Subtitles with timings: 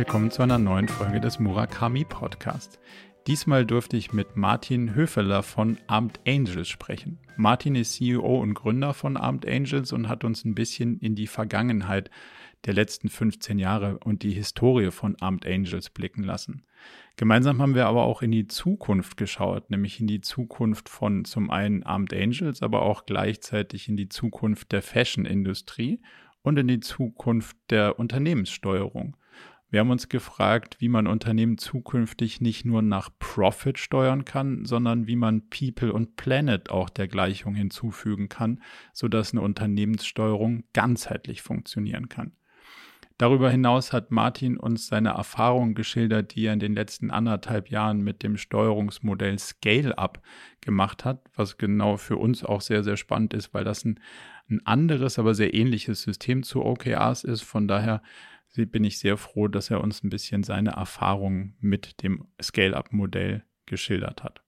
[0.00, 2.80] willkommen zu einer neuen Folge des Murakami Podcast.
[3.26, 7.18] Diesmal durfte ich mit Martin Höfeler von Armed Angels sprechen.
[7.36, 11.26] Martin ist CEO und Gründer von Armed Angels und hat uns ein bisschen in die
[11.26, 12.10] Vergangenheit
[12.64, 16.64] der letzten 15 Jahre und die Historie von Armed Angels blicken lassen.
[17.16, 21.50] Gemeinsam haben wir aber auch in die Zukunft geschaut, nämlich in die Zukunft von zum
[21.50, 26.00] einen Armed Angels, aber auch gleichzeitig in die Zukunft der Fashion-Industrie
[26.40, 29.18] und in die Zukunft der Unternehmenssteuerung.
[29.70, 35.06] Wir haben uns gefragt, wie man Unternehmen zukünftig nicht nur nach Profit steuern kann, sondern
[35.06, 38.60] wie man People und Planet auch der Gleichung hinzufügen kann,
[38.92, 42.32] sodass eine Unternehmenssteuerung ganzheitlich funktionieren kann.
[43.16, 48.00] Darüber hinaus hat Martin uns seine Erfahrungen geschildert, die er in den letzten anderthalb Jahren
[48.00, 50.22] mit dem Steuerungsmodell Scale-Up
[50.62, 54.00] gemacht hat, was genau für uns auch sehr, sehr spannend ist, weil das ein,
[54.48, 57.42] ein anderes, aber sehr ähnliches System zu OKRs ist.
[57.42, 58.02] Von daher
[58.56, 64.22] bin ich sehr froh, dass er uns ein bisschen seine Erfahrungen mit dem Scale-Up-Modell geschildert
[64.24, 64.42] hat.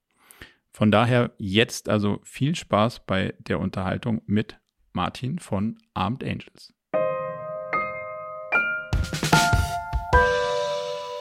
[0.70, 4.58] Von daher jetzt also viel Spaß bei der Unterhaltung mit
[4.92, 6.75] Martin von Armed Angels.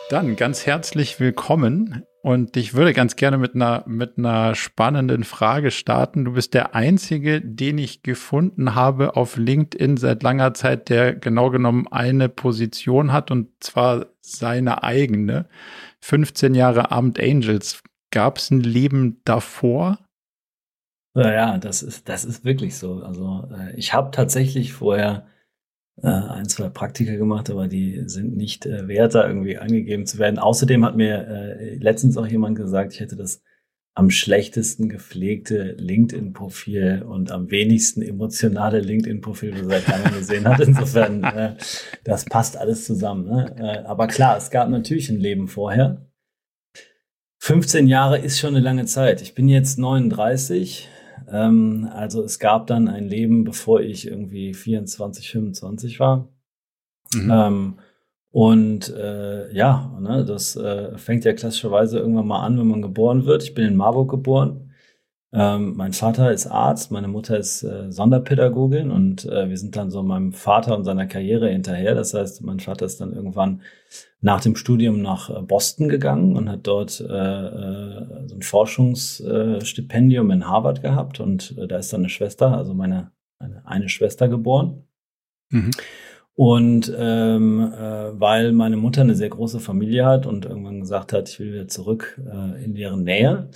[0.10, 5.72] Dann ganz herzlich willkommen und ich würde ganz gerne mit einer, mit einer spannenden Frage
[5.72, 6.26] starten.
[6.26, 11.50] Du bist der einzige, den ich gefunden habe auf LinkedIn seit langer Zeit, der genau
[11.50, 15.48] genommen eine Position hat und zwar seine eigene.
[16.02, 17.82] 15 Jahre Armed Angels.
[18.12, 19.98] Gab es ein Leben davor?
[21.16, 23.02] Ja, das ist, das ist wirklich so.
[23.04, 25.28] Also äh, ich habe tatsächlich vorher
[26.04, 30.18] äh, ein, zwei Praktika gemacht, aber die sind nicht äh, wert, da irgendwie angegeben zu
[30.18, 30.40] werden.
[30.40, 33.42] Außerdem hat mir äh, letztens auch jemand gesagt, ich hätte das
[33.94, 40.60] am schlechtesten gepflegte LinkedIn-Profil und am wenigsten emotionale LinkedIn-Profil, das er seit langem gesehen hat.
[40.62, 41.56] Insofern, äh,
[42.04, 43.26] das passt alles zusammen.
[43.26, 43.56] Ne?
[43.60, 46.08] Äh, aber klar, es gab natürlich ein Leben vorher.
[47.40, 49.22] 15 Jahre ist schon eine lange Zeit.
[49.22, 50.88] Ich bin jetzt 39.
[51.30, 56.28] Ähm, also es gab dann ein Leben, bevor ich irgendwie 24, 25 war.
[57.14, 57.32] Mhm.
[57.32, 57.74] Ähm,
[58.32, 63.26] und äh, ja, ne, das äh, fängt ja klassischerweise irgendwann mal an, wenn man geboren
[63.26, 63.44] wird.
[63.44, 64.71] Ich bin in Marburg geboren.
[65.34, 69.90] Ähm, mein Vater ist Arzt, meine Mutter ist äh, Sonderpädagogin und äh, wir sind dann
[69.90, 71.96] so meinem Vater und seiner Karriere hinterher.
[71.96, 73.62] Das heißt, mein Vater ist dann irgendwann
[74.20, 80.32] nach dem Studium nach äh, Boston gegangen und hat dort äh, äh, so ein Forschungsstipendium
[80.32, 83.12] in Harvard gehabt und äh, da ist dann eine Schwester, also meine
[83.42, 84.84] eine, eine Schwester geboren.
[85.50, 85.72] Mhm.
[86.34, 91.30] Und ähm, äh, weil meine Mutter eine sehr große Familie hat und irgendwann gesagt hat,
[91.30, 93.50] ich will wieder zurück äh, in deren Nähe,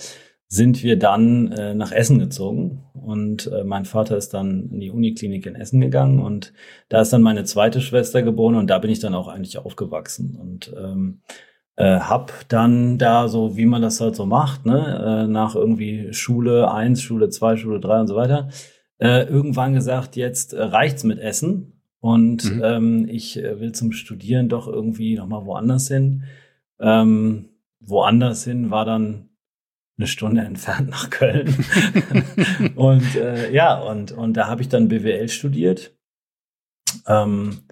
[0.48, 2.84] sind wir dann äh, nach Essen gezogen.
[2.94, 6.20] Und äh, mein Vater ist dann in die Uniklinik in Essen gegangen.
[6.20, 6.52] Und
[6.88, 8.54] da ist dann meine zweite Schwester geboren.
[8.54, 10.36] Und da bin ich dann auch eigentlich aufgewachsen.
[10.40, 11.20] Und ähm,
[11.76, 16.12] äh, hab dann da so, wie man das halt so macht, ne, äh, nach irgendwie
[16.12, 18.48] Schule eins, Schule zwei, Schule drei und so weiter,
[18.98, 21.82] äh, irgendwann gesagt, jetzt äh, reicht's mit Essen.
[22.00, 22.62] Und mhm.
[22.64, 26.22] ähm, ich äh, will zum Studieren doch irgendwie nochmal woanders hin.
[26.78, 29.28] Ähm, woanders hin war dann
[29.98, 31.54] eine Stunde entfernt nach Köln.
[32.74, 35.96] und äh, ja, und, und da habe ich dann BWL studiert.
[37.06, 37.62] Ähm,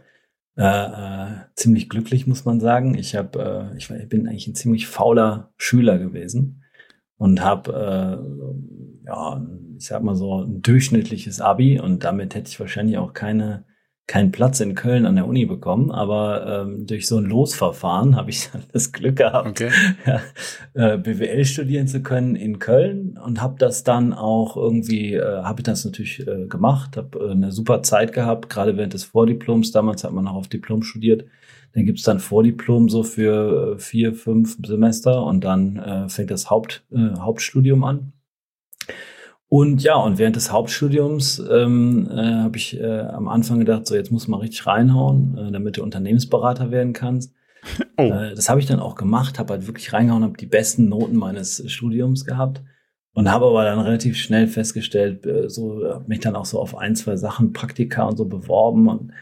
[0.56, 1.26] äh, äh,
[1.56, 2.94] ziemlich glücklich, muss man sagen.
[2.94, 6.62] Ich, hab, äh, ich, ich bin eigentlich ein ziemlich fauler Schüler gewesen
[7.16, 9.46] und habe, äh, ja,
[9.76, 13.64] ich sag mal so, ein durchschnittliches Abi und damit hätte ich wahrscheinlich auch keine
[14.06, 18.30] keinen Platz in Köln an der Uni bekommen, aber ähm, durch so ein Losverfahren habe
[18.30, 19.70] ich dann das Glück gehabt, okay.
[20.06, 20.20] ja,
[20.74, 25.60] äh, BWL studieren zu können in Köln und habe das dann auch irgendwie, äh, habe
[25.60, 29.72] ich das natürlich äh, gemacht, habe äh, eine super Zeit gehabt, gerade während des Vordiploms,
[29.72, 31.24] damals hat man noch auf Diplom studiert,
[31.72, 36.50] dann gibt's dann Vordiplom so für äh, vier, fünf Semester und dann äh, fängt das
[36.50, 38.12] Haupt, äh, Hauptstudium an.
[39.54, 43.94] Und ja, und während des Hauptstudiums ähm, äh, habe ich äh, am Anfang gedacht, so
[43.94, 47.32] jetzt muss man richtig reinhauen, äh, damit du Unternehmensberater werden kannst.
[47.96, 48.02] Oh.
[48.02, 51.16] Äh, das habe ich dann auch gemacht, habe halt wirklich reingehauen, habe die besten Noten
[51.16, 52.62] meines Studiums gehabt
[53.14, 56.76] und habe aber dann relativ schnell festgestellt, äh, so hab mich dann auch so auf
[56.76, 59.12] ein, zwei Sachen, Praktika und so beworben und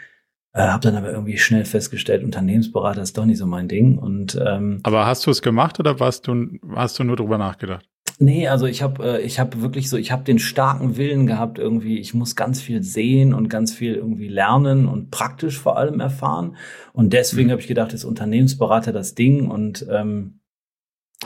[0.55, 3.99] äh, habe dann aber irgendwie schnell festgestellt, Unternehmensberater ist doch nicht so mein Ding.
[3.99, 7.87] Und ähm, aber hast du es gemacht oder warst du hast du nur drüber nachgedacht?
[8.23, 11.59] Nee, also ich habe äh, ich habe wirklich so, ich habe den starken Willen gehabt
[11.59, 15.99] irgendwie, ich muss ganz viel sehen und ganz viel irgendwie lernen und praktisch vor allem
[15.99, 16.57] erfahren.
[16.93, 17.53] Und deswegen mhm.
[17.53, 19.51] habe ich gedacht, ist Unternehmensberater das Ding?
[19.51, 20.39] Und ähm,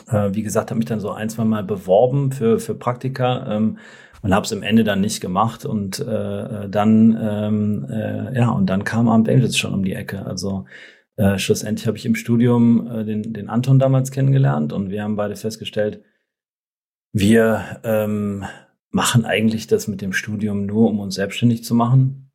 [0.09, 3.77] äh, wie gesagt, habe mich dann so ein, zwei Mal beworben für für Praktika ähm,
[4.23, 5.67] und habe es im Ende dann nicht gemacht.
[5.67, 9.93] Und äh, äh, dann ähm, äh, ja und dann kam Abend Angels schon um die
[9.93, 10.65] Ecke, also
[11.17, 15.17] äh, schlussendlich habe ich im Studium äh, den, den Anton damals kennengelernt und wir haben
[15.17, 16.03] beide festgestellt,
[17.19, 18.45] wir ähm,
[18.91, 22.31] machen eigentlich das mit dem Studium nur, um uns selbstständig zu machen.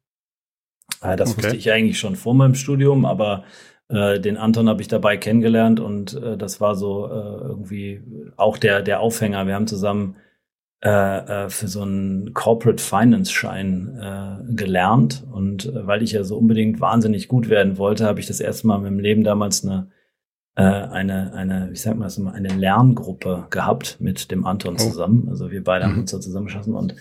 [1.04, 1.44] Äh, das okay.
[1.44, 3.44] wusste ich eigentlich schon vor meinem Studium, aber
[3.90, 8.02] äh, den Anton habe ich dabei kennengelernt und äh, das war so äh, irgendwie
[8.38, 9.46] auch der, der Aufhänger.
[9.46, 10.16] Wir haben zusammen
[10.84, 16.82] äh, äh, für so einen Corporate Finance Schein gelernt und weil ich ja so unbedingt
[16.82, 19.92] wahnsinnig gut werden wollte, habe ich das erste Mal in meinem Leben damals eine
[20.56, 24.78] äh, eine eine wie sagt man das immer eine Lerngruppe gehabt mit dem Anton oh.
[24.78, 25.28] zusammen.
[25.30, 25.92] Also wir beide mhm.
[25.92, 26.96] haben uns da zusammengeschossen und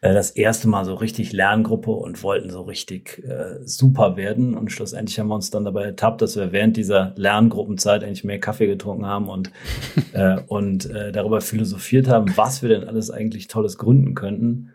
[0.00, 4.54] äh, das erste Mal so richtig Lerngruppe und wollten so richtig äh, super werden.
[4.54, 8.40] Und schlussendlich haben wir uns dann dabei ertappt, dass wir während dieser Lerngruppenzeit eigentlich mehr
[8.40, 9.50] Kaffee getrunken haben und,
[10.12, 14.70] äh, und äh, darüber philosophiert haben, was wir denn alles eigentlich Tolles gründen könnten.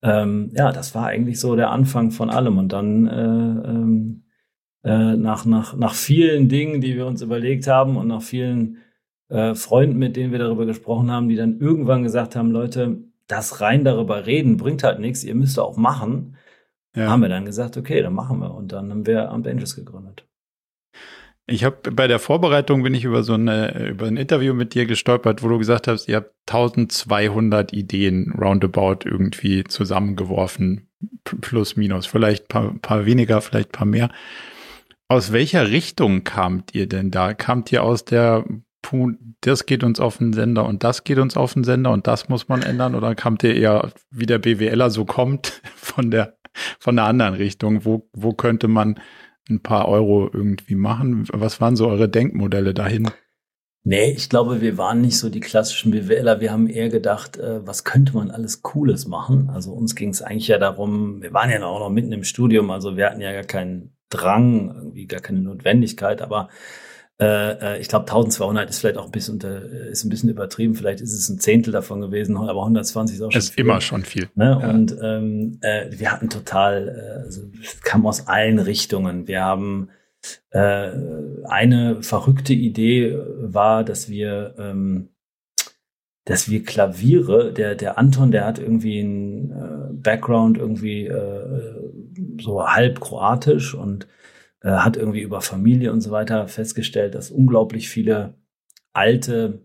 [0.00, 2.58] Ähm, ja, das war eigentlich so der Anfang von allem.
[2.58, 4.22] Und dann äh, ähm,
[4.84, 8.78] äh, nach, nach, nach vielen Dingen, die wir uns überlegt haben und nach vielen
[9.28, 13.60] äh, Freunden, mit denen wir darüber gesprochen haben, die dann irgendwann gesagt haben, Leute, das
[13.60, 16.36] rein darüber reden bringt halt nichts, ihr müsst auch machen.
[16.96, 17.08] Ja.
[17.08, 18.54] Haben wir dann gesagt, okay, dann machen wir.
[18.54, 20.24] Und dann haben wir Amt Angels gegründet.
[21.50, 24.84] Ich habe bei der Vorbereitung bin ich über so eine, über ein Interview mit dir
[24.84, 30.88] gestolpert, wo du gesagt hast, ihr habt 1200 Ideen roundabout irgendwie zusammengeworfen,
[31.24, 34.10] plus minus, vielleicht paar, paar weniger, vielleicht paar mehr.
[35.10, 37.32] Aus welcher Richtung kamt ihr denn da?
[37.32, 38.44] Kamt ihr aus der
[39.40, 42.28] das geht uns auf den Sender und das geht uns auf den Sender und das
[42.28, 42.94] muss man ändern?
[42.94, 46.38] Oder kam der eher, wie der BWLer so kommt, von der,
[46.78, 47.84] von der anderen Richtung?
[47.84, 49.00] Wo, wo könnte man
[49.50, 51.26] ein paar Euro irgendwie machen?
[51.32, 53.10] Was waren so eure Denkmodelle dahin?
[53.84, 56.40] Nee, ich glaube, wir waren nicht so die klassischen BWLer.
[56.40, 59.50] Wir haben eher gedacht, äh, was könnte man alles Cooles machen?
[59.50, 62.70] Also uns ging es eigentlich ja darum, wir waren ja auch noch mitten im Studium,
[62.70, 66.48] also wir hatten ja gar keinen Drang, irgendwie gar keine Notwendigkeit, aber
[67.20, 70.76] äh, äh, ich glaube, 1200 ist vielleicht auch ein bisschen unter, ist ein bisschen übertrieben.
[70.76, 73.64] Vielleicht ist es ein Zehntel davon gewesen, aber 120 ist auch schon ist viel.
[73.64, 74.28] immer schon viel.
[74.36, 74.58] Ne?
[74.62, 74.70] Ja.
[74.70, 79.26] Und ähm, äh, wir hatten total, äh, also, es kam aus allen Richtungen.
[79.26, 79.90] Wir haben
[80.50, 80.90] äh,
[81.44, 85.08] eine verrückte Idee war, dass wir ähm,
[86.28, 91.90] dass wir Klaviere, der, der Anton, der hat irgendwie einen äh, Background irgendwie äh,
[92.38, 94.06] so halb kroatisch und
[94.60, 98.34] äh, hat irgendwie über Familie und so weiter festgestellt, dass unglaublich viele
[98.92, 99.62] alte,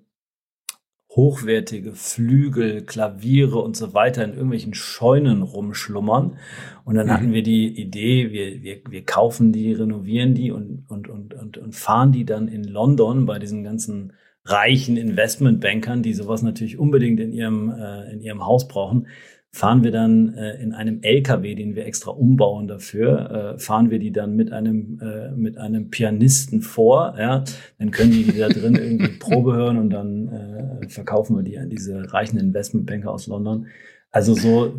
[1.09, 6.37] hochwertige Flügel, Klaviere und so weiter in irgendwelchen Scheunen rumschlummern.
[6.85, 7.11] Und dann mhm.
[7.11, 11.57] hatten wir die Idee, wir, wir, wir kaufen die, renovieren die und, und, und, und,
[11.57, 14.13] und fahren die dann in London bei diesen ganzen
[14.45, 19.07] reichen Investmentbankern, die sowas natürlich unbedingt in ihrem, äh, in ihrem Haus brauchen,
[19.53, 23.99] fahren wir dann äh, in einem LKW, den wir extra umbauen dafür, äh, fahren wir
[23.99, 27.43] die dann mit einem äh, mit einem Pianisten vor, ja,
[27.77, 31.59] dann können die, die da drin irgendwie Probe hören und dann äh, verkaufen wir die
[31.59, 33.67] an diese reichen Investmentbanker aus London.
[34.09, 34.73] Also so,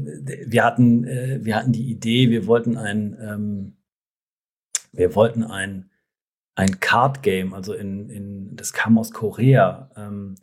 [0.46, 3.72] wir hatten äh, wir hatten die Idee, wir wollten ein ähm,
[4.92, 5.88] wir wollten ein
[6.54, 9.90] ein Card Game, also in in das kam aus Korea.
[9.96, 10.36] Ähm,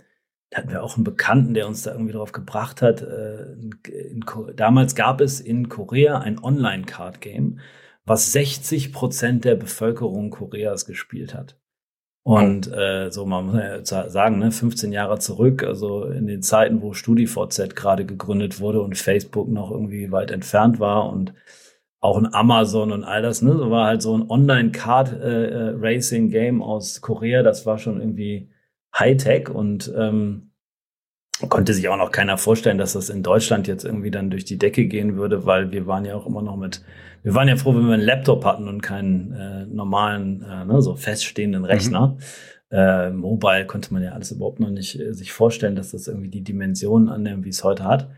[0.50, 3.02] da hatten wir auch einen Bekannten, der uns da irgendwie drauf gebracht hat.
[3.02, 4.26] Äh, in, in,
[4.56, 7.60] damals gab es in Korea ein Online-Card-Game,
[8.06, 11.58] was 60 Prozent der Bevölkerung Koreas gespielt hat.
[12.24, 16.82] Und äh, so, man muss ja sagen, ne, 15 Jahre zurück, also in den Zeiten,
[16.82, 21.34] wo StudiVZ gerade gegründet wurde und Facebook noch irgendwie weit entfernt war und
[22.02, 26.66] auch ein Amazon und all das, ne, so war halt so ein Online-Card-Racing-Game äh, äh
[26.66, 28.50] aus Korea, das war schon irgendwie
[28.98, 30.52] Hightech und ähm,
[31.48, 34.58] konnte sich auch noch keiner vorstellen, dass das in Deutschland jetzt irgendwie dann durch die
[34.58, 36.84] Decke gehen würde, weil wir waren ja auch immer noch mit,
[37.24, 40.82] wir waren ja froh, wenn wir einen Laptop hatten und keinen äh, normalen, äh, ne,
[40.82, 42.08] so feststehenden Rechner.
[42.08, 42.18] Mhm.
[42.72, 46.30] Äh, Mobile konnte man ja alles überhaupt noch nicht äh, sich vorstellen, dass das irgendwie
[46.30, 48.10] die Dimensionen annimmt, wie es heute hat.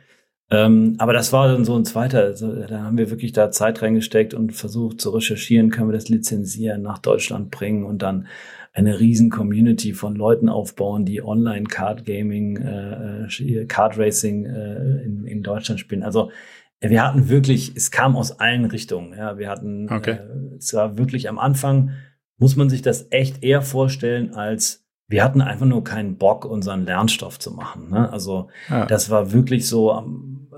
[0.54, 3.82] Ähm, aber das war dann so ein zweiter, also, da haben wir wirklich da Zeit
[3.82, 8.28] reingesteckt und versucht zu recherchieren, können wir das lizenzieren, nach Deutschland bringen und dann
[8.72, 15.04] eine riesen Community von Leuten aufbauen, die online Card Gaming, äh, äh, Card Racing äh,
[15.04, 16.04] in, in Deutschland spielen.
[16.04, 16.32] Also
[16.82, 19.18] wir hatten wirklich, es kam aus allen Richtungen.
[19.18, 20.18] Ja, wir hatten, okay.
[20.18, 21.92] äh, es war wirklich am Anfang,
[22.38, 26.86] muss man sich das echt eher vorstellen als wir hatten einfach nur keinen Bock, unseren
[26.86, 27.90] Lernstoff zu machen.
[27.90, 28.12] Ne?
[28.12, 28.86] Also ja.
[28.86, 29.92] das war wirklich so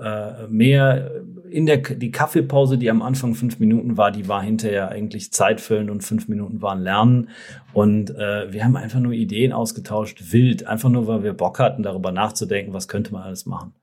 [0.02, 1.10] äh, mehr
[1.50, 5.90] in der die Kaffeepause, die am Anfang fünf Minuten war, die war hinterher eigentlich zeitfüllend
[5.90, 7.28] und fünf Minuten waren Lernen.
[7.72, 11.82] Und äh, wir haben einfach nur Ideen ausgetauscht, wild, einfach nur, weil wir Bock hatten,
[11.82, 13.74] darüber nachzudenken, was könnte man alles machen.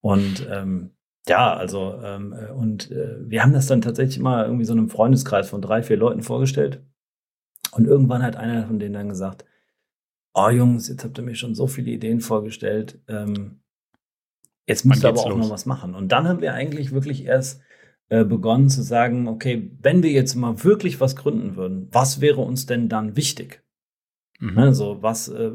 [0.00, 0.90] Und ähm,
[1.28, 4.88] ja, also ähm, äh, und äh, wir haben das dann tatsächlich mal irgendwie so einem
[4.88, 6.82] Freundeskreis von drei, vier Leuten vorgestellt.
[7.72, 9.44] Und irgendwann hat einer von denen dann gesagt,
[10.34, 13.60] oh Jungs, jetzt habt ihr mir schon so viele Ideen vorgestellt, ähm,
[14.70, 15.38] jetzt ihr aber auch los?
[15.38, 15.94] noch was machen.
[15.94, 17.60] Und dann haben wir eigentlich wirklich erst
[18.08, 22.40] äh, begonnen zu sagen, okay, wenn wir jetzt mal wirklich was gründen würden, was wäre
[22.40, 23.62] uns denn dann wichtig?
[24.40, 24.58] Mhm.
[24.58, 25.50] Also was, äh,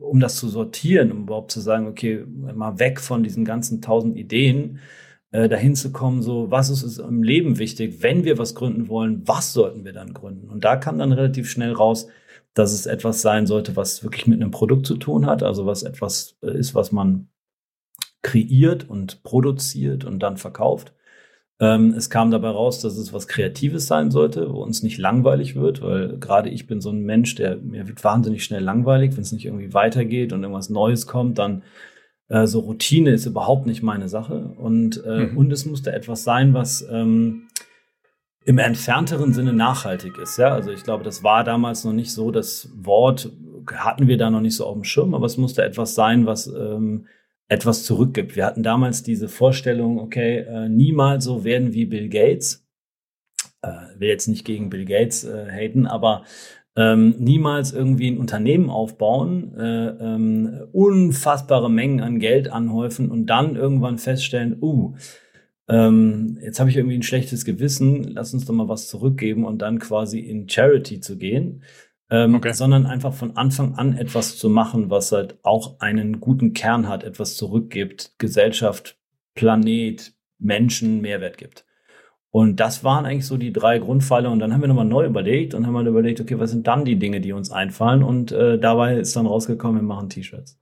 [0.00, 4.16] um das zu sortieren, um überhaupt zu sagen, okay, mal weg von diesen ganzen tausend
[4.16, 4.80] Ideen,
[5.30, 8.88] äh, dahin zu kommen, so, was ist uns im Leben wichtig, wenn wir was gründen
[8.88, 10.48] wollen, was sollten wir dann gründen?
[10.48, 12.08] Und da kam dann relativ schnell raus,
[12.54, 15.82] dass es etwas sein sollte, was wirklich mit einem Produkt zu tun hat, also was
[15.82, 17.28] etwas äh, ist, was man
[18.24, 20.92] kreiert und produziert und dann verkauft.
[21.60, 25.54] Ähm, es kam dabei raus, dass es was Kreatives sein sollte, wo uns nicht langweilig
[25.54, 29.22] wird, weil gerade ich bin so ein Mensch, der mir wird wahnsinnig schnell langweilig, wenn
[29.22, 31.62] es nicht irgendwie weitergeht und irgendwas Neues kommt, dann
[32.28, 34.54] äh, so Routine ist überhaupt nicht meine Sache.
[34.56, 35.36] Und, äh, mhm.
[35.36, 37.46] und es musste etwas sein, was ähm,
[38.44, 40.38] im entfernteren Sinne nachhaltig ist.
[40.38, 42.30] Ja, also ich glaube, das war damals noch nicht so.
[42.30, 43.30] Das Wort
[43.72, 46.46] hatten wir da noch nicht so auf dem Schirm, aber es musste etwas sein, was
[46.48, 47.06] ähm,
[47.48, 48.36] etwas zurückgibt.
[48.36, 52.66] Wir hatten damals diese Vorstellung, okay, äh, niemals so werden wie Bill Gates.
[53.62, 56.24] Äh, will jetzt nicht gegen Bill Gates äh, haten, aber
[56.76, 63.54] ähm, niemals irgendwie ein Unternehmen aufbauen, äh, ähm, unfassbare Mengen an Geld anhäufen und dann
[63.54, 64.94] irgendwann feststellen, uh,
[65.68, 69.62] ähm, jetzt habe ich irgendwie ein schlechtes Gewissen, lass uns doch mal was zurückgeben und
[69.62, 71.62] dann quasi in Charity zu gehen
[72.14, 72.52] ähm, okay.
[72.52, 77.02] sondern einfach von Anfang an etwas zu machen, was halt auch einen guten Kern hat,
[77.02, 78.96] etwas zurückgibt, Gesellschaft,
[79.34, 81.64] Planet, Menschen Mehrwert gibt.
[82.30, 84.30] Und das waren eigentlich so die drei Grundpfeiler.
[84.30, 86.84] Und dann haben wir nochmal neu überlegt und haben mal überlegt, okay, was sind dann
[86.84, 88.02] die Dinge, die uns einfallen?
[88.02, 90.58] Und äh, dabei ist dann rausgekommen, wir machen T-Shirts.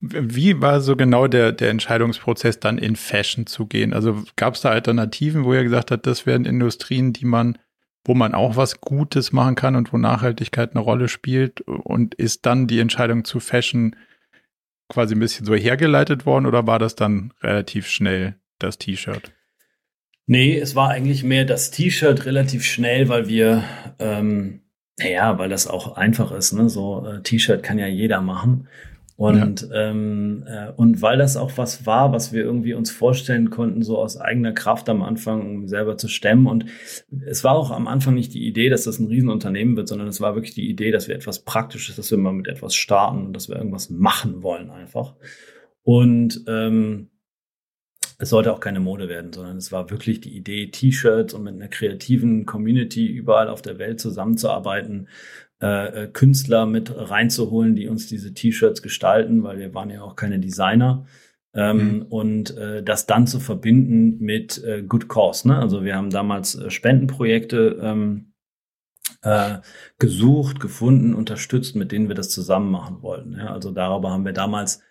[0.00, 3.92] Wie war so genau der, der Entscheidungsprozess, dann in Fashion zu gehen?
[3.92, 7.58] Also gab es da Alternativen, wo ihr gesagt habt, das wären Industrien, die man
[8.06, 11.60] wo man auch was Gutes machen kann und wo Nachhaltigkeit eine Rolle spielt?
[11.62, 13.96] Und ist dann die Entscheidung zu Fashion
[14.88, 19.32] quasi ein bisschen so hergeleitet worden oder war das dann relativ schnell das T-Shirt?
[20.26, 23.64] Nee, es war eigentlich mehr das T-Shirt relativ schnell, weil wir,
[23.98, 24.62] ähm,
[24.98, 26.52] naja, weil das auch einfach ist.
[26.52, 26.68] Ne?
[26.68, 28.68] So äh, T-Shirt kann ja jeder machen.
[29.16, 29.90] Und, ja.
[29.90, 33.96] ähm, äh, und weil das auch was war, was wir irgendwie uns vorstellen konnten, so
[33.96, 36.46] aus eigener Kraft am Anfang um selber zu stemmen.
[36.46, 36.66] Und
[37.26, 40.20] es war auch am Anfang nicht die Idee, dass das ein Riesenunternehmen wird, sondern es
[40.20, 43.32] war wirklich die Idee, dass wir etwas Praktisches, dass wir mal mit etwas starten und
[43.32, 45.14] dass wir irgendwas machen wollen einfach.
[45.82, 47.08] Und ähm,
[48.18, 51.54] es sollte auch keine Mode werden, sondern es war wirklich die Idee, T-Shirts und mit
[51.54, 55.08] einer kreativen Community überall auf der Welt zusammenzuarbeiten,
[55.62, 60.16] äh, äh, Künstler mit reinzuholen, die uns diese T-Shirts gestalten, weil wir waren ja auch
[60.16, 61.06] keine Designer.
[61.54, 62.02] Ähm, mhm.
[62.02, 65.48] Und äh, das dann zu verbinden mit äh, Good Cause.
[65.48, 65.58] Ne?
[65.58, 68.32] Also wir haben damals äh, Spendenprojekte ähm,
[69.22, 69.58] äh,
[69.98, 73.32] gesucht, gefunden, unterstützt, mit denen wir das zusammen machen wollten.
[73.32, 73.54] Ja?
[73.54, 74.82] Also darüber haben wir damals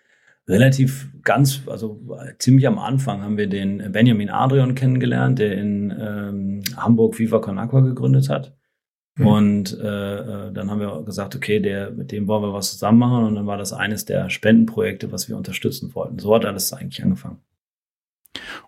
[0.48, 2.00] relativ ganz, also
[2.38, 7.58] ziemlich am Anfang haben wir den Benjamin Adrian kennengelernt, der in ähm, Hamburg Viva Con
[7.58, 8.56] Aqua gegründet hat.
[9.16, 9.26] Mhm.
[9.26, 10.16] Und äh,
[10.48, 13.24] äh, dann haben wir gesagt, okay, der, mit dem wollen wir was zusammen machen.
[13.24, 16.18] Und dann war das eines der Spendenprojekte, was wir unterstützen wollten.
[16.18, 17.40] So hat alles eigentlich angefangen.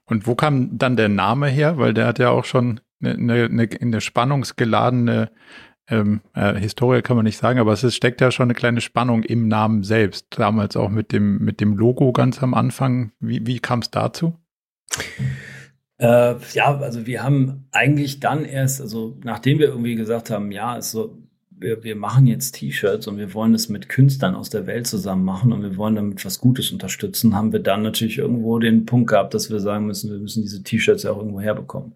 [0.05, 1.79] Und wo kam dann der Name her?
[1.79, 5.31] Weil der hat ja auch schon eine, eine, eine spannungsgeladene
[5.91, 8.81] ähm, äh, Historie kann man nicht sagen, aber es ist, steckt ja schon eine kleine
[8.81, 10.27] Spannung im Namen selbst.
[10.31, 13.13] Damals auch mit dem, mit dem Logo ganz am Anfang.
[13.21, 14.35] Wie, wie kam es dazu?
[15.99, 20.77] Äh, ja, also wir haben eigentlich dann erst, also nachdem wir irgendwie gesagt haben, ja,
[20.77, 21.19] ist so,
[21.51, 25.25] wir, wir machen jetzt T-Shirts und wir wollen es mit Künstlern aus der Welt zusammen
[25.25, 29.11] machen und wir wollen damit was Gutes unterstützen, haben wir dann natürlich irgendwo den Punkt
[29.11, 31.95] gehabt, dass wir sagen müssen, wir müssen diese T-Shirts ja auch irgendwo herbekommen.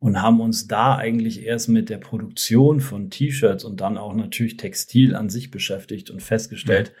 [0.00, 4.56] Und haben uns da eigentlich erst mit der Produktion von T-Shirts und dann auch natürlich
[4.56, 6.94] Textil an sich beschäftigt und festgestellt, ja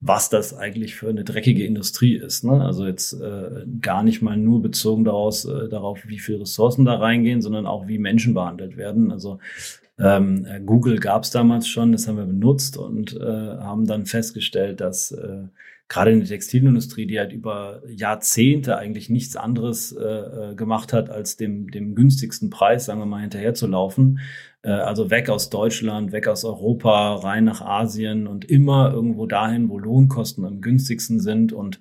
[0.00, 2.44] was das eigentlich für eine dreckige Industrie ist.
[2.44, 2.62] Ne?
[2.62, 6.96] Also jetzt äh, gar nicht mal nur bezogen daraus, äh, darauf, wie viele Ressourcen da
[6.96, 9.10] reingehen, sondern auch wie Menschen behandelt werden.
[9.10, 9.38] Also
[9.98, 14.04] ähm, äh, Google gab es damals schon, das haben wir benutzt und äh, haben dann
[14.04, 15.44] festgestellt, dass äh,
[15.88, 21.10] gerade in der Textilindustrie, die halt über Jahrzehnte eigentlich nichts anderes äh, äh, gemacht hat,
[21.10, 24.18] als dem, dem günstigsten Preis, sagen wir mal, hinterherzulaufen.
[24.62, 29.68] Äh, also weg aus Deutschland, weg aus Europa, rein nach Asien und immer irgendwo dahin,
[29.68, 31.80] wo Lohnkosten am günstigsten sind und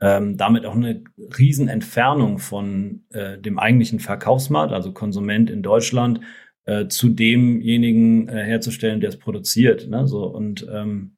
[0.00, 1.02] ähm, damit auch eine
[1.38, 6.20] Riesenentfernung von äh, dem eigentlichen Verkaufsmarkt, also Konsument in Deutschland,
[6.66, 9.88] äh, zu demjenigen äh, herzustellen, der es produziert.
[9.88, 10.06] Ne?
[10.06, 11.16] So, und ähm,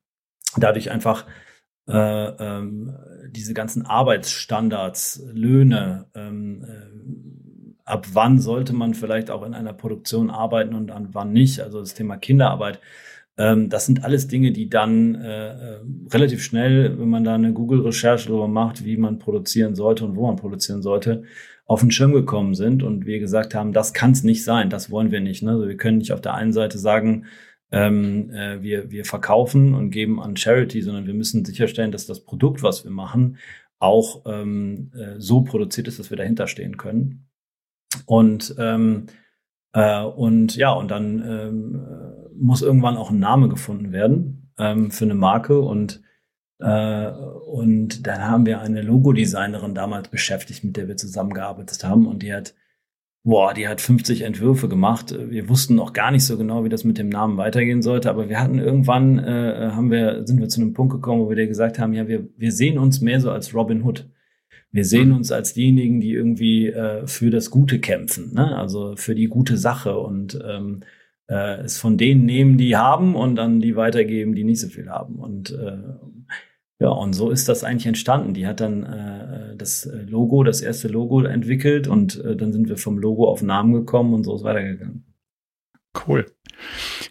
[0.57, 1.27] dadurch einfach
[1.89, 2.95] äh, ähm,
[3.31, 7.09] diese ganzen Arbeitsstandards, Löhne, ähm, äh,
[7.85, 11.61] ab wann sollte man vielleicht auch in einer Produktion arbeiten und an wann nicht.
[11.61, 12.81] Also das Thema Kinderarbeit.
[13.39, 15.81] Ähm, das sind alles Dinge, die dann äh, äh,
[16.13, 20.27] relativ schnell, wenn man da eine Google-Recherche darüber macht, wie man produzieren sollte und wo
[20.27, 21.23] man produzieren sollte,
[21.65, 24.91] auf den Schirm gekommen sind und wir gesagt haben, das kann es nicht sein, das
[24.91, 25.43] wollen wir nicht.
[25.43, 25.53] Ne?
[25.53, 27.27] Also wir können nicht auf der einen Seite sagen,
[27.71, 32.25] ähm, äh, wir, wir verkaufen und geben an Charity, sondern wir müssen sicherstellen, dass das
[32.25, 33.39] Produkt, was wir machen,
[33.79, 37.29] auch ähm, äh, so produziert ist, dass wir dahinter stehen können.
[38.07, 39.07] Und ähm,
[39.73, 41.87] äh, und ja, und dann ähm,
[42.37, 46.03] muss irgendwann auch ein Name gefunden werden ähm, für eine Marke und
[46.59, 52.23] äh, und dann haben wir eine Logodesignerin damals beschäftigt, mit der wir zusammengearbeitet haben und
[52.23, 52.55] die hat
[53.25, 55.15] Boah, die hat 50 Entwürfe gemacht.
[55.29, 58.29] Wir wussten noch gar nicht so genau, wie das mit dem Namen weitergehen sollte, aber
[58.29, 61.47] wir hatten irgendwann, äh, haben wir, sind wir zu einem Punkt gekommen, wo wir dir
[61.47, 64.09] gesagt haben, ja, wir, wir sehen uns mehr so als Robin Hood.
[64.71, 68.57] Wir sehen uns als diejenigen, die irgendwie äh, für das Gute kämpfen, ne?
[68.57, 70.81] also für die gute Sache und ähm,
[71.29, 74.89] äh, es von denen nehmen, die haben und dann die weitergeben, die nicht so viel
[74.91, 75.17] haben.
[75.17, 75.79] Und äh,
[76.81, 78.35] ja, und so ist das eigentlich entstanden.
[78.35, 82.77] Die hat dann äh, das Logo, das erste Logo entwickelt und äh, dann sind wir
[82.77, 85.05] vom Logo auf Namen gekommen und so ist weitergegangen.
[86.07, 86.27] Cool.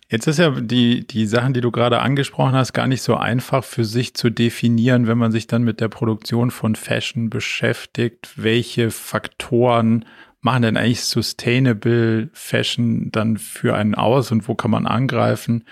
[0.09, 3.63] Jetzt ist ja die, die Sachen, die du gerade angesprochen hast, gar nicht so einfach
[3.63, 8.33] für sich zu definieren, wenn man sich dann mit der Produktion von Fashion beschäftigt.
[8.35, 10.05] Welche Faktoren
[10.39, 15.65] machen denn eigentlich Sustainable Fashion dann für einen aus und wo kann man angreifen?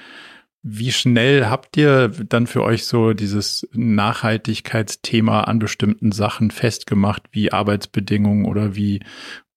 [0.67, 7.51] Wie schnell habt ihr dann für euch so dieses Nachhaltigkeitsthema an bestimmten Sachen festgemacht, wie
[7.51, 9.01] Arbeitsbedingungen oder wie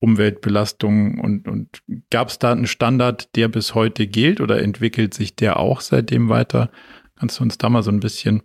[0.01, 5.35] Umweltbelastung und, und gab es da einen Standard, der bis heute gilt oder entwickelt sich
[5.35, 6.71] der auch seitdem weiter?
[7.19, 8.43] Kannst du uns da mal so ein bisschen,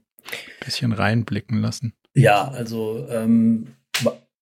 [0.63, 1.91] bisschen reinblicken lassen?
[2.13, 3.75] Ja, also ähm,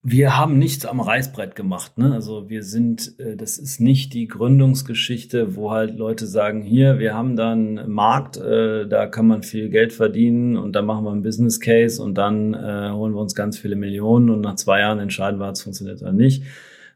[0.04, 2.00] wir haben nichts am Reißbrett gemacht.
[2.00, 2.14] Ne?
[2.14, 7.14] Also wir sind, äh, das ist nicht die Gründungsgeschichte, wo halt Leute sagen, hier, wir
[7.14, 11.12] haben da einen Markt, äh, da kann man viel Geld verdienen und dann machen wir
[11.12, 14.80] einen Business Case und dann äh, holen wir uns ganz viele Millionen und nach zwei
[14.80, 16.44] Jahren entscheiden wir, es funktioniert oder nicht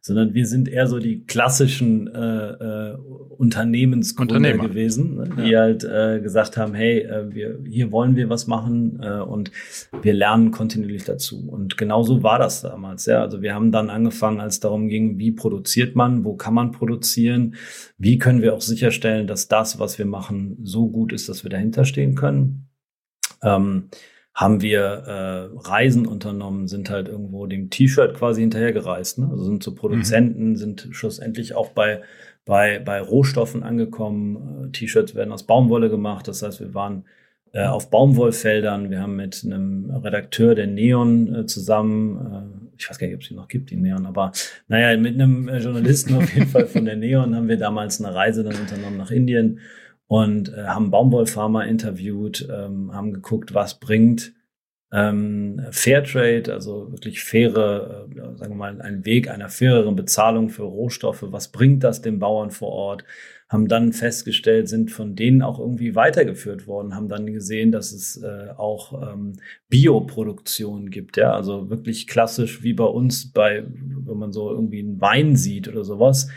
[0.06, 5.62] sondern wir sind eher so die klassischen äh, äh, Unternehmensgründer gewesen, ne, die ja.
[5.62, 9.50] halt äh, gesagt haben, hey, äh, wir, hier wollen wir was machen äh, und
[10.04, 11.50] wir lernen kontinuierlich dazu.
[11.50, 13.08] Und genauso war das damals.
[13.08, 16.54] Ja, also wir haben dann angefangen, als es darum ging, wie produziert man, wo kann
[16.54, 17.56] man produzieren,
[17.98, 21.50] wie können wir auch sicherstellen, dass das, was wir machen, so gut ist, dass wir
[21.50, 22.68] dahinter stehen können.
[23.42, 23.90] Ähm,
[24.36, 29.20] haben wir äh, Reisen unternommen, sind halt irgendwo dem T-Shirt quasi hinterhergereist.
[29.20, 29.30] Ne?
[29.32, 30.56] Also sind zu so Produzenten, mhm.
[30.58, 32.02] sind schlussendlich auch bei,
[32.44, 34.66] bei, bei Rohstoffen angekommen.
[34.66, 36.28] Äh, T-Shirts werden aus Baumwolle gemacht.
[36.28, 37.06] Das heißt, wir waren
[37.54, 38.90] äh, auf Baumwollfeldern.
[38.90, 43.22] Wir haben mit einem Redakteur der Neon äh, zusammen, äh, ich weiß gar nicht, ob
[43.22, 44.34] es die noch gibt, die Neon, aber
[44.68, 48.14] naja, mit einem äh, Journalisten auf jeden Fall von der Neon haben wir damals eine
[48.14, 49.62] Reise dann unternommen nach Indien
[50.08, 54.34] und äh, haben Baumwollfarmer interviewt, ähm, haben geguckt, was bringt
[54.96, 60.64] ähm, Fairtrade, also wirklich faire, äh, sagen wir mal, ein Weg einer faireren Bezahlung für
[60.64, 61.26] Rohstoffe.
[61.28, 63.04] Was bringt das den Bauern vor Ort?
[63.50, 68.22] Haben dann festgestellt, sind von denen auch irgendwie weitergeführt worden, haben dann gesehen, dass es
[68.24, 69.34] äh, auch ähm,
[69.70, 75.02] Bioproduktion gibt, ja, also wirklich klassisch wie bei uns bei, wenn man so irgendwie einen
[75.02, 76.30] Wein sieht oder sowas,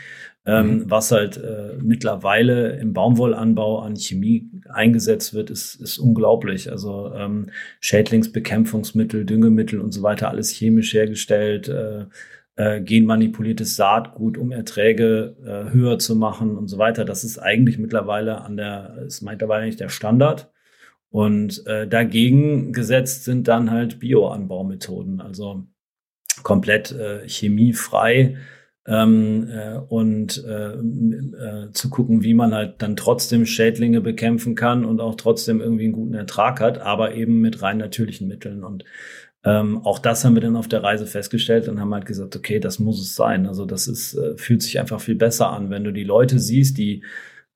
[0.49, 0.89] ähm, mhm.
[0.89, 6.71] Was halt äh, mittlerweile im Baumwollanbau an Chemie eingesetzt wird, ist, ist unglaublich.
[6.71, 11.67] Also ähm, Schädlingsbekämpfungsmittel, Düngemittel und so weiter, alles chemisch hergestellt.
[11.67, 12.05] Äh,
[12.55, 17.05] äh, genmanipuliertes Saatgut, um Erträge äh, höher zu machen und so weiter.
[17.05, 20.51] Das ist eigentlich mittlerweile an der, ist mittlerweile nicht der Standard.
[21.11, 25.63] Und äh, dagegen gesetzt sind dann halt Bioanbaumethoden, also
[26.43, 28.37] komplett äh, chemiefrei
[28.89, 34.83] ähm, äh, und äh, äh, zu gucken, wie man halt dann trotzdem Schädlinge bekämpfen kann
[34.83, 38.63] und auch trotzdem irgendwie einen guten Ertrag hat, aber eben mit rein natürlichen Mitteln.
[38.63, 38.83] Und
[39.43, 42.59] ähm, auch das haben wir dann auf der Reise festgestellt und haben halt gesagt, okay,
[42.59, 43.45] das muss es sein.
[43.45, 46.79] Also das ist, äh, fühlt sich einfach viel besser an, wenn du die Leute siehst,
[46.79, 47.03] die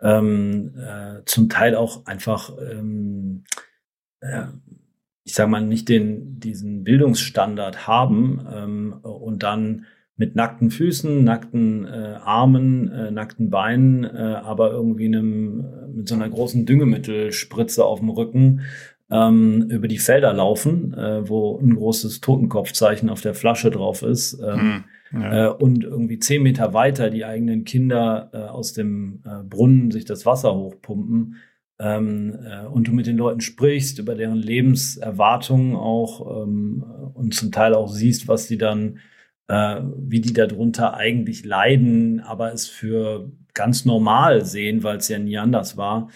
[0.02, 3.44] ähm, äh, zum Teil auch einfach ähm,
[4.22, 4.44] äh,
[5.26, 11.86] ich sage mal, nicht den, diesen Bildungsstandard haben ähm, und dann mit nackten Füßen, nackten
[11.86, 14.08] äh, Armen, äh, nackten Beinen, äh,
[14.44, 18.62] aber irgendwie einem, mit so einer großen Düngemittelspritze auf dem Rücken
[19.10, 24.40] ähm, über die Felder laufen, äh, wo ein großes Totenkopfzeichen auf der Flasche drauf ist.
[24.44, 25.46] Ähm, hm, ja.
[25.46, 30.06] äh, und irgendwie zehn Meter weiter die eigenen Kinder äh, aus dem äh, Brunnen sich
[30.06, 31.36] das Wasser hochpumpen.
[31.80, 37.52] Ähm, äh, und du mit den Leuten sprichst über deren Lebenserwartungen auch ähm, und zum
[37.52, 39.00] Teil auch siehst, was sie dann
[39.48, 45.20] äh, wie die darunter eigentlich leiden, aber es für ganz normal sehen, weil es ja
[45.20, 46.10] nie anders war.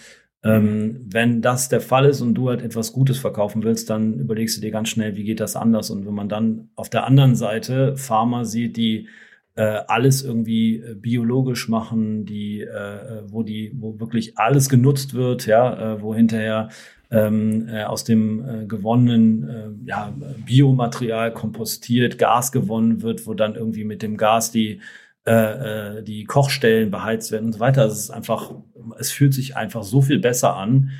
[0.44, 4.56] Ähm, wenn das der Fall ist und du halt etwas Gutes verkaufen willst, dann überlegst
[4.56, 5.90] du dir ganz schnell, wie geht das anders.
[5.90, 9.08] Und wenn man dann auf der anderen Seite Pharma sieht, die
[9.56, 15.46] äh, alles irgendwie äh, biologisch machen, die, äh, wo die, wo wirklich alles genutzt wird,
[15.46, 16.68] ja, äh, wo hinterher
[17.10, 23.54] ähm, äh, aus dem äh, gewonnenen äh, ja, Biomaterial kompostiert, Gas gewonnen wird, wo dann
[23.54, 24.80] irgendwie mit dem Gas die
[25.28, 27.82] äh, äh, die Kochstellen beheizt werden und so weiter.
[27.82, 28.54] Also es ist einfach,
[28.98, 30.92] es fühlt sich einfach so viel besser an.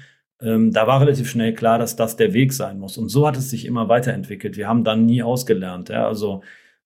[0.42, 2.98] Ähm, da war relativ schnell klar, dass das der Weg sein muss.
[2.98, 4.58] Und so hat es sich immer weiterentwickelt.
[4.58, 5.88] Wir haben dann nie ausgelernt.
[5.88, 6.06] Ja?
[6.06, 6.42] Also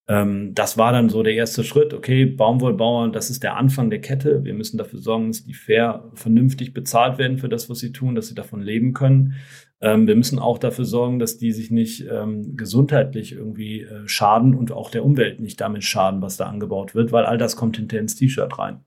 [0.08, 1.94] ähm, das war dann so der erste Schritt.
[1.94, 4.44] Okay, Baumwollbauer, das ist der Anfang der Kette.
[4.44, 8.14] Wir müssen dafür sorgen, dass die fair, vernünftig bezahlt werden für das, was sie tun,
[8.14, 9.34] dass sie davon leben können.
[9.80, 14.54] Ähm, wir müssen auch dafür sorgen, dass die sich nicht ähm, gesundheitlich irgendwie äh, schaden
[14.54, 17.76] und auch der Umwelt nicht damit schaden, was da angebaut wird, weil all das kommt
[17.76, 18.84] hinterher ins T-Shirt rein.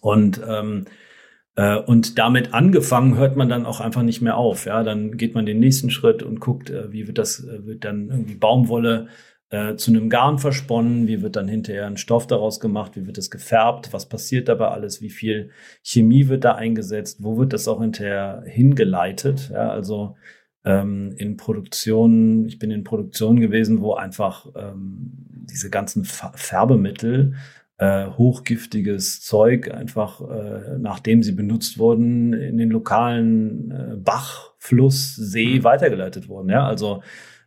[0.00, 0.84] Und ähm,
[1.56, 4.66] äh, und damit angefangen hört man dann auch einfach nicht mehr auf.
[4.66, 7.84] Ja, dann geht man den nächsten Schritt und guckt, äh, wie wird das, äh, wird
[7.84, 9.08] dann irgendwie Baumwolle
[9.54, 13.18] äh, zu einem Garn versponnen, wie wird dann hinterher ein Stoff daraus gemacht, wie wird
[13.18, 15.50] es gefärbt, was passiert dabei alles, wie viel
[15.82, 19.50] Chemie wird da eingesetzt, wo wird das auch hinterher hingeleitet.
[19.52, 20.16] Ja, also
[20.64, 25.12] ähm, in Produktionen, ich bin in Produktionen gewesen, wo einfach ähm,
[25.48, 27.34] diese ganzen Färbemittel
[27.78, 35.14] äh, hochgiftiges Zeug einfach, äh, nachdem sie benutzt wurden, in den lokalen äh, Bach, Fluss,
[35.14, 35.64] See mhm.
[35.64, 36.48] weitergeleitet wurden.
[36.50, 37.02] Ja, also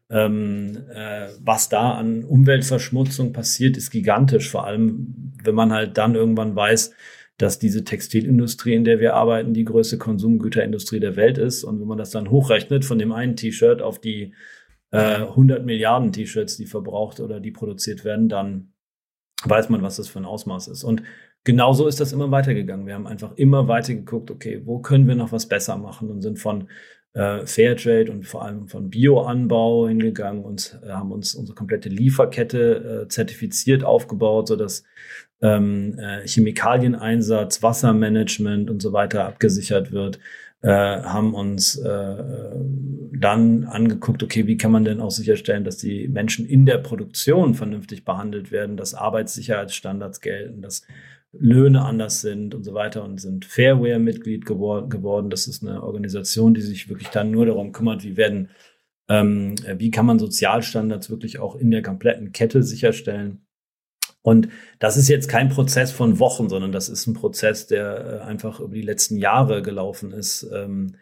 [0.09, 4.49] ähm, äh, was da an Umweltverschmutzung passiert, ist gigantisch.
[4.49, 6.93] Vor allem, wenn man halt dann irgendwann weiß,
[7.37, 11.63] dass diese Textilindustrie, in der wir arbeiten, die größte Konsumgüterindustrie der Welt ist.
[11.63, 14.33] Und wenn man das dann hochrechnet von dem einen T-Shirt auf die
[14.91, 18.73] äh, 100 Milliarden T-Shirts, die verbraucht oder die produziert werden, dann
[19.43, 20.83] weiß man, was das für ein Ausmaß ist.
[20.83, 21.03] Und
[21.43, 22.87] genauso ist das immer weitergegangen.
[22.87, 26.21] Wir haben einfach immer weiter geguckt, okay, wo können wir noch was besser machen und
[26.21, 26.69] sind von
[27.17, 33.05] äh, Fairtrade und vor allem von Bioanbau hingegangen und äh, haben uns unsere komplette Lieferkette
[33.05, 34.83] äh, zertifiziert aufgebaut, sodass
[35.41, 40.19] ähm, äh, Chemikalieneinsatz, Wassermanagement und so weiter abgesichert wird.
[40.61, 42.15] Äh, haben uns äh,
[43.13, 47.55] dann angeguckt, okay, wie kann man denn auch sicherstellen, dass die Menschen in der Produktion
[47.55, 50.83] vernünftig behandelt werden, dass Arbeitssicherheitsstandards gelten, dass
[51.39, 55.29] Löhne anders sind und so weiter und sind Fairware-Mitglied gewor geworden.
[55.29, 58.49] Das ist eine Organisation, die sich wirklich dann nur darum kümmert, wie werden,
[59.09, 63.45] ähm, wie kann man Sozialstandards wirklich auch in der kompletten Kette sicherstellen.
[64.21, 68.25] Und das ist jetzt kein Prozess von Wochen, sondern das ist ein Prozess, der äh,
[68.25, 70.95] einfach über die letzten Jahre gelaufen ist, ähm,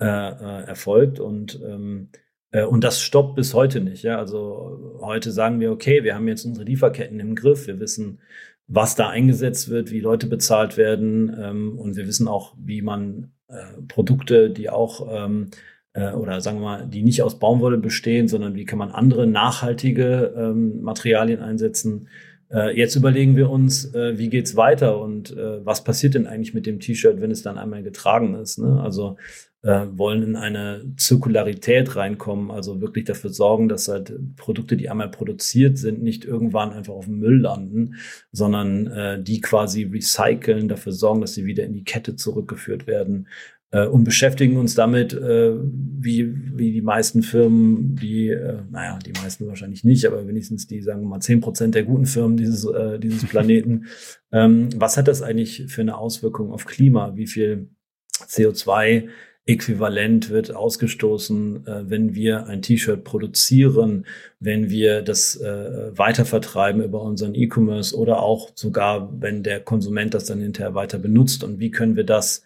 [0.00, 2.10] äh, äh, erfolgt und ähm,
[2.50, 4.02] äh, und das stoppt bis heute nicht.
[4.02, 4.18] Ja?
[4.18, 7.66] Also heute sagen wir, okay, wir haben jetzt unsere Lieferketten im Griff.
[7.66, 8.20] Wir wissen,
[8.68, 11.34] was da eingesetzt wird, wie Leute bezahlt werden.
[11.40, 15.48] Ähm, und wir wissen auch, wie man äh, Produkte, die auch ähm,
[15.94, 19.26] äh, oder sagen wir mal, die nicht aus Baumwolle bestehen, sondern wie kann man andere
[19.26, 22.08] nachhaltige ähm, Materialien einsetzen.
[22.50, 26.54] Äh, jetzt überlegen wir uns, äh, wie geht's weiter und äh, was passiert denn eigentlich
[26.54, 28.58] mit dem T-Shirt, wenn es dann einmal getragen ist.
[28.58, 28.80] Ne?
[28.82, 29.16] Also
[29.62, 35.10] äh, wollen in eine Zirkularität reinkommen, also wirklich dafür sorgen, dass halt Produkte, die einmal
[35.10, 37.96] produziert sind, nicht irgendwann einfach auf dem Müll landen,
[38.30, 43.26] sondern äh, die quasi recyceln, dafür sorgen, dass sie wieder in die Kette zurückgeführt werden
[43.70, 49.12] äh, und beschäftigen uns damit, äh, wie, wie die meisten Firmen, die, äh, naja, die
[49.12, 52.64] meisten wahrscheinlich nicht, aber wenigstens die, sagen wir mal, zehn Prozent der guten Firmen dieses,
[52.64, 53.86] äh, dieses Planeten.
[54.30, 57.16] ähm, was hat das eigentlich für eine Auswirkung auf Klima?
[57.16, 57.68] Wie viel
[58.26, 59.08] CO2
[59.48, 64.04] Äquivalent wird ausgestoßen, äh, wenn wir ein T-Shirt produzieren,
[64.40, 70.26] wenn wir das äh, weitervertreiben über unseren E-Commerce oder auch sogar, wenn der Konsument das
[70.26, 72.42] dann hinterher weiter benutzt und wie können wir das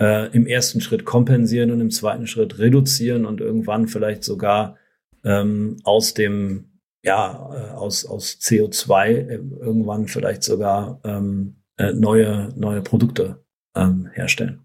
[0.00, 4.76] äh, im ersten Schritt kompensieren und im zweiten Schritt reduzieren und irgendwann vielleicht sogar
[5.24, 12.80] ähm, aus dem ja aus aus CO2 äh, irgendwann vielleicht sogar ähm, äh, neue neue
[12.80, 13.42] Produkte
[13.74, 14.60] ähm, herstellen.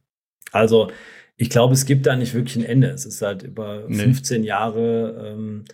[0.51, 0.91] Also
[1.35, 2.89] ich glaube, es gibt da nicht wirklich ein Ende.
[2.89, 4.03] Es ist halt über nee.
[4.03, 5.65] 15 Jahre ähm,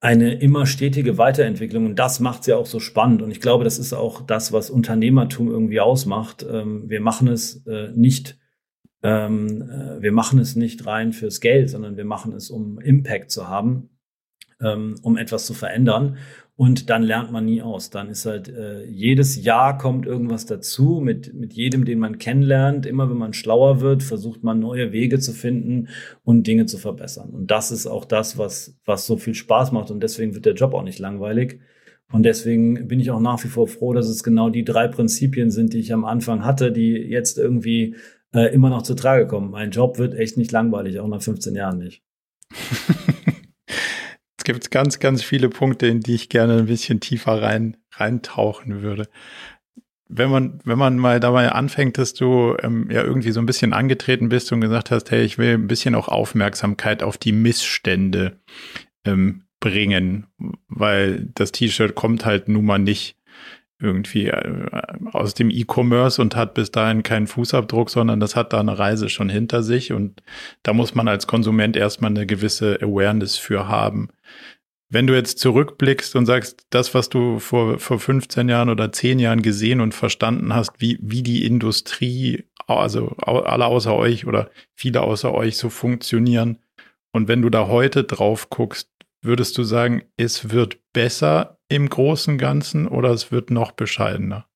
[0.00, 3.22] eine immer stetige Weiterentwicklung und das macht es ja auch so spannend.
[3.22, 6.46] Und ich glaube, das ist auch das, was Unternehmertum irgendwie ausmacht.
[6.48, 8.38] Ähm, wir machen es äh, nicht,
[9.02, 13.30] ähm, äh, wir machen es nicht rein fürs Geld, sondern wir machen es, um Impact
[13.30, 13.90] zu haben,
[14.60, 16.18] ähm, um etwas zu verändern
[16.58, 17.88] und dann lernt man nie aus.
[17.90, 22.84] Dann ist halt äh, jedes Jahr kommt irgendwas dazu mit mit jedem, den man kennenlernt.
[22.84, 25.86] Immer wenn man schlauer wird, versucht man neue Wege zu finden
[26.24, 27.30] und Dinge zu verbessern.
[27.30, 30.54] Und das ist auch das, was was so viel Spaß macht und deswegen wird der
[30.54, 31.60] Job auch nicht langweilig.
[32.10, 35.52] Und deswegen bin ich auch nach wie vor froh, dass es genau die drei Prinzipien
[35.52, 37.94] sind, die ich am Anfang hatte, die jetzt irgendwie
[38.34, 39.52] äh, immer noch zu Trage kommen.
[39.52, 42.02] Mein Job wird echt nicht langweilig, auch nach 15 Jahren nicht.
[44.48, 48.80] es gibt ganz, ganz viele Punkte, in die ich gerne ein bisschen tiefer rein, reintauchen
[48.80, 49.08] würde.
[50.08, 53.74] Wenn man, wenn man mal dabei anfängt, dass du ähm, ja irgendwie so ein bisschen
[53.74, 58.40] angetreten bist und gesagt hast, hey, ich will ein bisschen auch Aufmerksamkeit auf die Missstände
[59.04, 60.28] ähm, bringen,
[60.68, 63.18] weil das T-Shirt kommt halt nun mal nicht
[63.80, 64.70] irgendwie äh,
[65.12, 69.08] aus dem E-Commerce und hat bis dahin keinen Fußabdruck, sondern das hat da eine Reise
[69.08, 70.22] schon hinter sich und
[70.62, 74.08] da muss man als Konsument erstmal eine gewisse Awareness für haben.
[74.90, 79.18] Wenn du jetzt zurückblickst und sagst, das, was du vor, vor 15 Jahren oder 10
[79.18, 85.02] Jahren gesehen und verstanden hast, wie, wie die Industrie, also alle außer euch oder viele
[85.02, 86.58] außer euch so funktionieren,
[87.12, 88.90] und wenn du da heute drauf guckst,
[89.22, 94.46] würdest du sagen, es wird besser im Großen Ganzen oder es wird noch bescheidener?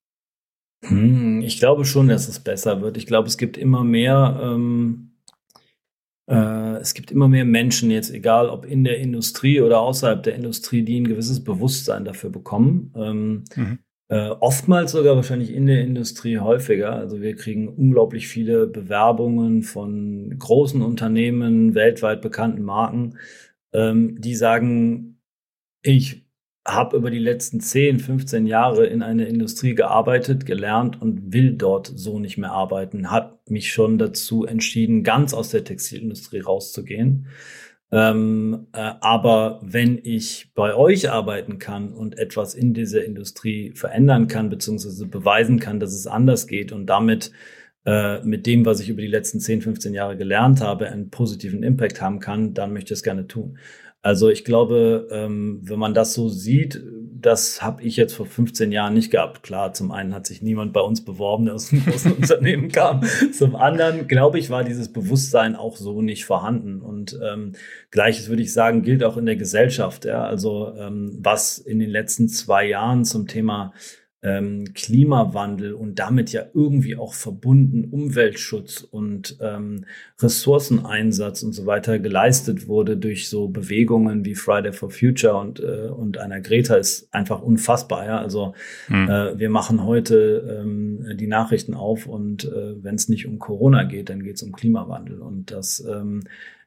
[0.84, 2.96] Hm, ich glaube schon, dass es besser wird.
[2.96, 5.11] Ich glaube, es gibt immer mehr, ähm, äh,
[6.26, 10.82] es gibt immer mehr Menschen jetzt, egal ob in der Industrie oder außerhalb der Industrie,
[10.82, 12.92] die ein gewisses Bewusstsein dafür bekommen.
[12.96, 13.78] Ähm, mhm.
[14.08, 16.94] äh, oftmals sogar wahrscheinlich in der Industrie häufiger.
[16.94, 23.18] Also wir kriegen unglaublich viele Bewerbungen von großen Unternehmen, weltweit bekannten Marken,
[23.72, 25.18] ähm, die sagen,
[25.82, 26.21] ich
[26.66, 31.90] habe über die letzten 10, 15 Jahre in einer Industrie gearbeitet, gelernt und will dort
[31.94, 37.26] so nicht mehr arbeiten, hat mich schon dazu entschieden, ganz aus der Textilindustrie rauszugehen.
[37.90, 44.28] Ähm, äh, aber wenn ich bei euch arbeiten kann und etwas in dieser Industrie verändern
[44.28, 47.32] kann, beziehungsweise beweisen kann, dass es anders geht und damit
[47.84, 51.62] äh, mit dem, was ich über die letzten 10, 15 Jahre gelernt habe, einen positiven
[51.62, 53.58] Impact haben kann, dann möchte ich es gerne tun.
[54.02, 56.82] Also ich glaube, ähm, wenn man das so sieht,
[57.22, 59.44] das habe ich jetzt vor 15 Jahren nicht gehabt.
[59.44, 63.02] Klar, zum einen hat sich niemand bei uns beworben, der aus einem großen Unternehmen kam.
[63.32, 66.82] Zum anderen, glaube ich, war dieses Bewusstsein auch so nicht vorhanden.
[66.82, 67.52] Und ähm,
[67.92, 70.04] gleiches würde ich sagen, gilt auch in der Gesellschaft.
[70.04, 70.24] Ja?
[70.24, 73.72] Also ähm, was in den letzten zwei Jahren zum Thema
[74.22, 79.84] ähm, Klimawandel und damit ja irgendwie auch verbunden Umweltschutz und ähm,
[80.20, 85.88] Ressourceneinsatz und so weiter geleistet wurde durch so Bewegungen wie Friday for Future und, äh,
[85.88, 88.06] und einer Greta ist einfach unfassbar.
[88.06, 88.18] Ja?
[88.18, 88.54] Also
[88.88, 89.08] mhm.
[89.08, 93.82] äh, wir machen heute ähm, die Nachrichten auf und äh, wenn es nicht um Corona
[93.82, 96.22] geht, dann geht es um Klimawandel und das ähm,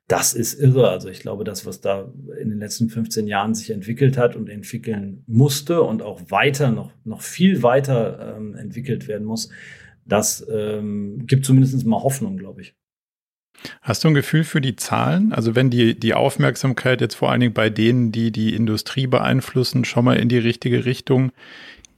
[0.08, 0.90] das ist irre.
[0.90, 4.50] Also ich glaube, das, was da in den letzten 15 Jahren sich entwickelt hat und
[4.50, 9.50] entwickeln musste und auch weiter, noch, noch viel weiter ähm, entwickelt werden muss,
[10.06, 12.76] das ähm, gibt zumindest mal Hoffnung, glaube ich.
[13.82, 15.34] Hast du ein Gefühl für die Zahlen?
[15.34, 19.86] Also wenn die, die Aufmerksamkeit jetzt vor allen Dingen bei denen, die die Industrie beeinflussen,
[19.86, 21.32] schon mal in die richtige Richtung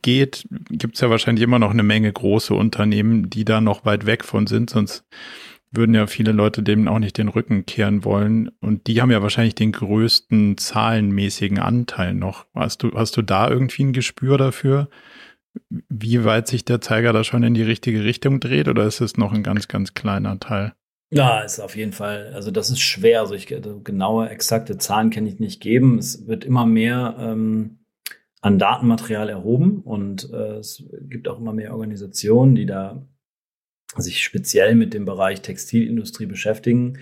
[0.02, 4.06] geht, gibt es ja wahrscheinlich immer noch eine Menge große Unternehmen, die da noch weit
[4.06, 5.04] weg von sind, sonst
[5.78, 8.52] würden ja viele Leute dem auch nicht den Rücken kehren wollen.
[8.60, 12.46] Und die haben ja wahrscheinlich den größten zahlenmäßigen Anteil noch.
[12.54, 14.90] Hast du, hast du da irgendwie ein Gespür dafür,
[15.70, 18.68] wie weit sich der Zeiger da schon in die richtige Richtung dreht?
[18.68, 20.74] Oder ist es noch ein ganz, ganz kleiner Teil?
[21.10, 23.22] Ja, ist auf jeden Fall, also das ist schwer.
[23.22, 25.98] Also ich, also genaue, exakte Zahlen kann ich nicht geben.
[25.98, 27.80] Es wird immer mehr ähm,
[28.42, 33.02] an Datenmaterial erhoben und äh, es gibt auch immer mehr Organisationen, die da
[33.96, 37.00] sich speziell mit dem Bereich Textilindustrie beschäftigen.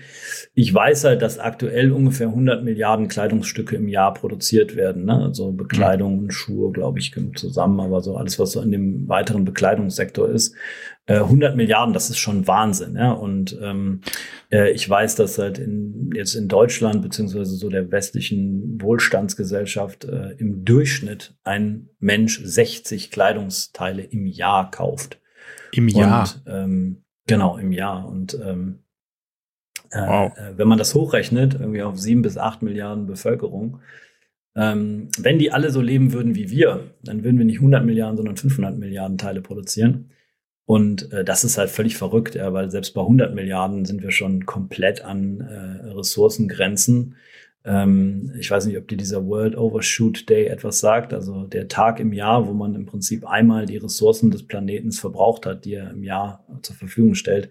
[0.54, 5.04] Ich weiß halt, dass aktuell ungefähr 100 Milliarden Kleidungsstücke im Jahr produziert werden.
[5.04, 5.24] Ne?
[5.24, 9.44] Also Bekleidung und Schuhe, glaube ich, zusammen, aber so alles, was so in dem weiteren
[9.44, 10.54] Bekleidungssektor ist.
[11.06, 12.94] Äh, 100 Milliarden, das ist schon Wahnsinn.
[12.94, 13.12] Ja?
[13.12, 14.00] Und ähm,
[14.50, 20.30] äh, ich weiß, dass halt in, jetzt in Deutschland beziehungsweise so der westlichen Wohlstandsgesellschaft äh,
[20.38, 25.18] im Durchschnitt ein Mensch 60 Kleidungsteile im Jahr kauft.
[25.72, 26.22] Im Jahr.
[26.22, 28.08] Und, ähm, genau, im Jahr.
[28.08, 28.80] Und ähm,
[29.90, 30.36] äh, wow.
[30.36, 33.80] äh, wenn man das hochrechnet, irgendwie auf sieben bis acht Milliarden Bevölkerung,
[34.54, 38.16] ähm, wenn die alle so leben würden wie wir, dann würden wir nicht 100 Milliarden,
[38.16, 40.10] sondern 500 Milliarden Teile produzieren.
[40.64, 44.10] Und äh, das ist halt völlig verrückt, ja, weil selbst bei 100 Milliarden sind wir
[44.10, 47.16] schon komplett an äh, Ressourcengrenzen.
[47.66, 51.98] Ähm, ich weiß nicht, ob dir dieser World Overshoot Day etwas sagt, also der Tag
[51.98, 55.90] im Jahr, wo man im Prinzip einmal die Ressourcen des Planeten verbraucht hat, die er
[55.90, 57.50] im Jahr zur Verfügung stellt.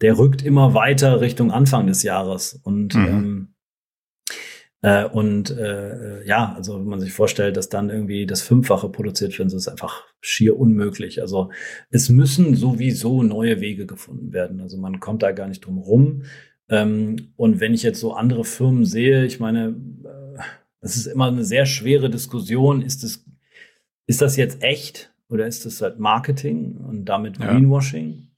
[0.00, 3.06] Der rückt immer weiter Richtung Anfang des Jahres und mhm.
[3.06, 3.54] ähm,
[4.80, 9.36] äh, und äh, ja, also wenn man sich vorstellt, dass dann irgendwie das Fünffache produziert
[9.38, 11.20] wird, ist einfach schier unmöglich.
[11.20, 11.50] Also
[11.90, 14.60] es müssen sowieso neue Wege gefunden werden.
[14.60, 16.22] Also man kommt da gar nicht drum rum.
[16.68, 20.42] Ähm, und wenn ich jetzt so andere Firmen sehe, ich meine, äh,
[20.80, 22.82] es ist immer eine sehr schwere Diskussion.
[22.82, 23.24] Ist es,
[24.06, 28.28] ist das jetzt echt oder ist das halt Marketing und damit Greenwashing?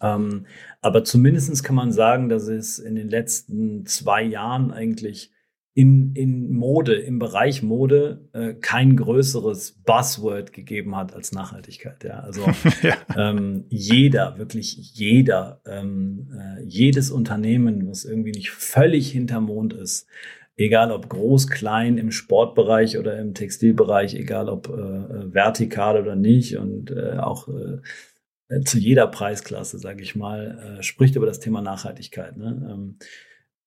[0.00, 0.16] Ja.
[0.16, 0.46] Ähm,
[0.82, 5.32] aber zumindestens kann man sagen, dass es in den letzten zwei Jahren eigentlich
[5.76, 12.02] in, in Mode, im Bereich Mode äh, kein größeres Buzzword gegeben hat als Nachhaltigkeit.
[12.02, 12.46] Ja, also
[12.82, 12.96] ja.
[13.14, 20.08] Ähm, jeder, wirklich jeder, ähm, äh, jedes Unternehmen, was irgendwie nicht völlig hinter Mond ist,
[20.56, 26.16] egal ob groß, klein, im Sportbereich oder im Textilbereich, egal ob äh, äh vertikal oder
[26.16, 31.38] nicht und äh, auch äh, zu jeder Preisklasse, sage ich mal, äh, spricht über das
[31.38, 32.38] Thema Nachhaltigkeit.
[32.38, 32.66] Ne?
[32.72, 32.98] Ähm,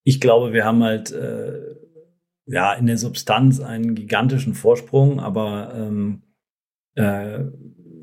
[0.04, 1.76] ich glaube, wir haben halt äh,
[2.50, 6.24] ja in der Substanz einen gigantischen Vorsprung, aber ähm,
[6.96, 7.46] äh,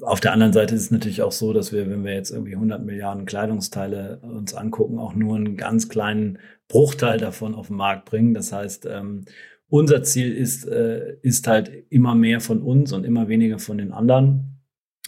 [0.02, 2.54] auf der anderen Seite ist es natürlich auch so, dass wir, wenn wir jetzt irgendwie
[2.54, 8.04] 100 Milliarden Kleidungsteile uns angucken, auch nur einen ganz kleinen Bruchteil davon auf den Markt
[8.04, 8.34] bringen.
[8.34, 9.24] Das heißt, ähm,
[9.68, 13.92] unser Ziel ist, äh, ist halt immer mehr von uns und immer weniger von den
[13.92, 14.60] anderen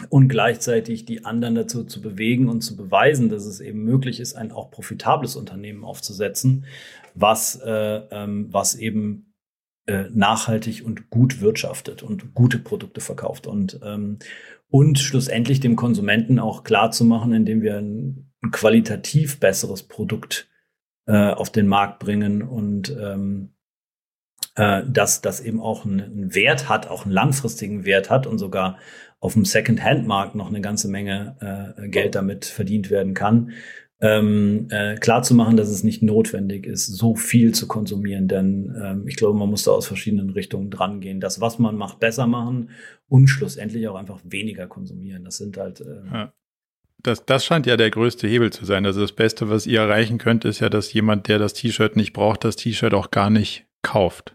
[0.08, 4.34] und gleichzeitig die anderen dazu zu bewegen und zu beweisen, dass es eben möglich ist,
[4.34, 6.64] ein auch profitables Unternehmen aufzusetzen,
[7.14, 9.27] was, äh, ähm, was eben
[9.88, 13.46] äh, nachhaltig und gut wirtschaftet und gute Produkte verkauft.
[13.46, 14.18] Und ähm,
[14.70, 20.46] und schlussendlich dem Konsumenten auch klar zu machen, indem wir ein, ein qualitativ besseres Produkt
[21.06, 23.54] äh, auf den Markt bringen und ähm,
[24.56, 28.76] äh, dass das eben auch einen, Wert hat, auch einen langfristigen Wert hat und sogar
[29.20, 33.52] auf dem Second-Hand-Markt noch eine ganze Menge äh, Geld damit verdient werden kann
[34.00, 38.28] ähm, äh, klar zu machen, dass es nicht notwendig ist, so viel zu konsumieren.
[38.28, 41.20] Denn ähm, ich glaube, man muss da aus verschiedenen Richtungen dran gehen.
[41.20, 42.70] Das, was man macht, besser machen
[43.08, 45.24] und schlussendlich auch einfach weniger konsumieren.
[45.24, 45.80] Das sind halt.
[45.80, 46.32] Äh, ja.
[47.02, 48.84] Das, das scheint ja der größte Hebel zu sein.
[48.84, 52.12] Also das Beste, was ihr erreichen könnt, ist ja, dass jemand, der das T-Shirt nicht
[52.12, 54.34] braucht, das T-Shirt auch gar nicht kauft.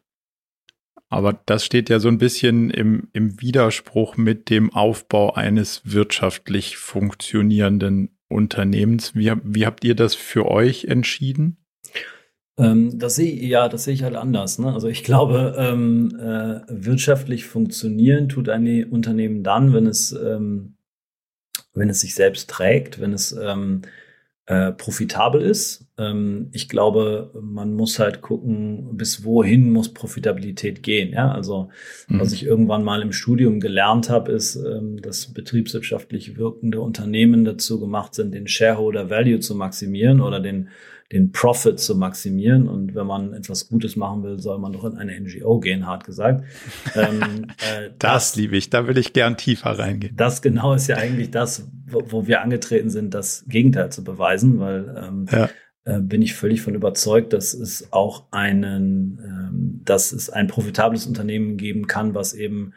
[1.09, 6.77] Aber das steht ja so ein bisschen im, im Widerspruch mit dem Aufbau eines wirtschaftlich
[6.77, 9.15] funktionierenden Unternehmens.
[9.15, 11.57] Wie, wie habt ihr das für euch entschieden?
[12.57, 14.59] Ähm, das sehe ja, das sehe ich halt anders.
[14.59, 14.73] Ne?
[14.73, 20.75] Also ich glaube, ähm, äh, wirtschaftlich funktionieren tut ein Unternehmen dann, wenn es, ähm,
[21.73, 23.81] wenn es sich selbst trägt, wenn es ähm,
[24.45, 25.87] äh, profitabel ist.
[25.97, 31.11] Ähm, ich glaube, man muss halt gucken, bis wohin muss Profitabilität gehen.
[31.13, 31.69] Ja, also
[32.07, 32.19] mhm.
[32.19, 37.79] was ich irgendwann mal im Studium gelernt habe, ist, ähm, dass betriebswirtschaftlich wirkende Unternehmen dazu
[37.79, 40.69] gemacht sind, den Shareholder Value zu maximieren oder den
[41.13, 42.67] den Profit zu maximieren.
[42.67, 46.05] Und wenn man etwas Gutes machen will, soll man doch in eine NGO gehen, hart
[46.05, 46.43] gesagt.
[46.95, 50.15] Ähm, äh, das, das liebe ich, da will ich gern tiefer reingehen.
[50.15, 54.59] Das genau ist ja eigentlich das, wo, wo wir angetreten sind, das Gegenteil zu beweisen,
[54.59, 55.49] weil ähm, ja.
[55.85, 61.05] Äh, bin ich völlig von überzeugt, dass es auch einen, ähm, dass es ein profitables
[61.05, 62.73] Unternehmen geben kann, was eben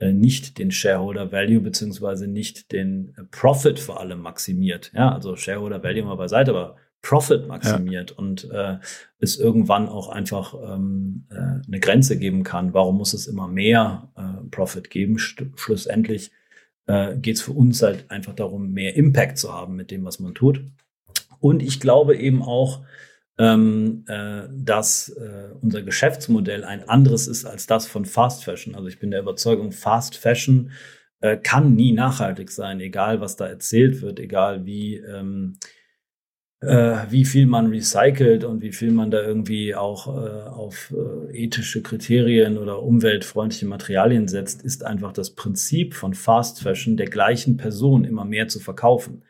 [0.00, 4.92] äh, nicht den Shareholder Value beziehungsweise nicht den Profit vor allem maximiert.
[4.94, 8.16] Ja, also Shareholder Value mal beiseite, aber Profit maximiert ja.
[8.16, 8.78] und äh,
[9.20, 12.74] es irgendwann auch einfach ähm, äh, eine Grenze geben kann.
[12.74, 15.18] Warum muss es immer mehr äh, Profit geben?
[15.18, 16.32] Sch schlussendlich
[16.86, 20.18] äh, geht es für uns halt einfach darum, mehr Impact zu haben mit dem, was
[20.18, 20.64] man tut.
[21.40, 22.82] Und ich glaube eben auch,
[23.38, 28.74] ähm, äh, dass äh, unser Geschäftsmodell ein anderes ist als das von Fast Fashion.
[28.74, 30.72] Also ich bin der Überzeugung, Fast Fashion
[31.20, 35.58] äh, kann nie nachhaltig sein, egal was da erzählt wird, egal wie ähm,
[36.60, 41.44] äh, wie viel man recycelt und wie viel man da irgendwie auch äh, auf äh,
[41.44, 47.56] ethische Kriterien oder umweltfreundliche Materialien setzt, ist einfach das Prinzip von Fast Fashion der gleichen
[47.56, 49.22] Person immer mehr zu verkaufen.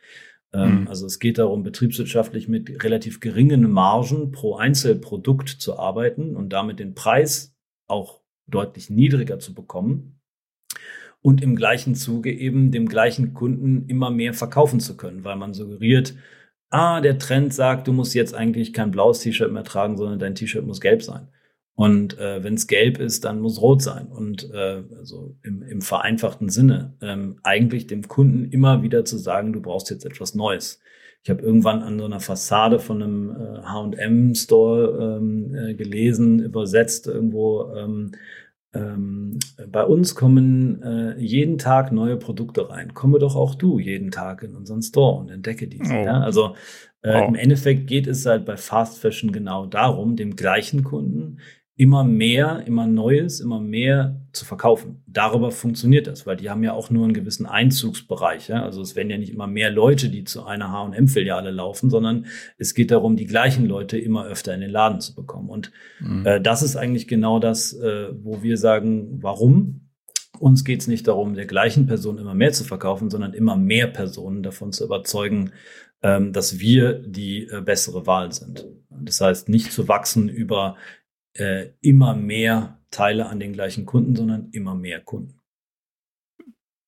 [0.53, 0.87] Ähm, mhm.
[0.87, 6.79] Also es geht darum, betriebswirtschaftlich mit relativ geringen Margen pro Einzelprodukt zu arbeiten und damit
[6.79, 7.55] den Preis
[7.87, 10.19] auch deutlich niedriger zu bekommen
[11.21, 15.53] und im gleichen Zuge eben dem gleichen Kunden immer mehr verkaufen zu können, weil man
[15.53, 16.15] suggeriert,
[16.69, 20.35] ah, der Trend sagt, du musst jetzt eigentlich kein blaues T-Shirt mehr tragen, sondern dein
[20.35, 21.27] T-Shirt muss gelb sein.
[21.79, 24.07] Und äh, wenn es gelb ist, dann muss rot sein.
[24.07, 29.53] Und äh, also im, im vereinfachten Sinne, ähm, eigentlich dem Kunden immer wieder zu sagen,
[29.53, 30.81] du brauchst jetzt etwas Neues.
[31.23, 37.07] Ich habe irgendwann an so einer Fassade von einem äh, H&M-Store ähm, äh, gelesen, übersetzt
[37.07, 38.11] irgendwo, ähm,
[38.73, 39.39] ähm,
[39.71, 42.93] bei uns kommen äh, jeden Tag neue Produkte rein.
[42.93, 45.93] Komme doch auch du jeden Tag in unseren Store und entdecke diese.
[45.93, 46.03] Oh.
[46.03, 46.19] Ja?
[46.19, 46.55] Also
[47.03, 47.27] äh, oh.
[47.29, 51.37] im Endeffekt geht es halt bei Fast Fashion genau darum, dem gleichen Kunden
[51.79, 55.01] immer mehr, immer Neues, immer mehr zu verkaufen.
[55.07, 58.49] Darüber funktioniert das, weil die haben ja auch nur einen gewissen Einzugsbereich.
[58.49, 58.63] Ja?
[58.63, 62.25] Also es werden ja nicht immer mehr Leute, die zu einer H&M-Filiale laufen, sondern
[62.57, 65.47] es geht darum, die gleichen Leute immer öfter in den Laden zu bekommen.
[65.49, 65.71] Und
[66.01, 66.25] mhm.
[66.25, 69.85] äh, das ist eigentlich genau das, äh, wo wir sagen, warum?
[70.37, 73.87] uns geht es nicht darum, der gleichen Person immer mehr zu verkaufen, sondern immer mehr
[73.87, 75.51] Personen davon zu überzeugen,
[76.01, 78.65] ähm, dass wir die äh, bessere Wahl sind.
[78.89, 80.77] Das heißt, nicht zu wachsen über
[81.33, 85.39] äh, immer mehr Teile an den gleichen Kunden, sondern immer mehr Kunden.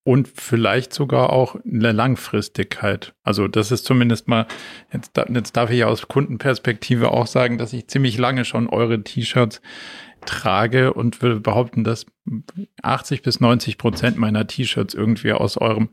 [0.03, 3.13] Und vielleicht sogar auch eine Langfristigkeit.
[3.23, 4.47] Also das ist zumindest mal,
[4.91, 9.61] jetzt, jetzt darf ich aus Kundenperspektive auch sagen, dass ich ziemlich lange schon eure T-Shirts
[10.25, 12.07] trage und würde behaupten, dass
[12.81, 15.89] 80 bis 90 Prozent meiner T-Shirts irgendwie aus eurem,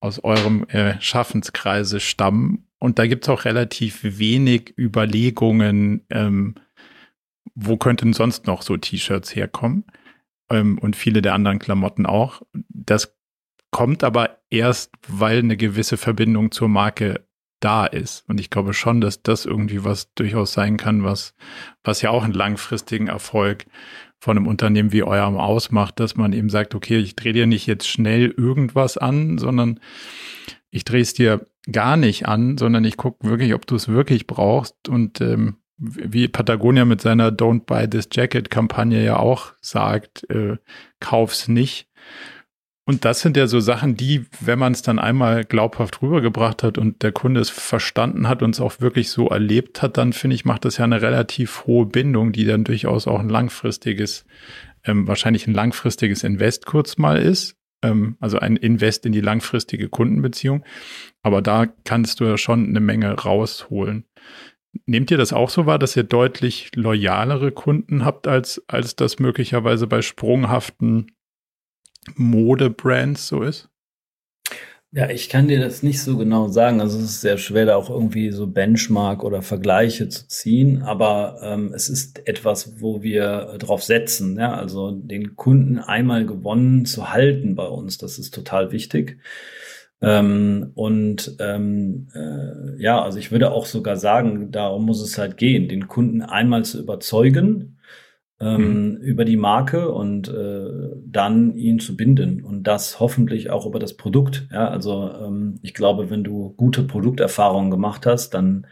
[0.00, 2.66] aus eurem äh, Schaffenskreise stammen.
[2.78, 6.54] Und da gibt's auch relativ wenig Überlegungen, ähm,
[7.54, 9.84] wo könnten sonst noch so T-Shirts herkommen?
[10.50, 12.42] Ähm, und viele der anderen Klamotten auch.
[12.68, 13.16] Das
[13.70, 17.26] kommt aber erst, weil eine gewisse Verbindung zur Marke
[17.60, 18.28] da ist.
[18.28, 21.34] Und ich glaube schon, dass das irgendwie was durchaus sein kann, was,
[21.84, 23.66] was ja auch einen langfristigen Erfolg
[24.18, 27.66] von einem Unternehmen wie eurem ausmacht, dass man eben sagt, okay, ich drehe dir nicht
[27.66, 29.80] jetzt schnell irgendwas an, sondern
[30.70, 34.26] ich drehe es dir gar nicht an, sondern ich gucke wirklich, ob du es wirklich
[34.26, 34.88] brauchst.
[34.88, 40.56] Und ähm, wie Patagonia mit seiner Don't Buy This Jacket Kampagne ja auch sagt, äh,
[41.00, 41.88] kauf's nicht.
[42.84, 46.78] Und das sind ja so Sachen, die, wenn man es dann einmal glaubhaft rübergebracht hat
[46.78, 50.34] und der Kunde es verstanden hat und es auch wirklich so erlebt hat, dann finde
[50.34, 54.24] ich, macht das ja eine relativ hohe Bindung, die dann durchaus auch ein langfristiges,
[54.84, 57.56] ähm, wahrscheinlich ein langfristiges Invest kurz mal ist.
[57.82, 60.64] Ähm, also ein Invest in die langfristige Kundenbeziehung.
[61.22, 64.06] Aber da kannst du ja schon eine Menge rausholen.
[64.86, 69.18] Nehmt ihr das auch so wahr, dass ihr deutlich loyalere Kunden habt, als, als das
[69.18, 71.12] möglicherweise bei sprunghaften
[72.16, 73.68] Modebrands so ist?
[74.94, 76.82] Ja, ich kann dir das nicht so genau sagen.
[76.82, 80.82] Also es ist sehr schwer, da auch irgendwie so Benchmark oder Vergleiche zu ziehen.
[80.82, 84.36] Aber ähm, es ist etwas, wo wir drauf setzen.
[84.38, 84.54] Ja?
[84.54, 89.18] Also den Kunden einmal gewonnen zu halten bei uns, das ist total wichtig.
[90.02, 95.36] Ähm, und ähm, äh, ja, also ich würde auch sogar sagen, darum muss es halt
[95.36, 97.78] gehen, den Kunden einmal zu überzeugen
[98.42, 98.96] ähm, mhm.
[98.96, 103.96] über die Marke und äh, dann ihn zu binden und das hoffentlich auch über das
[103.96, 104.48] Produkt.
[104.50, 108.66] Ja, also ähm, ich glaube, wenn du gute Produkterfahrungen gemacht hast, dann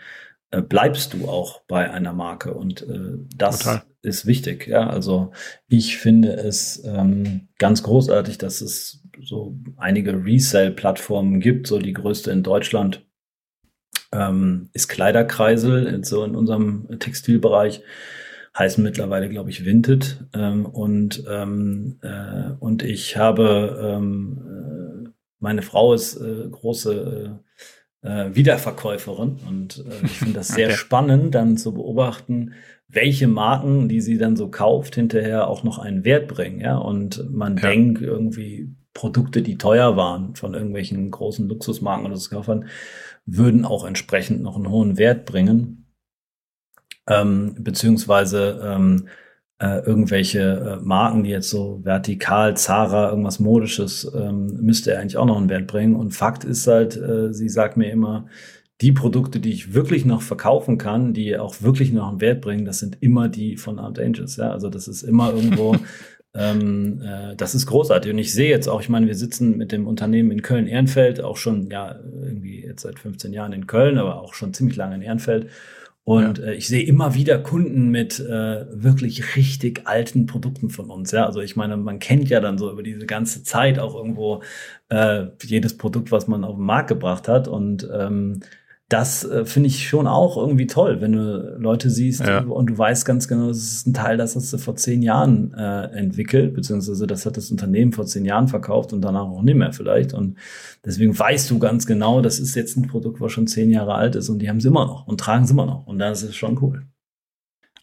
[0.50, 3.82] äh, bleibst du auch bei einer Marke und äh, das Total.
[4.02, 4.66] ist wichtig.
[4.66, 5.30] Ja, also
[5.68, 12.30] ich finde es ähm, ganz großartig, dass es so einige Resale-Plattformen gibt, so die größte
[12.30, 13.04] in Deutschland
[14.12, 17.82] ähm, ist Kleiderkreisel, so in unserem Textilbereich
[18.58, 20.24] heißen mittlerweile, glaube ich, Vinted.
[20.34, 27.38] Ähm, und, ähm, äh, und ich habe, ähm, äh, meine Frau ist äh, große
[28.02, 30.76] äh, äh Wiederverkäuferin und äh, ich finde das sehr okay.
[30.76, 32.52] spannend, dann zu beobachten,
[32.88, 36.60] welche Marken, die sie dann so kauft, hinterher auch noch einen Wert bringen.
[36.60, 37.68] Ja, und man ja.
[37.68, 42.30] denkt irgendwie Produkte, die teuer waren von irgendwelchen großen Luxusmarken oder so
[43.26, 45.80] würden auch entsprechend noch einen hohen Wert bringen
[47.10, 49.08] ähm, beziehungsweise ähm,
[49.58, 55.16] äh, irgendwelche äh, Marken, die jetzt so vertikal, Zara, irgendwas Modisches, ähm, müsste er eigentlich
[55.16, 55.96] auch noch einen Wert bringen.
[55.96, 58.26] Und Fakt ist halt, äh, sie sagt mir immer,
[58.80, 62.64] die Produkte, die ich wirklich noch verkaufen kann, die auch wirklich noch einen Wert bringen,
[62.64, 64.36] das sind immer die von Art Angels.
[64.36, 65.76] Ja, also das ist immer irgendwo,
[66.34, 68.12] ähm, äh, das ist großartig.
[68.12, 71.36] Und ich sehe jetzt auch, ich meine, wir sitzen mit dem Unternehmen in Köln-Ehrenfeld, auch
[71.36, 75.02] schon, ja, irgendwie jetzt seit 15 Jahren in Köln, aber auch schon ziemlich lange in
[75.02, 75.48] Ehrenfeld.
[76.04, 76.46] Und ja.
[76.46, 81.10] äh, ich sehe immer wieder Kunden mit äh, wirklich richtig alten Produkten von uns.
[81.10, 84.42] Ja, also ich meine, man kennt ja dann so über diese ganze Zeit auch irgendwo
[84.88, 87.48] äh, jedes Produkt, was man auf den Markt gebracht hat.
[87.48, 88.40] Und ähm,
[88.90, 92.40] das äh, finde ich schon auch irgendwie toll, wenn du Leute siehst ja.
[92.40, 95.54] und du weißt ganz genau, das ist ein Teil, das hast du vor zehn Jahren
[95.54, 99.54] äh, entwickelt, beziehungsweise das hat das Unternehmen vor zehn Jahren verkauft und danach auch nicht
[99.54, 100.12] mehr vielleicht.
[100.12, 100.38] Und
[100.84, 104.16] deswegen weißt du ganz genau, das ist jetzt ein Produkt, was schon zehn Jahre alt
[104.16, 105.86] ist und die haben es immer noch und tragen es immer noch.
[105.86, 106.82] Und das ist schon cool.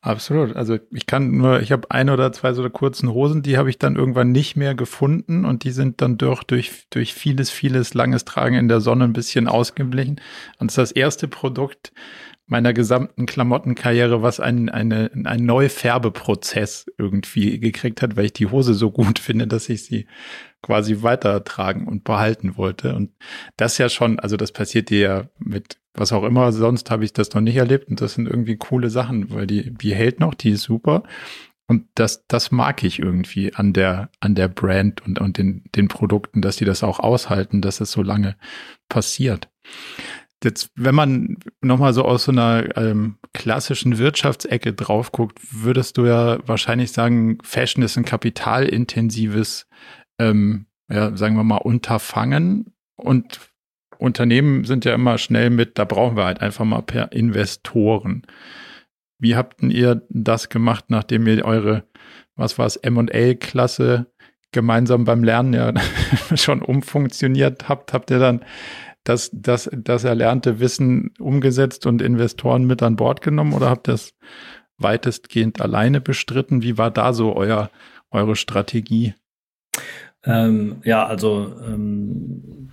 [0.08, 0.56] Absolut.
[0.56, 3.78] Also ich kann nur, ich habe ein oder zwei so kurzen Hosen, die habe ich
[3.78, 8.24] dann irgendwann nicht mehr gefunden und die sind dann durch, durch, durch vieles, vieles langes
[8.24, 10.22] Tragen in der Sonne ein bisschen ausgeblichen.
[10.60, 11.92] Und das ist das erste Produkt
[12.46, 18.74] meiner gesamten Klamottenkarriere, was einen, eine, einen Neufärbeprozess irgendwie gekriegt hat, weil ich die Hose
[18.76, 20.08] so gut finde, dass ich sie
[20.62, 22.96] quasi weitertragen und behalten wollte.
[22.96, 23.12] Und
[23.58, 27.14] das ja schon, also das passiert dir ja mit was auch immer, sonst habe ich
[27.14, 30.36] das noch nicht erlebt und das sind irgendwie coole Sachen, weil die, die hält noch,
[30.36, 31.04] die ist super.
[31.68, 35.90] Und das, das mag ich irgendwie an der, an der Brand und, und den, den
[35.90, 38.38] Produkten, dass die das auch aushalten, dass es so lange
[38.88, 39.50] passiert.
[40.44, 46.06] Jetzt, wenn man nochmal so aus so einer ähm, klassischen Wirtschaftsecke drauf guckt, würdest du
[46.06, 49.68] ja wahrscheinlich sagen, Fashion ist ein kapitalintensives
[50.20, 53.40] ähm, ja, sagen wir mal, Unterfangen und
[53.98, 58.24] Unternehmen sind ja immer schnell mit, da brauchen wir halt einfach mal per Investoren.
[59.20, 61.84] Wie habt ihr das gemacht, nachdem ihr eure,
[62.36, 64.08] was war es, M&A-Klasse
[64.52, 65.74] gemeinsam beim Lernen ja
[66.36, 67.94] schon umfunktioniert habt?
[67.94, 68.46] Habt ihr dann
[69.04, 73.94] das, das, das erlernte Wissen umgesetzt und Investoren mit an Bord genommen oder habt ihr
[73.94, 74.14] das
[74.78, 76.62] weitestgehend alleine bestritten?
[76.62, 77.72] Wie war da so euer,
[78.12, 79.16] eure Strategie?
[80.28, 82.70] Ähm, ja, also ähm,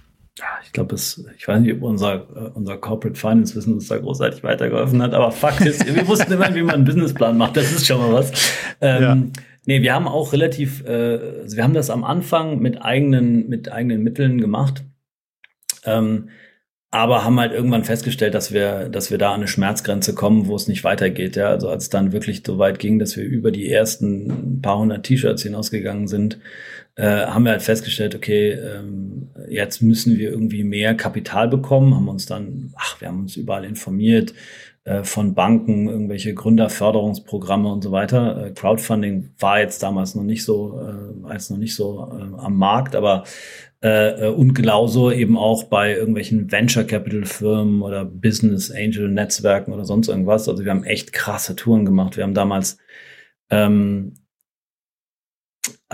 [0.64, 4.42] ich glaube, ich weiß nicht, ob unser, äh, unser Corporate Finance Wissen uns da großartig
[4.42, 7.56] weitergeholfen hat, aber Fakt ist, wir wussten immer, wie man einen Businessplan macht.
[7.56, 8.32] Das ist schon mal was.
[8.80, 9.16] Ähm, ja.
[9.66, 13.70] Nee, wir haben auch relativ, äh, also wir haben das am Anfang mit eigenen, mit
[13.70, 14.84] eigenen Mitteln gemacht.
[15.84, 16.28] Ähm,
[16.90, 20.54] aber haben halt irgendwann festgestellt, dass wir, dass wir da an eine Schmerzgrenze kommen, wo
[20.54, 21.34] es nicht weitergeht.
[21.34, 24.78] Ja, also als es dann wirklich so weit ging, dass wir über die ersten paar
[24.78, 26.38] hundert T-Shirts hinausgegangen sind,
[26.96, 32.08] äh, haben wir halt festgestellt, okay, ähm, jetzt müssen wir irgendwie mehr Kapital bekommen, haben
[32.08, 34.34] uns dann, ach, wir haben uns überall informiert,
[34.84, 38.46] äh, von Banken, irgendwelche Gründerförderungsprogramme und so weiter.
[38.46, 42.56] Äh, Crowdfunding war jetzt damals noch nicht so, äh, jetzt noch nicht so äh, am
[42.56, 43.24] Markt, aber
[43.80, 49.84] äh, und genauso eben auch bei irgendwelchen Venture Capital Firmen oder Business Angel Netzwerken oder
[49.84, 50.48] sonst irgendwas.
[50.48, 52.16] Also wir haben echt krasse Touren gemacht.
[52.16, 52.78] Wir haben damals,
[53.50, 54.14] ähm,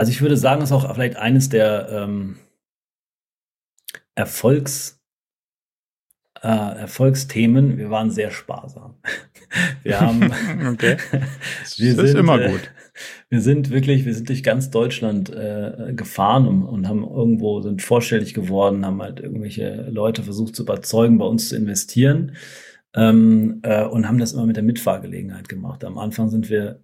[0.01, 2.39] also ich würde sagen, das ist auch vielleicht eines der ähm,
[4.15, 4.99] Erfolgs,
[6.43, 7.77] äh, Erfolgsthemen.
[7.77, 8.95] Wir waren sehr sparsam.
[9.83, 10.33] Wir haben,
[10.73, 10.97] okay.
[11.63, 12.71] Das wir ist sind, immer äh, gut
[13.29, 17.83] wir sind wirklich, wir sind durch ganz Deutschland äh, gefahren und, und haben irgendwo, sind
[17.83, 22.33] vorstellig geworden, haben halt irgendwelche Leute versucht zu überzeugen, bei uns zu investieren
[22.95, 25.85] ähm, äh, und haben das immer mit der Mitfahrgelegenheit gemacht.
[25.85, 26.83] Am Anfang sind wir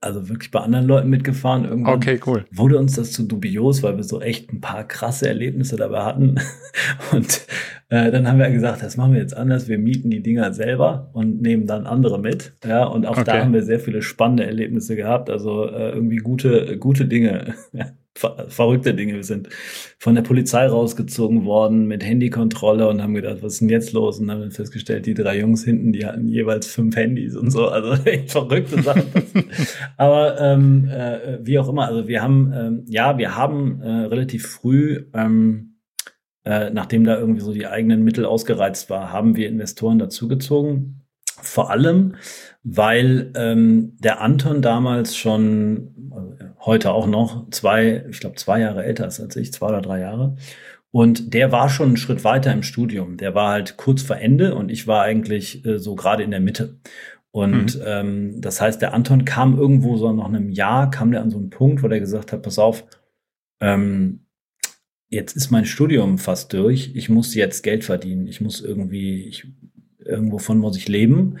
[0.00, 1.64] also wirklich bei anderen Leuten mitgefahren.
[1.64, 2.44] Irgendwann okay, cool.
[2.50, 6.36] wurde uns das zu dubios, weil wir so echt ein paar krasse Erlebnisse dabei hatten.
[7.12, 7.46] Und
[7.88, 9.68] äh, dann haben wir gesagt, das machen wir jetzt anders.
[9.68, 12.52] Wir mieten die Dinger selber und nehmen dann andere mit.
[12.64, 13.24] Ja, und auch okay.
[13.24, 15.30] da haben wir sehr viele spannende Erlebnisse gehabt.
[15.30, 17.54] Also äh, irgendwie gute, gute Dinge
[18.16, 19.14] ver verrückte Dinge.
[19.14, 19.48] Wir sind
[19.98, 24.18] von der Polizei rausgezogen worden mit Handykontrolle und haben gedacht, was ist denn jetzt los?
[24.18, 27.68] Und haben festgestellt, die drei Jungs hinten, die hatten jeweils fünf Handys und so.
[27.68, 29.04] Also echt verrückte Sachen.
[29.96, 34.46] Aber ähm, äh, wie auch immer, also wir haben, ähm, ja, wir haben äh, relativ
[34.46, 35.76] früh, ähm,
[36.44, 41.02] äh, nachdem da irgendwie so die eigenen Mittel ausgereizt war, haben wir Investoren dazugezogen.
[41.42, 42.14] Vor allem,
[42.62, 45.94] weil ähm, der Anton damals schon
[46.66, 50.00] heute auch noch, zwei, ich glaube, zwei Jahre älter ist als ich, zwei oder drei
[50.00, 50.36] Jahre.
[50.90, 53.16] Und der war schon einen Schritt weiter im Studium.
[53.16, 56.40] Der war halt kurz vor Ende und ich war eigentlich äh, so gerade in der
[56.40, 56.78] Mitte.
[57.30, 57.82] Und mhm.
[57.84, 61.36] ähm, das heißt, der Anton kam irgendwo so nach einem Jahr, kam der an so
[61.36, 62.86] einen Punkt, wo der gesagt hat, pass auf,
[63.60, 64.26] ähm,
[65.08, 69.46] jetzt ist mein Studium fast durch, ich muss jetzt Geld verdienen, ich muss irgendwie, ich,
[69.98, 71.36] irgendwovon muss ich leben.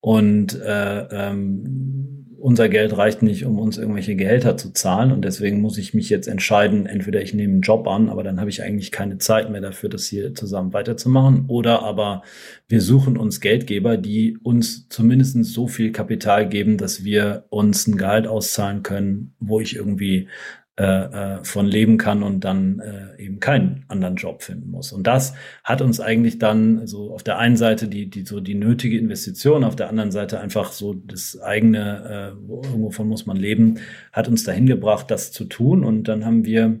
[0.00, 5.12] Und äh, ähm, unser Geld reicht nicht, um uns irgendwelche Gehälter zu zahlen.
[5.12, 8.40] Und deswegen muss ich mich jetzt entscheiden, entweder ich nehme einen Job an, aber dann
[8.40, 12.22] habe ich eigentlich keine Zeit mehr dafür, das hier zusammen weiterzumachen, oder aber
[12.68, 17.96] wir suchen uns Geldgeber, die uns zumindest so viel Kapital geben, dass wir uns ein
[17.96, 20.28] Gehalt auszahlen können, wo ich irgendwie
[20.76, 24.92] äh, äh, von leben kann und dann äh, eben keinen anderen Job finden muss.
[24.92, 28.54] Und das hat uns eigentlich dann so auf der einen Seite die, die so die
[28.54, 33.78] nötige Investition, auf der anderen Seite einfach so das eigene, äh, wovon muss man leben,
[34.12, 35.84] hat uns dahin gebracht, das zu tun.
[35.84, 36.80] Und dann haben wir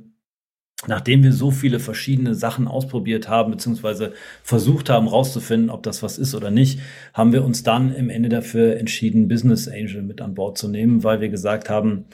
[0.86, 6.16] nachdem wir so viele verschiedene Sachen ausprobiert haben, beziehungsweise versucht haben, rauszufinden, ob das was
[6.16, 6.80] ist oder nicht,
[7.12, 11.04] haben wir uns dann im Ende dafür entschieden, Business Angel mit an Bord zu nehmen,
[11.04, 12.06] weil wir gesagt haben,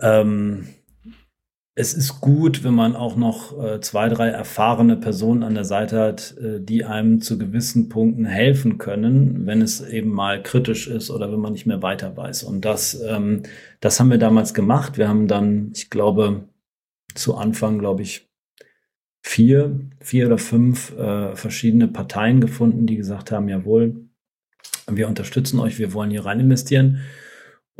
[0.00, 0.66] ähm,
[1.80, 5.98] es ist gut, wenn man auch noch äh, zwei, drei erfahrene Personen an der Seite
[5.98, 11.10] hat, äh, die einem zu gewissen Punkten helfen können, wenn es eben mal kritisch ist
[11.10, 12.42] oder wenn man nicht mehr weiter weiß.
[12.42, 13.44] Und das, ähm,
[13.80, 14.98] das haben wir damals gemacht.
[14.98, 16.48] Wir haben dann, ich glaube,
[17.14, 18.28] zu Anfang, glaube ich,
[19.22, 24.08] vier, vier oder fünf äh, verschiedene Parteien gefunden, die gesagt haben, jawohl,
[24.90, 27.00] wir unterstützen euch, wir wollen hier rein investieren.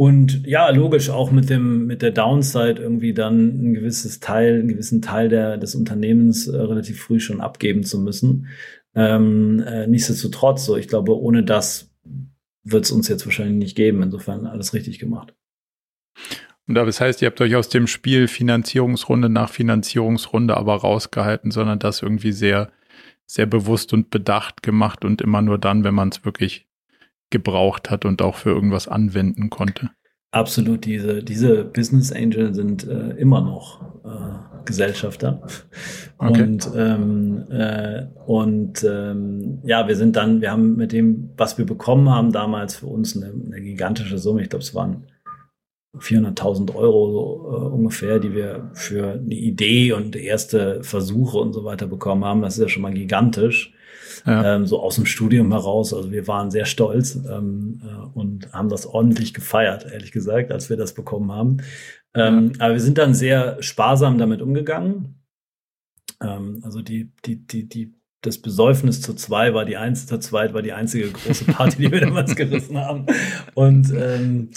[0.01, 4.69] Und ja, logisch auch mit dem, mit der Downside irgendwie dann ein gewisses Teil, einen
[4.69, 8.47] gewissen Teil der, des Unternehmens äh, relativ früh schon abgeben zu müssen.
[8.95, 11.91] Ähm, äh, nichtsdestotrotz, so, ich glaube, ohne das
[12.65, 14.03] wird es uns jetzt wahrscheinlich nicht geben.
[14.03, 15.35] Insofern alles richtig gemacht.
[16.67, 21.79] Und das heißt, ihr habt euch aus dem Spiel Finanzierungsrunde nach Finanzierungsrunde aber rausgehalten, sondern
[21.79, 22.73] das irgendwie sehr,
[23.27, 26.70] sehr bewusst und bedacht gemacht und immer nur dann, wenn man es wirklich
[27.31, 29.91] gebraucht hat und auch für irgendwas anwenden konnte.
[30.33, 35.43] Absolut, diese, diese Business Angel sind äh, immer noch äh, Mitgesellschafter.
[36.19, 36.43] Okay.
[36.43, 41.67] Und, ähm, äh, und ähm, ja, wir sind dann, wir haben mit dem, was wir
[41.67, 45.07] bekommen haben, damals für uns eine, eine gigantische Summe, ich glaube, es waren
[45.99, 51.87] 400.000 Euro äh, ungefähr, die wir für eine Idee und erste Versuche und so weiter
[51.87, 52.43] bekommen haben.
[52.43, 53.75] Das ist ja schon mal gigantisch.
[54.27, 54.57] Ja.
[54.57, 55.95] Ähm, so aus dem Studium heraus.
[55.95, 60.71] Also wir waren sehr stolz ähm, äh, und haben das ordentlich gefeiert, ehrlich gesagt, als
[60.71, 61.59] wir das bekommen haben.
[62.15, 62.65] Ähm, ja.
[62.65, 65.21] Aber wir sind dann sehr sparsam damit umgegangen.
[66.23, 70.53] Ähm, also die, die, die, die, das Besäufnis zu zwei war die einzige, zu zweit
[70.53, 73.07] war die einzige große Party, die wir damals gerissen haben.
[73.55, 74.51] Und ähm,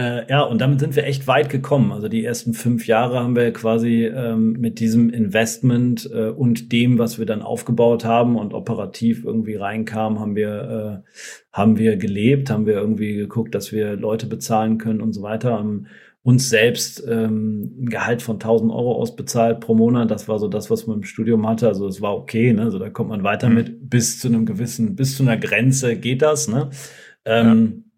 [0.00, 1.92] äh, ja, und damit sind wir echt weit gekommen.
[1.92, 6.98] Also die ersten fünf Jahre haben wir quasi ähm, mit diesem Investment äh, und dem,
[6.98, 11.10] was wir dann aufgebaut haben und operativ irgendwie reinkamen, haben wir, äh,
[11.52, 15.52] haben wir gelebt, haben wir irgendwie geguckt, dass wir Leute bezahlen können und so weiter.
[15.52, 15.88] Haben
[16.22, 20.10] uns selbst ähm, ein Gehalt von 1000 Euro ausbezahlt pro Monat.
[20.10, 21.68] Das war so das, was man im Studium hatte.
[21.68, 22.62] Also es war okay, ne?
[22.62, 23.54] Also da kommt man weiter mhm.
[23.54, 23.90] mit.
[23.90, 26.70] Bis zu einem gewissen, bis zu einer Grenze geht das, ne?
[27.26, 27.89] Ähm, ja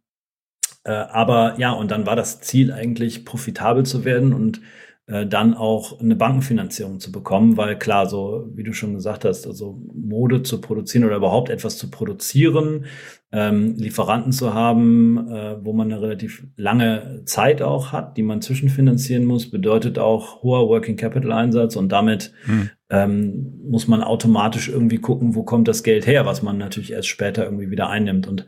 [0.85, 4.61] äh, aber ja, und dann war das Ziel eigentlich profitabel zu werden und
[5.07, 9.47] äh, dann auch eine Bankenfinanzierung zu bekommen, weil klar, so wie du schon gesagt hast,
[9.47, 12.87] also Mode zu produzieren oder überhaupt etwas zu produzieren,
[13.33, 18.43] ähm, Lieferanten zu haben, äh, wo man eine relativ lange Zeit auch hat, die man
[18.43, 22.71] zwischenfinanzieren muss, bedeutet auch hoher Working Capital Einsatz und damit hm.
[22.91, 27.09] ähm, muss man automatisch irgendwie gucken, wo kommt das Geld her, was man natürlich erst
[27.09, 28.47] später irgendwie wieder einnimmt und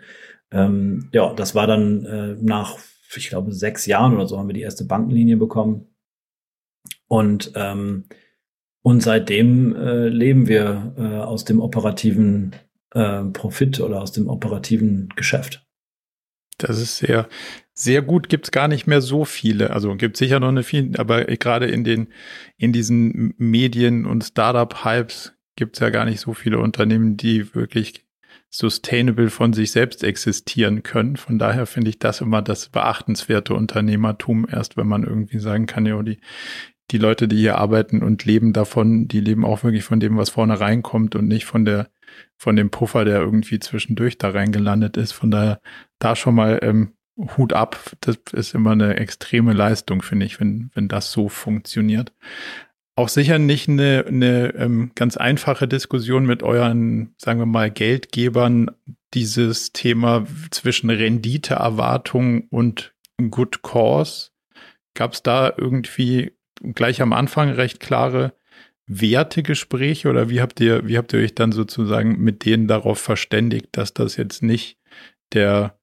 [0.50, 2.78] ähm, ja, das war dann äh, nach,
[3.16, 5.86] ich glaube, sechs Jahren oder so haben wir die erste Bankenlinie bekommen.
[7.06, 8.04] Und, ähm,
[8.82, 12.54] und seitdem äh, leben wir äh, aus dem operativen
[12.92, 15.64] äh, Profit oder aus dem operativen Geschäft.
[16.58, 17.28] Das ist sehr,
[17.72, 18.28] sehr gut.
[18.28, 19.70] Gibt es gar nicht mehr so viele.
[19.70, 22.08] Also gibt sicher noch eine viel, aber gerade in den,
[22.56, 28.03] in diesen Medien und Startup-Hypes gibt es ja gar nicht so viele Unternehmen, die wirklich
[28.56, 31.16] sustainable von sich selbst existieren können.
[31.16, 35.86] Von daher finde ich das immer das beachtenswerte Unternehmertum, erst wenn man irgendwie sagen kann,
[35.86, 36.20] ja, die,
[36.92, 40.30] die Leute, die hier arbeiten und leben davon, die leben auch wirklich von dem, was
[40.30, 41.88] vorne reinkommt und nicht von der,
[42.36, 45.10] von dem Puffer, der irgendwie zwischendurch da reingelandet ist.
[45.10, 45.60] Von daher
[45.98, 46.92] da schon mal ähm,
[47.36, 47.76] Hut ab.
[48.02, 52.12] Das ist immer eine extreme Leistung, finde ich, wenn, wenn das so funktioniert
[52.96, 58.70] auch sicher nicht eine, eine ähm, ganz einfache Diskussion mit euren, sagen wir mal, Geldgebern,
[59.14, 62.94] dieses Thema zwischen Renditeerwartung und
[63.30, 64.30] Good Cause.
[64.94, 66.32] Gab es da irgendwie
[66.62, 68.34] gleich am Anfang recht klare
[68.86, 73.68] Wertegespräche oder wie habt ihr, wie habt ihr euch dann sozusagen mit denen darauf verständigt,
[73.72, 74.78] dass das jetzt nicht
[75.32, 75.78] der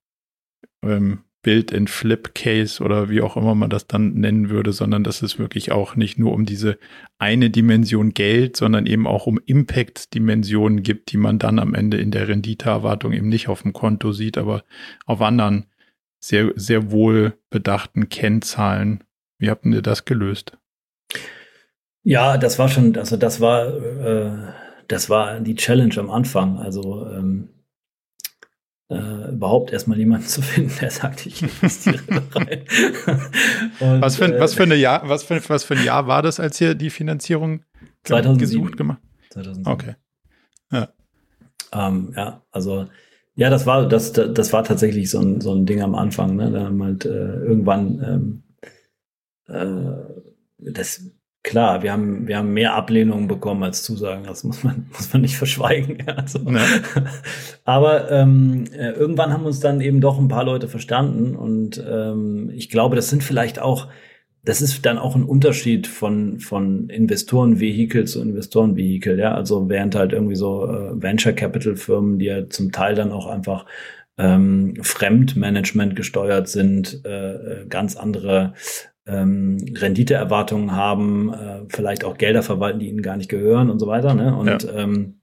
[0.84, 5.72] ähm, Build-in-Flip-Case oder wie auch immer man das dann nennen würde, sondern dass es wirklich
[5.72, 6.78] auch nicht nur um diese
[7.18, 12.12] eine Dimension Geld, sondern eben auch um Impact-Dimensionen gibt, die man dann am Ende in
[12.12, 14.64] der Renditeerwartung eben nicht auf dem Konto sieht, aber
[15.06, 15.66] auf anderen
[16.20, 19.04] sehr, sehr wohl bedachten Kennzahlen.
[19.40, 20.58] Wie habt ihr das gelöst?
[22.04, 24.54] Ja, das war schon, also das war, äh,
[24.88, 26.58] das war die Challenge am Anfang.
[26.58, 27.50] Also ähm,
[28.92, 32.00] äh, überhaupt erstmal jemanden zu finden, der sagt, ich investiere
[32.34, 32.66] rein.
[33.80, 36.22] Und, was, für, äh, was, für eine Jahr, was, für, was für ein Jahr war
[36.22, 37.64] das, als ihr die Finanzierung
[38.04, 38.38] 2007.
[38.38, 39.00] gesucht gemacht?
[39.32, 39.72] 2007.
[39.72, 39.96] Okay.
[40.72, 40.90] Ja.
[41.74, 42.88] Ähm, ja, also
[43.36, 46.36] ja, das war das, das war tatsächlich so ein, so ein Ding am Anfang.
[46.36, 46.52] Ne?
[46.52, 48.44] Da haben halt äh, irgendwann
[49.48, 51.02] ähm, äh, das
[51.44, 54.26] Klar, wir haben, wir haben mehr Ablehnungen bekommen als Zusagen.
[54.26, 55.98] Das muss man, muss man nicht verschweigen.
[56.08, 56.62] Also, ja.
[57.64, 62.52] Aber ähm, äh, irgendwann haben uns dann eben doch ein paar Leute verstanden und ähm,
[62.54, 63.88] ich glaube, das sind vielleicht auch,
[64.44, 69.18] das ist dann auch ein Unterschied von, von Investorenvehikel zu Investorenvehikel.
[69.18, 73.12] Ja, also während halt irgendwie so äh, Venture Capital Firmen, die ja zum Teil dann
[73.12, 73.66] auch einfach
[74.20, 78.54] ähm, Fremdmanagement gesteuert sind, äh, äh ganz andere
[79.08, 83.88] ähm, Renditeerwartungen haben, äh, vielleicht auch Gelder verwalten, die ihnen gar nicht gehören und so
[83.88, 84.14] weiter.
[84.14, 84.36] Ne?
[84.36, 84.74] Und, ja.
[84.76, 85.22] ähm,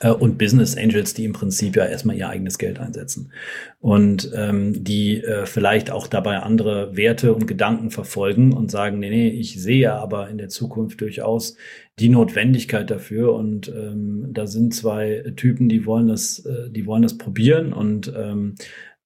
[0.00, 3.32] äh, und Business Angels, die im Prinzip ja erstmal ihr eigenes Geld einsetzen.
[3.80, 9.10] Und ähm, die äh, vielleicht auch dabei andere Werte und Gedanken verfolgen und sagen, nee,
[9.10, 11.56] nee, ich sehe aber in der Zukunft durchaus
[11.98, 13.34] die Notwendigkeit dafür.
[13.34, 18.12] Und ähm, da sind zwei Typen, die wollen das, äh, die wollen das probieren und
[18.16, 18.54] ähm,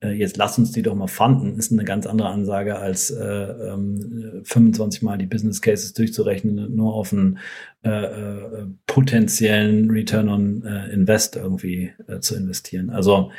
[0.01, 3.25] äh, jetzt lass uns die doch mal fanden, ist eine ganz andere Ansage als äh,
[3.25, 7.39] ähm, 25 Mal die Business Cases durchzurechnen, nur auf einen
[7.85, 12.91] äh, äh, potenziellen Return on äh, Invest irgendwie äh, zu investieren.
[12.91, 13.33] Also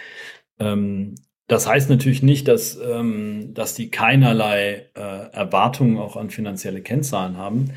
[0.59, 1.15] ähm,
[1.47, 7.71] das heißt natürlich nicht, dass, ähm, dass die keinerlei Erwartungen auch an finanzielle Kennzahlen haben.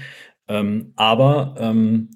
[0.49, 2.11] ähm, aber ähm,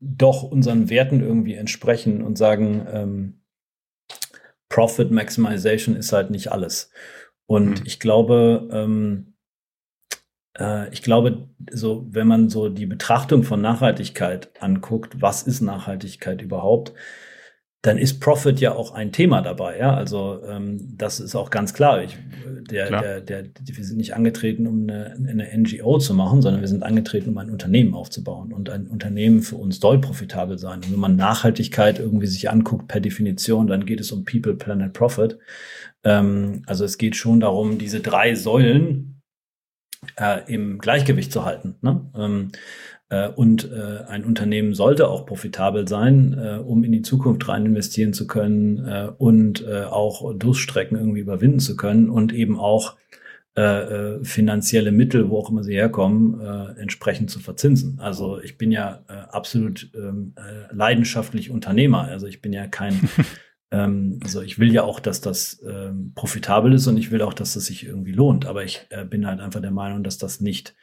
[0.00, 3.40] doch unseren Werten irgendwie entsprechen und sagen, ähm,
[4.68, 6.90] Profit Maximization ist halt nicht alles.
[7.46, 7.86] Und mhm.
[7.86, 9.34] ich glaube, ähm,
[10.58, 16.42] äh, ich glaube, so, wenn man so die Betrachtung von Nachhaltigkeit anguckt, was ist Nachhaltigkeit
[16.42, 16.92] überhaupt?
[17.82, 19.78] Dann ist Profit ja auch ein Thema dabei.
[19.78, 22.02] Ja, also ähm, das ist auch ganz klar.
[22.02, 22.16] Ich,
[22.68, 23.02] der, klar.
[23.02, 26.82] Der, der, wir sind nicht angetreten, um eine, eine NGO zu machen, sondern wir sind
[26.82, 28.52] angetreten, um ein Unternehmen aufzubauen.
[28.52, 30.80] Und ein Unternehmen für uns soll profitabel sein.
[30.80, 34.92] Und wenn man Nachhaltigkeit irgendwie sich anguckt per Definition, dann geht es um People, Planet,
[34.92, 35.38] Profit.
[36.02, 39.22] Ähm, also es geht schon darum, diese drei Säulen
[40.16, 41.76] äh, im Gleichgewicht zu halten.
[41.82, 42.10] Ne?
[42.16, 42.58] Ähm, äh,
[43.36, 48.12] und äh, ein Unternehmen sollte auch profitabel sein, äh, um in die Zukunft rein investieren
[48.12, 52.96] zu können äh, und äh, auch Durststrecken irgendwie überwinden zu können und eben auch
[53.56, 53.62] äh,
[54.16, 57.98] äh, finanzielle Mittel, wo auch immer sie herkommen, äh, entsprechend zu verzinsen.
[58.00, 62.02] Also ich bin ja äh, absolut ähm, äh, leidenschaftlich Unternehmer.
[62.02, 63.08] Also ich bin ja kein
[63.70, 67.32] ähm, also ich will ja auch, dass das ähm, profitabel ist und ich will auch,
[67.32, 68.44] dass das sich irgendwie lohnt.
[68.44, 70.74] Aber ich äh, bin halt einfach der Meinung, dass das nicht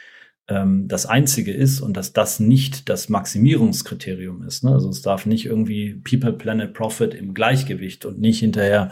[0.47, 4.63] ähm, das Einzige ist und dass das nicht das Maximierungskriterium ist.
[4.63, 4.71] Ne?
[4.71, 8.91] Also es darf nicht irgendwie People, Planet, Profit im Gleichgewicht und nicht hinterher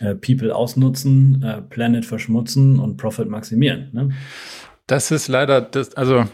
[0.00, 3.88] äh, People ausnutzen, äh, Planet verschmutzen und Profit maximieren.
[3.92, 4.10] Ne?
[4.86, 6.24] Das ist leider, das, also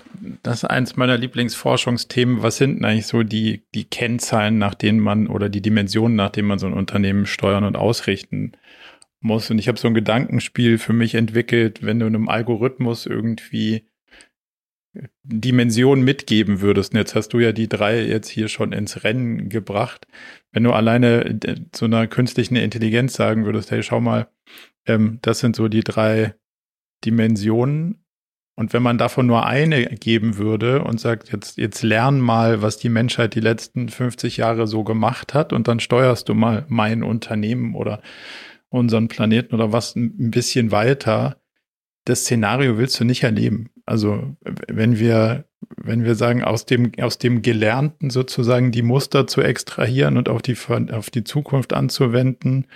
[0.45, 2.43] das ist eins meiner Lieblingsforschungsthemen.
[2.43, 6.31] Was sind denn eigentlich so die, die Kennzahlen, nach denen man oder die Dimensionen, nach
[6.31, 8.53] denen man so ein Unternehmen steuern und ausrichten
[9.21, 9.51] muss?
[9.51, 13.89] Und ich habe so ein Gedankenspiel für mich entwickelt, wenn du einem Algorithmus irgendwie
[15.23, 16.93] Dimension mitgeben würdest.
[16.93, 20.07] Und jetzt hast du ja die drei jetzt hier schon ins Rennen gebracht.
[20.53, 21.39] Wenn du alleine
[21.73, 24.29] zu einer künstlichen Intelligenz sagen würdest, hey, schau mal,
[24.87, 26.35] ähm, das sind so die drei
[27.05, 28.05] Dimensionen.
[28.57, 32.77] Und wenn man davon nur eine geben würde und sagt, jetzt, jetzt lern mal, was
[32.79, 37.03] die Menschheit die letzten 50 Jahre so gemacht hat und dann steuerst du mal mein
[37.03, 38.01] Unternehmen oder
[38.69, 41.37] unseren Planeten oder was ein bisschen weiter,
[42.05, 43.71] das Szenario willst du nicht erleben.
[43.87, 44.37] Also
[44.69, 45.45] wenn wir,
[45.77, 50.43] wenn wir sagen, aus dem, aus dem Gelernten sozusagen die Muster zu extrahieren und auf
[50.43, 50.57] die,
[50.93, 52.67] auf die Zukunft anzuwenden,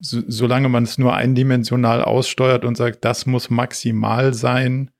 [0.00, 4.90] so, solange man es nur eindimensional aussteuert und sagt, das muss maximal sein,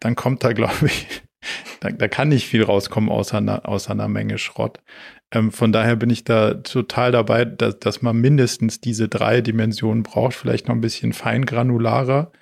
[0.00, 1.22] dann kommt da, glaube ich,
[1.80, 4.80] da, da kann nicht viel rauskommen außer einer, außer einer Menge Schrott.
[5.32, 10.02] Ähm, von daher bin ich da total dabei, dass, dass man mindestens diese drei Dimensionen
[10.02, 12.32] braucht, vielleicht noch ein bisschen feingranularer.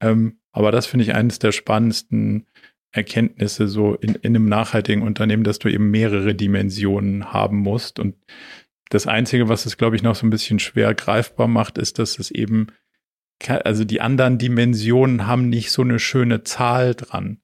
[0.00, 2.46] Ähm, aber das finde ich eines der spannendsten
[2.92, 7.98] Erkenntnisse so in, in einem nachhaltigen Unternehmen, dass du eben mehrere Dimensionen haben musst.
[7.98, 8.16] Und
[8.88, 12.18] das Einzige, was es, glaube ich, noch so ein bisschen schwer greifbar macht, ist, dass
[12.18, 12.68] es eben,
[13.46, 17.40] also die anderen Dimensionen haben nicht so eine schöne Zahl dran.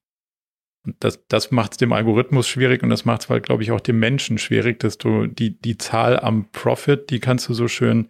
[0.85, 3.81] Und das, das macht es dem Algorithmus schwierig und das macht es glaube ich, auch
[3.81, 8.09] dem Menschen schwierig, dass du die, die Zahl am Profit, die kannst du so schön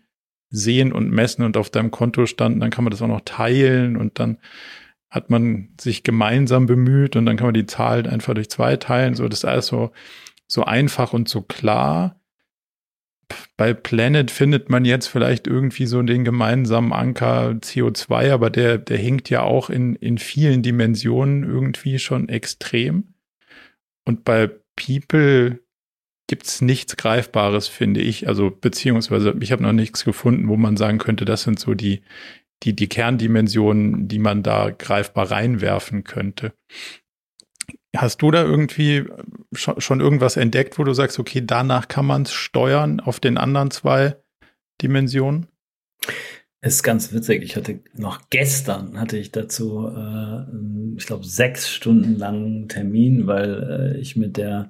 [0.52, 3.96] sehen und messen und auf deinem Konto standen, dann kann man das auch noch teilen
[3.96, 4.38] und dann
[5.10, 9.14] hat man sich gemeinsam bemüht und dann kann man die Zahl einfach durch zwei teilen.
[9.14, 9.92] So, das ist alles so,
[10.46, 12.20] so einfach und so klar.
[13.56, 18.98] Bei Planet findet man jetzt vielleicht irgendwie so den gemeinsamen Anker CO2, aber der, der
[18.98, 23.14] hinkt ja auch in, in vielen Dimensionen irgendwie schon extrem.
[24.04, 25.61] Und bei People
[26.26, 28.28] gibt es nichts Greifbares, finde ich.
[28.28, 32.02] Also beziehungsweise ich habe noch nichts gefunden, wo man sagen könnte, das sind so die,
[32.62, 36.52] die, die Kerndimensionen, die man da greifbar reinwerfen könnte.
[37.94, 39.04] Hast du da irgendwie
[39.52, 43.36] schon, schon irgendwas entdeckt, wo du sagst, okay, danach kann man es steuern auf den
[43.36, 44.16] anderen zwei
[44.80, 45.48] Dimensionen?
[46.64, 47.42] Es ist ganz witzig.
[47.42, 53.94] Ich hatte noch gestern hatte ich dazu, äh, ich glaube, sechs Stunden lang Termin, weil
[53.96, 54.68] äh, ich mit der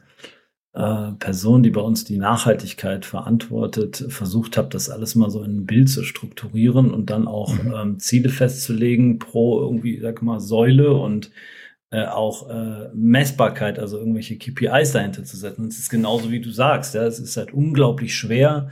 [0.75, 5.59] äh, Person, die bei uns die Nachhaltigkeit verantwortet, versucht habe, das alles mal so in
[5.59, 7.75] ein Bild zu strukturieren und dann auch mhm.
[7.75, 11.31] ähm, Ziele festzulegen pro irgendwie, sag mal, Säule und
[11.91, 15.66] äh, auch äh, Messbarkeit, also irgendwelche KPIs dahinter zu setzen.
[15.68, 18.70] Es ist genauso wie du sagst, ja, es ist halt unglaublich schwer,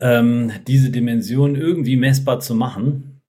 [0.00, 3.22] ähm, diese Dimension irgendwie messbar zu machen.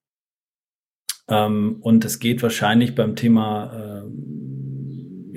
[1.29, 4.09] Ähm, und es geht wahrscheinlich beim Thema äh,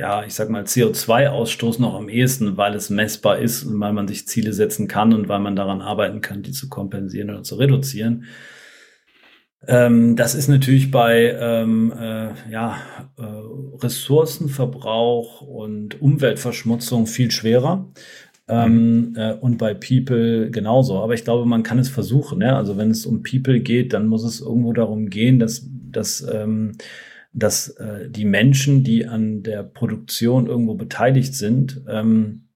[0.00, 4.08] ja, ich sag mal, CO2-Ausstoß noch am ehesten, weil es messbar ist und weil man
[4.08, 7.56] sich Ziele setzen kann und weil man daran arbeiten kann, die zu kompensieren oder zu
[7.56, 8.24] reduzieren.
[9.68, 12.78] Ähm, das ist natürlich bei ähm, äh, ja,
[13.18, 13.22] äh,
[13.82, 17.86] Ressourcenverbrauch und Umweltverschmutzung viel schwerer.
[18.48, 20.98] Ähm, äh, und bei People genauso.
[21.00, 22.40] Aber ich glaube, man kann es versuchen.
[22.40, 22.56] Ja?
[22.56, 26.72] Also wenn es um People geht, dann muss es irgendwo darum gehen, dass, dass ähm,
[27.32, 32.48] dass äh, die Menschen, die an der Produktion irgendwo beteiligt sind, ähm,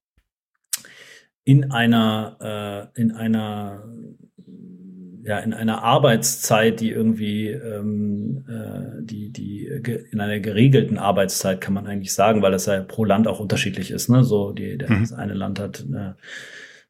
[1.45, 3.85] in einer äh, in einer
[5.23, 9.67] ja in einer Arbeitszeit, die irgendwie ähm, äh, die die
[10.11, 13.91] in einer geregelten Arbeitszeit kann man eigentlich sagen, weil das ja pro Land auch unterschiedlich
[13.91, 14.09] ist.
[14.09, 14.25] Ne?
[14.25, 15.01] So die der, mhm.
[15.01, 16.17] das eine Land hat eine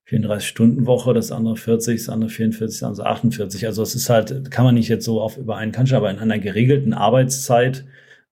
[0.09, 3.67] 34-Stunden-Woche, das andere 40, das andere 44, das andere 48.
[3.67, 6.19] Also es ist halt, kann man nicht jetzt so auf über einen Kansch, aber in
[6.19, 7.87] einer geregelten Arbeitszeit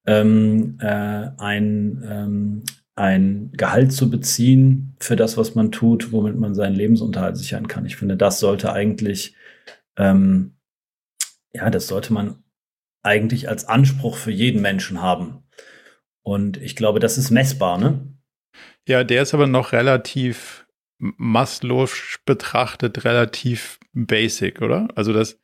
[0.07, 2.63] ähm, äh, ein, ähm,
[2.95, 7.87] ein Gehalt zu beziehen für das, was man tut, womit man seinen Lebensunterhalt sichern kann.
[7.87, 9.35] Ich finde, das sollte eigentlich,
[9.97, 10.57] ähm,
[11.55, 12.43] ja, das sollte man
[13.03, 15.43] eigentlich als Anspruch für jeden Menschen haben.
[16.23, 18.01] Und ich glaube, das ist messbar, ne?
[18.87, 20.62] Ja, der ist aber noch relativ
[21.03, 21.89] Maslow
[22.25, 24.89] betrachtet relativ basic, oder?
[24.95, 25.41] Also das,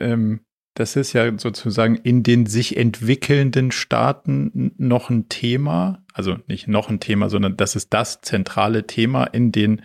[0.00, 0.40] ähm,
[0.74, 6.88] das ist ja sozusagen in den sich entwickelnden Staaten noch ein Thema, also nicht noch
[6.88, 9.82] ein Thema, sondern das ist das zentrale Thema in den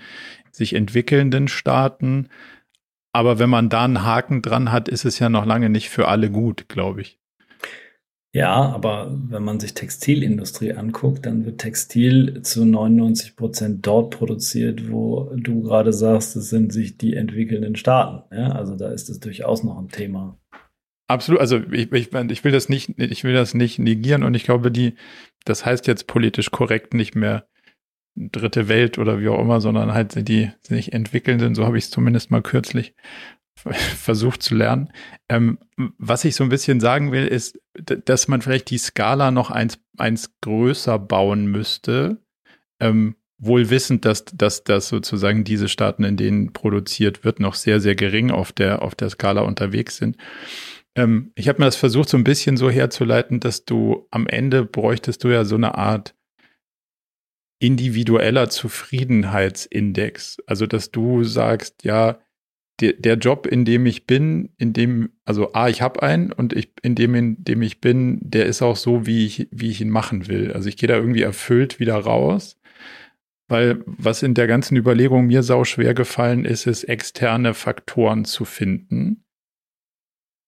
[0.52, 2.30] sich entwickelnden Staaten.
[3.12, 6.08] Aber wenn man da einen Haken dran hat, ist es ja noch lange nicht für
[6.08, 7.20] alle gut, glaube ich.
[8.36, 14.92] Ja, aber wenn man sich Textilindustrie anguckt, dann wird Textil zu 99 Prozent dort produziert,
[14.92, 18.36] wo du gerade sagst, es sind sich die entwickelnden Staaten.
[18.36, 20.38] Ja, also da ist es durchaus noch ein Thema.
[21.08, 24.44] Absolut, also ich, ich, ich will das nicht, ich will das nicht negieren und ich
[24.44, 24.96] glaube, die,
[25.46, 27.48] das heißt jetzt politisch korrekt nicht mehr
[28.18, 31.90] dritte Welt oder wie auch immer, sondern halt die sich entwickelnden, so habe ich es
[31.90, 32.96] zumindest mal kürzlich
[33.98, 34.92] versucht zu lernen.
[35.30, 35.60] Ähm,
[35.98, 39.80] was ich so ein bisschen sagen will, ist, dass man vielleicht die Skala noch eins,
[39.98, 42.18] eins größer bauen müsste,
[42.80, 47.80] ähm, wohl wissend, dass, dass, dass sozusagen diese Staaten, in denen produziert wird, noch sehr,
[47.80, 50.18] sehr gering auf der, auf der Skala unterwegs sind.
[50.96, 54.64] Ähm, ich habe mir das versucht, so ein bisschen so herzuleiten, dass du am Ende
[54.64, 56.16] bräuchtest du ja so eine Art
[57.60, 60.38] individueller Zufriedenheitsindex.
[60.46, 62.20] Also, dass du sagst, ja,
[62.82, 66.54] der, der Job, in dem ich bin, in dem, also A, ich habe einen und
[66.54, 69.82] ich, in dem, in dem ich bin, der ist auch so, wie ich, wie ich
[69.82, 70.52] ihn machen will.
[70.52, 72.60] Also ich gehe da irgendwie erfüllt wieder raus.
[73.48, 78.44] Weil was in der ganzen Überlegung mir sau schwer gefallen ist, ist externe Faktoren zu
[78.44, 79.24] finden,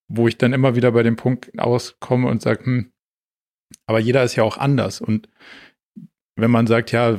[0.09, 2.91] wo ich dann immer wieder bei dem Punkt auskomme und sage, hm,
[3.85, 4.99] aber jeder ist ja auch anders.
[4.99, 5.29] Und
[6.35, 7.17] wenn man sagt, ja,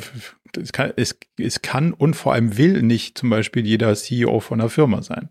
[0.56, 4.60] es kann, es, es kann und vor allem will nicht zum Beispiel jeder CEO von
[4.60, 5.28] einer Firma sein.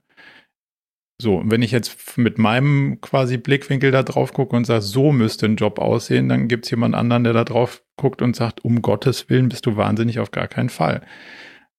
[1.19, 5.11] So, und wenn ich jetzt mit meinem quasi Blickwinkel da drauf gucke und sage, so
[5.11, 8.63] müsste ein Job aussehen, dann gibt es jemand anderen, der da drauf guckt und sagt,
[8.63, 11.01] um Gottes Willen bist du wahnsinnig auf gar keinen Fall.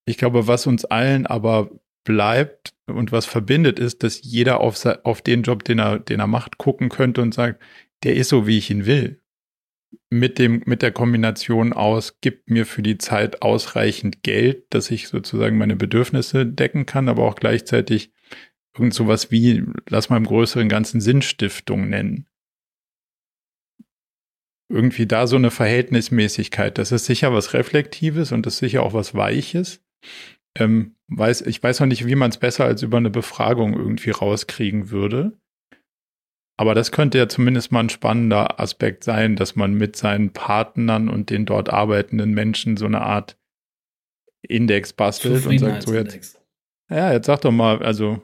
[0.06, 1.70] Ich glaube, was uns allen aber
[2.04, 6.26] bleibt und was verbindet, ist, dass jeder auf, auf den Job, den er, den er
[6.26, 7.62] macht, gucken könnte und sagt,
[8.02, 9.20] der ist so, wie ich ihn will
[10.10, 15.08] mit dem, mit der Kombination aus, gibt mir für die Zeit ausreichend Geld, dass ich
[15.08, 18.12] sozusagen meine Bedürfnisse decken kann, aber auch gleichzeitig
[18.76, 22.26] irgend sowas wie, lass mal im größeren ganzen Sinnstiftung nennen.
[24.70, 26.76] Irgendwie da so eine Verhältnismäßigkeit.
[26.76, 29.82] Das ist sicher was Reflektives und das ist sicher auch was Weiches.
[30.54, 34.10] Ähm, weiß, ich weiß noch nicht, wie man es besser als über eine Befragung irgendwie
[34.10, 35.38] rauskriegen würde.
[36.58, 41.08] Aber das könnte ja zumindest mal ein spannender Aspekt sein, dass man mit seinen Partnern
[41.08, 43.38] und den dort arbeitenden Menschen so eine Art
[44.42, 46.42] Index bastelt und sagt so jetzt,
[46.90, 48.22] ja, jetzt sag doch mal, also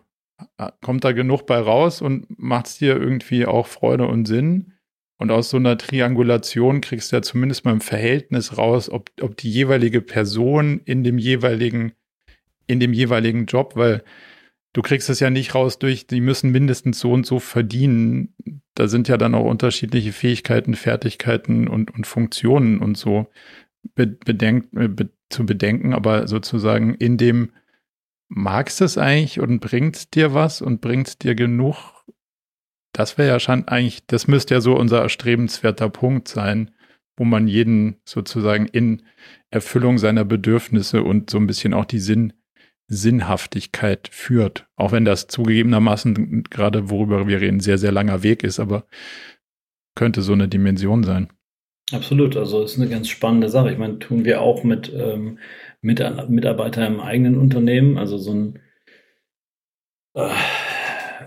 [0.81, 4.73] kommt da genug bei raus und macht es dir irgendwie auch Freude und Sinn?
[5.17, 9.37] Und aus so einer Triangulation kriegst du ja zumindest mal im Verhältnis raus, ob, ob
[9.37, 11.93] die jeweilige Person in dem jeweiligen,
[12.67, 14.03] in dem jeweiligen Job, weil
[14.75, 18.35] du kriegst es ja nicht raus durch, die müssen mindestens so und so verdienen.
[18.75, 23.31] Da sind ja dann auch unterschiedliche Fähigkeiten, Fertigkeiten und, und Funktionen und so
[23.95, 27.53] bedenkt, be, zu bedenken, aber sozusagen in dem
[28.29, 32.05] magst es eigentlich und bringt dir was und bringt dir genug.
[32.93, 36.71] Das wäre ja schon eigentlich, das müsste ja so unser erstrebenswerter Punkt sein,
[37.17, 39.03] wo man jeden sozusagen in
[39.51, 42.33] Erfüllung seiner Bedürfnisse und so ein bisschen auch die Sinn,
[42.87, 44.67] Sinnhaftigkeit führt.
[44.77, 48.87] Auch wenn das zugegebenermaßen gerade, worüber wir reden, sehr, sehr langer Weg ist, aber
[49.95, 51.29] könnte so eine Dimension sein.
[51.93, 53.71] Absolut, also ist eine ganz spannende Sache.
[53.71, 55.39] Ich meine, tun wir auch mit, ähm,
[55.81, 58.59] mit Mitarbeitern im eigenen Unternehmen, also so ein
[60.15, 60.31] äh,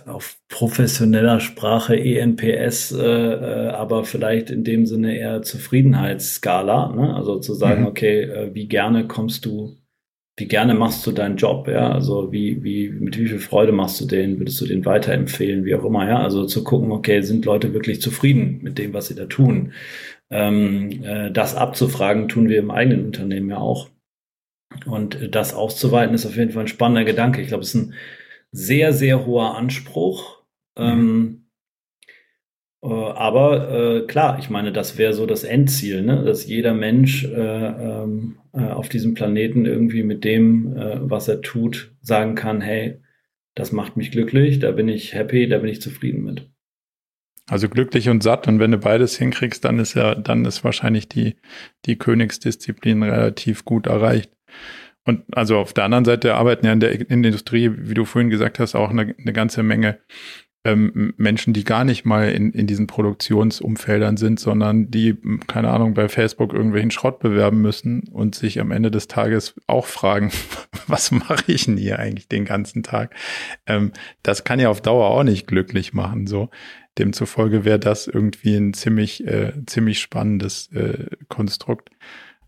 [0.05, 6.93] auf professioneller Sprache ENPS, äh, äh, aber vielleicht in dem Sinne eher Zufriedenheitsskala.
[6.95, 7.15] Ne?
[7.15, 7.87] Also zu sagen, mhm.
[7.87, 9.77] okay, äh, wie gerne kommst du
[10.37, 13.99] wie gerne machst du deinen Job, ja, also wie, wie, mit wie viel Freude machst
[13.99, 17.43] du den, würdest du den weiterempfehlen, wie auch immer, ja, also zu gucken, okay, sind
[17.45, 19.73] Leute wirklich zufrieden mit dem, was sie da tun?
[20.29, 23.89] Ähm, äh, das abzufragen, tun wir im eigenen Unternehmen ja auch.
[24.85, 27.41] Und das auszuweiten ist auf jeden Fall ein spannender Gedanke.
[27.41, 27.93] Ich glaube, es ist ein
[28.51, 30.43] sehr, sehr hoher Anspruch.
[30.77, 30.83] Mhm.
[30.83, 31.46] Ähm, äh,
[32.81, 36.23] aber äh, klar, ich meine, das wäre so das Endziel, ne?
[36.23, 41.41] dass jeder Mensch äh, ähm, äh, auf diesem Planeten irgendwie mit dem, äh, was er
[41.41, 43.01] tut, sagen kann, hey,
[43.55, 46.49] das macht mich glücklich, da bin ich happy, da bin ich zufrieden mit.
[47.49, 51.07] Also glücklich und satt und wenn du beides hinkriegst, dann ist ja, dann ist wahrscheinlich
[51.07, 51.37] die,
[51.85, 54.31] die Königsdisziplin relativ gut erreicht.
[55.05, 58.03] Und also auf der anderen Seite arbeiten ja in der, in der Industrie, wie du
[58.03, 59.99] vorhin gesagt hast, auch eine, eine ganze Menge
[60.67, 65.15] ähm, Menschen, die gar nicht mal in, in diesen Produktionsumfeldern sind, sondern die,
[65.47, 69.85] keine Ahnung, bei Facebook irgendwelchen Schrott bewerben müssen und sich am Ende des Tages auch
[69.85, 70.31] fragen,
[70.87, 73.15] was mache ich denn hier eigentlich den ganzen Tag?
[73.65, 73.93] Ähm,
[74.23, 76.27] das kann ja auf Dauer auch nicht glücklich machen.
[76.27, 76.49] So.
[76.97, 81.91] Demzufolge wäre das irgendwie ein ziemlich, äh, ziemlich spannendes äh, Konstrukt.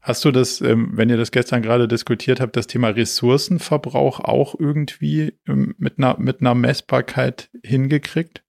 [0.01, 4.55] Hast du das, ähm, wenn ihr das gestern gerade diskutiert habt, das Thema Ressourcenverbrauch auch
[4.57, 8.43] irgendwie ähm, mit, einer, mit einer Messbarkeit hingekriegt?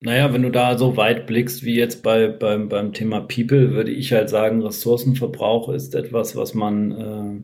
[0.00, 3.92] Naja, wenn du da so weit blickst wie jetzt bei, beim, beim Thema People, würde
[3.92, 7.42] ich halt sagen, Ressourcenverbrauch ist etwas, was man, äh,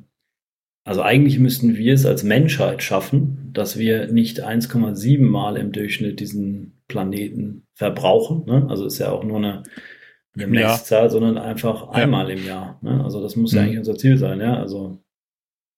[0.84, 6.20] also eigentlich müssten wir es als Menschheit schaffen, dass wir nicht 1,7 Mal im Durchschnitt
[6.20, 8.44] diesen Planeten verbrauchen.
[8.46, 8.66] Ne?
[8.68, 9.62] Also ist ja auch nur eine
[10.34, 11.08] Messzahl, ja.
[11.08, 12.36] sondern einfach einmal ja.
[12.36, 12.78] im Jahr.
[12.82, 13.02] Ne?
[13.02, 13.58] Also das muss mhm.
[13.58, 14.56] ja eigentlich unser Ziel sein, ja.
[14.56, 14.98] Also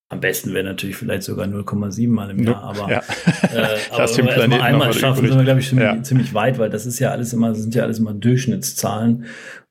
[0.08, 2.98] am besten wäre natürlich vielleicht sogar 0,7 mal im Jahr, aber, ja.
[2.98, 6.02] äh, aber wenn wir erstmal einmal schaffen, sind wir, glaube ich, schon ja.
[6.02, 9.24] ziemlich weit, weil das ist ja alles immer, das sind ja alles immer Durchschnittszahlen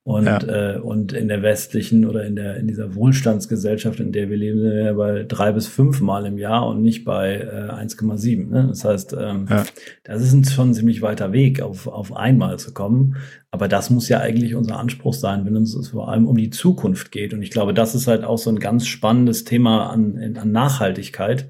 [0.03, 0.39] und, ja.
[0.39, 4.59] äh, und in der westlichen oder in der in dieser Wohlstandsgesellschaft, in der wir leben,
[4.59, 8.49] sind wir ja bei drei bis fünf Mal im Jahr und nicht bei äh, 1,7.
[8.49, 8.65] Ne?
[8.69, 9.63] Das heißt, ähm, ja.
[10.03, 13.17] das ist schon ein ziemlich weiter Weg, auf, auf einmal zu kommen.
[13.51, 16.49] Aber das muss ja eigentlich unser Anspruch sein, wenn uns es vor allem um die
[16.49, 17.33] Zukunft geht.
[17.35, 21.47] Und ich glaube, das ist halt auch so ein ganz spannendes Thema an, an Nachhaltigkeit,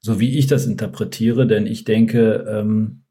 [0.00, 1.46] so wie ich das interpretiere.
[1.46, 3.05] Denn ich denke, ähm,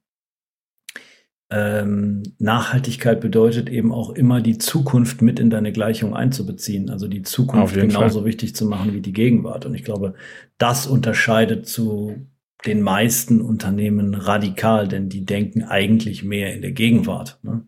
[1.58, 7.22] ähm, Nachhaltigkeit bedeutet eben auch immer die Zukunft mit in deine Gleichung einzubeziehen, also die
[7.22, 8.28] Zukunft genauso Fall.
[8.28, 9.66] wichtig zu machen wie die Gegenwart.
[9.66, 10.16] Und ich glaube,
[10.58, 12.28] das unterscheidet zu
[12.66, 17.40] den meisten Unternehmen radikal, denn die denken eigentlich mehr in der Gegenwart.
[17.42, 17.66] Ne?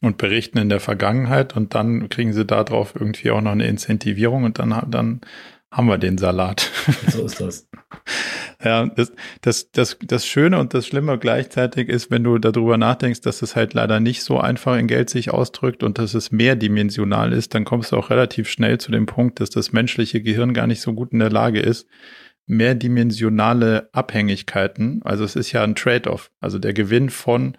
[0.00, 4.44] Und berichten in der Vergangenheit und dann kriegen sie darauf irgendwie auch noch eine Incentivierung
[4.44, 5.20] und dann, dann
[5.72, 6.70] haben wir den Salat.
[7.08, 7.68] So ist das.
[8.62, 13.20] Ja, das, das, das, das Schöne und das Schlimme gleichzeitig ist, wenn du darüber nachdenkst,
[13.22, 17.32] dass es halt leider nicht so einfach in Geld sich ausdrückt und dass es mehrdimensional
[17.32, 20.66] ist, dann kommst du auch relativ schnell zu dem Punkt, dass das menschliche Gehirn gar
[20.66, 21.88] nicht so gut in der Lage ist,
[22.46, 27.56] mehrdimensionale Abhängigkeiten, also es ist ja ein Trade-off, also der Gewinn von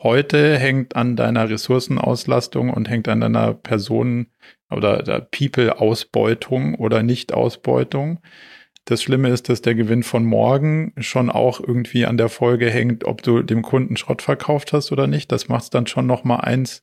[0.00, 4.28] heute hängt an deiner Ressourcenauslastung und hängt an deiner Personen-
[4.70, 8.20] oder People-Ausbeutung oder Nicht-Ausbeutung.
[8.88, 13.04] Das Schlimme ist, dass der Gewinn von morgen schon auch irgendwie an der Folge hängt,
[13.04, 15.30] ob du dem Kunden Schrott verkauft hast oder nicht.
[15.30, 16.80] Das macht es dann schon noch mal eins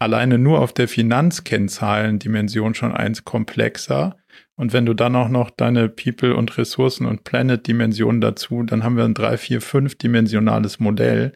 [0.00, 4.16] alleine nur auf der Finanzkennzahlendimension schon eins komplexer.
[4.56, 8.96] Und wenn du dann auch noch deine People- und Ressourcen- und Planet-Dimensionen dazu, dann haben
[8.96, 11.34] wir ein drei, vier, fünf dimensionales Modell.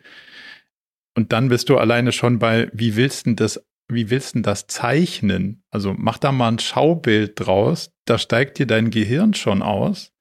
[1.17, 4.67] Und dann bist du alleine schon bei, wie willst du das wie willst du das
[4.67, 5.63] zeichnen?
[5.71, 10.13] Also mach da mal ein Schaubild draus, da steigt dir dein Gehirn schon aus.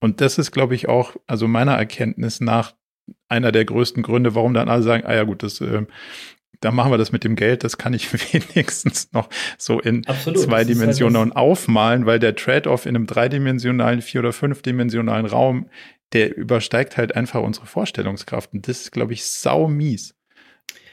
[0.00, 2.74] Und das ist, glaube ich, auch, also meiner Erkenntnis nach,
[3.28, 5.86] einer der größten Gründe, warum dann alle sagen, ah ja gut, das, äh,
[6.60, 9.28] da machen wir das mit dem Geld, das kann ich wenigstens noch
[9.58, 14.20] so in Absolut, zwei halt Dimensionen halt aufmalen, weil der Trade-off in einem dreidimensionalen, vier-
[14.20, 15.68] oder fünfdimensionalen Raum,
[16.12, 18.52] der übersteigt halt einfach unsere Vorstellungskraft.
[18.52, 20.14] Und das ist, glaube ich, sau mies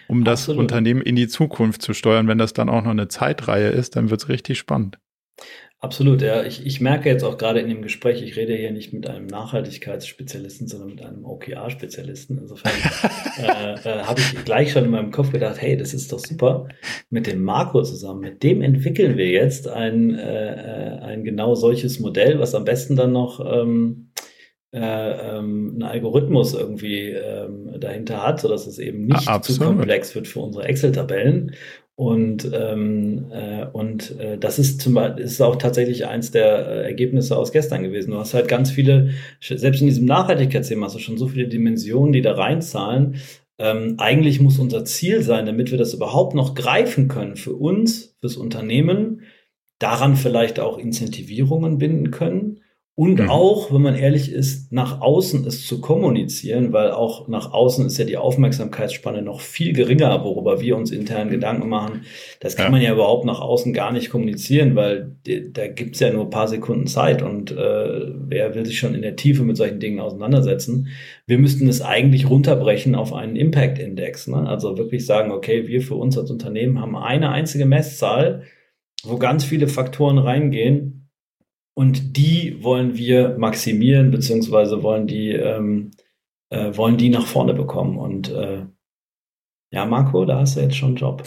[0.10, 0.62] um das Absolut.
[0.62, 2.28] Unternehmen in die Zukunft zu steuern.
[2.28, 4.97] Wenn das dann auch noch eine Zeitreihe ist, dann wird es richtig spannend.
[5.82, 6.43] Absolut, ja.
[6.43, 9.28] Ich, ich merke jetzt auch gerade in dem Gespräch, ich rede hier nicht mit einem
[9.28, 12.38] Nachhaltigkeitsspezialisten, sondern mit einem OKR-Spezialisten.
[12.38, 12.74] Insofern
[13.38, 16.68] äh, äh, habe ich gleich schon in meinem Kopf gedacht, hey, das ist doch super.
[17.10, 22.01] Mit dem Marco zusammen, mit dem entwickeln wir jetzt ein, äh, äh ein genau solches
[22.01, 24.09] Modell, was am besten dann noch ähm,
[24.72, 24.80] äh,
[25.38, 29.62] ähm, einen Algorithmus irgendwie ähm, dahinter hat, sodass es eben nicht Absolut.
[29.62, 31.56] zu komplex wird für unsere Excel-Tabellen.
[31.96, 36.84] Und, ähm, äh, und äh, das ist zum Beispiel ist auch tatsächlich eins der äh,
[36.84, 38.12] Ergebnisse aus gestern gewesen.
[38.12, 39.10] Du hast halt ganz viele,
[39.42, 43.16] selbst in diesem Nachhaltigkeitsthema hast du schon so viele Dimensionen, die da reinzahlen.
[43.58, 48.16] Ähm, eigentlich muss unser Ziel sein, damit wir das überhaupt noch greifen können für uns,
[48.22, 49.24] fürs Unternehmen,
[49.80, 52.62] daran vielleicht auch Incentivierungen binden können
[53.00, 53.30] und mhm.
[53.30, 57.97] auch, wenn man ehrlich ist, nach außen es zu kommunizieren, weil auch nach außen ist
[57.97, 62.02] ja die Aufmerksamkeitsspanne noch viel geringer, worüber wir uns intern Gedanken machen.
[62.41, 62.72] Das kann ja.
[62.72, 66.50] man ja überhaupt nach außen gar nicht kommunizieren, weil da gibt's ja nur ein paar
[66.50, 70.89] Sekunden Zeit und äh, wer will sich schon in der Tiefe mit solchen Dingen auseinandersetzen?
[71.26, 74.28] Wir müssten es eigentlich runterbrechen auf einen Impact-Index.
[74.28, 74.45] Ne?
[74.45, 78.43] Also wirklich sagen, okay, wir für uns als Unternehmen haben eine einzige Messzahl,
[79.06, 80.99] wo ganz viele Faktoren reingehen
[81.80, 85.92] und die wollen wir maximieren, beziehungsweise wollen die, ähm,
[86.50, 87.98] äh, wollen die nach vorne bekommen.
[87.98, 88.66] Und äh,
[89.72, 91.24] ja, Marco, da hast du jetzt schon einen Job.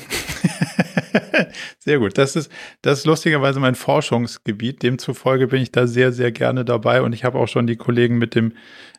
[1.79, 2.19] sehr gut.
[2.19, 4.83] Das ist, das ist lustigerweise mein Forschungsgebiet.
[4.83, 7.01] Demzufolge bin ich da sehr, sehr gerne dabei.
[7.01, 8.53] Und ich habe auch schon die Kollegen mit dem,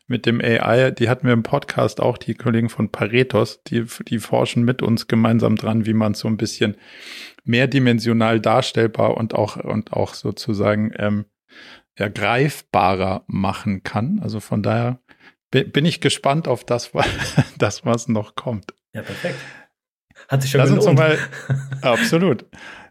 [0.08, 4.18] mit dem AI, die hatten wir im Podcast auch, die Kollegen von Paretos, die, die
[4.18, 6.78] forschen mit uns gemeinsam dran, wie man so ein bisschen
[7.44, 11.26] mehrdimensional darstellbar und auch, und auch sozusagen ähm,
[11.98, 14.20] ja, greifbarer machen kann.
[14.22, 15.00] Also von daher
[15.52, 16.92] bin ich gespannt auf das,
[17.58, 18.74] das was noch kommt.
[18.94, 19.40] Ja, perfekt.
[20.28, 20.88] Hat sich schon Lass gelohnt.
[20.88, 21.18] Uns mal,
[21.82, 22.46] absolut.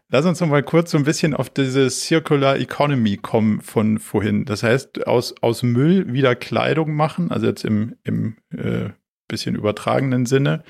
[0.09, 4.45] Lass uns noch mal kurz so ein bisschen auf diese Circular Economy kommen von vorhin.
[4.45, 8.89] Das heißt, aus, aus Müll wieder Kleidung machen, also jetzt im, im äh,
[9.27, 10.63] bisschen übertragenen Sinne,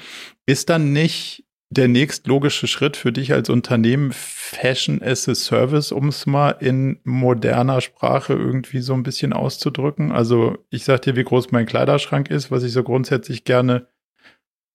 [0.46, 6.10] ist dann nicht der nächstlogische Schritt für dich als Unternehmen Fashion as a Service, um
[6.10, 10.12] es mal in moderner Sprache irgendwie so ein bisschen auszudrücken?
[10.12, 13.88] Also ich sag dir, wie groß mein Kleiderschrank ist, was ich so grundsätzlich gerne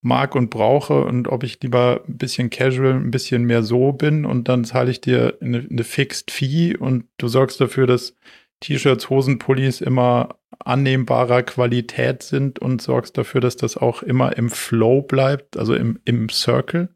[0.01, 4.25] mag und brauche und ob ich lieber ein bisschen casual, ein bisschen mehr so bin
[4.25, 8.15] und dann zahle ich dir eine, eine Fixed Fee und du sorgst dafür, dass
[8.61, 15.03] T-Shirts, Hosenpullis immer annehmbarer Qualität sind und sorgst dafür, dass das auch immer im Flow
[15.03, 16.89] bleibt, also im, im Circle?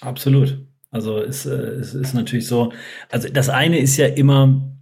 [0.00, 0.64] Absolut.
[0.90, 2.72] Also es, äh, es ist natürlich so,
[3.10, 4.74] also das eine ist ja immer,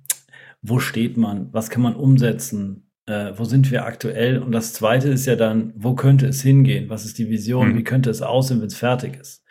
[0.62, 4.38] wo steht man, was kann man umsetzen, äh, wo sind wir aktuell?
[4.38, 6.88] Und das zweite ist ja dann, wo könnte es hingehen?
[6.90, 7.72] Was ist die Vision?
[7.72, 7.78] Mhm.
[7.78, 9.42] Wie könnte es aussehen, wenn es fertig ist?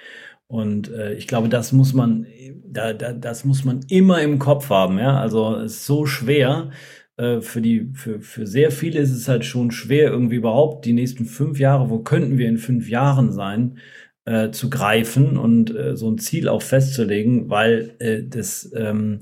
[0.47, 2.27] Und äh, ich glaube, das muss man,
[2.65, 4.99] da, da, das muss man immer im Kopf haben.
[4.99, 6.71] Ja, also es ist so schwer.
[7.17, 10.93] Äh, für die, für, für sehr viele ist es halt schon schwer, irgendwie überhaupt die
[10.93, 13.77] nächsten fünf Jahre, wo könnten wir in fünf Jahren sein,
[14.25, 19.19] äh, zu greifen und äh, so ein Ziel auch festzulegen, weil äh, das, ähm,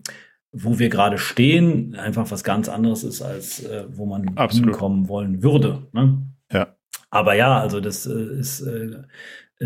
[0.52, 4.70] wo wir gerade stehen, einfach was ganz anderes ist, als äh, wo man Absolut.
[4.70, 5.88] hinkommen wollen würde.
[5.92, 6.26] Ne?
[6.52, 6.76] Ja.
[7.10, 9.04] Aber ja, also das äh, ist äh,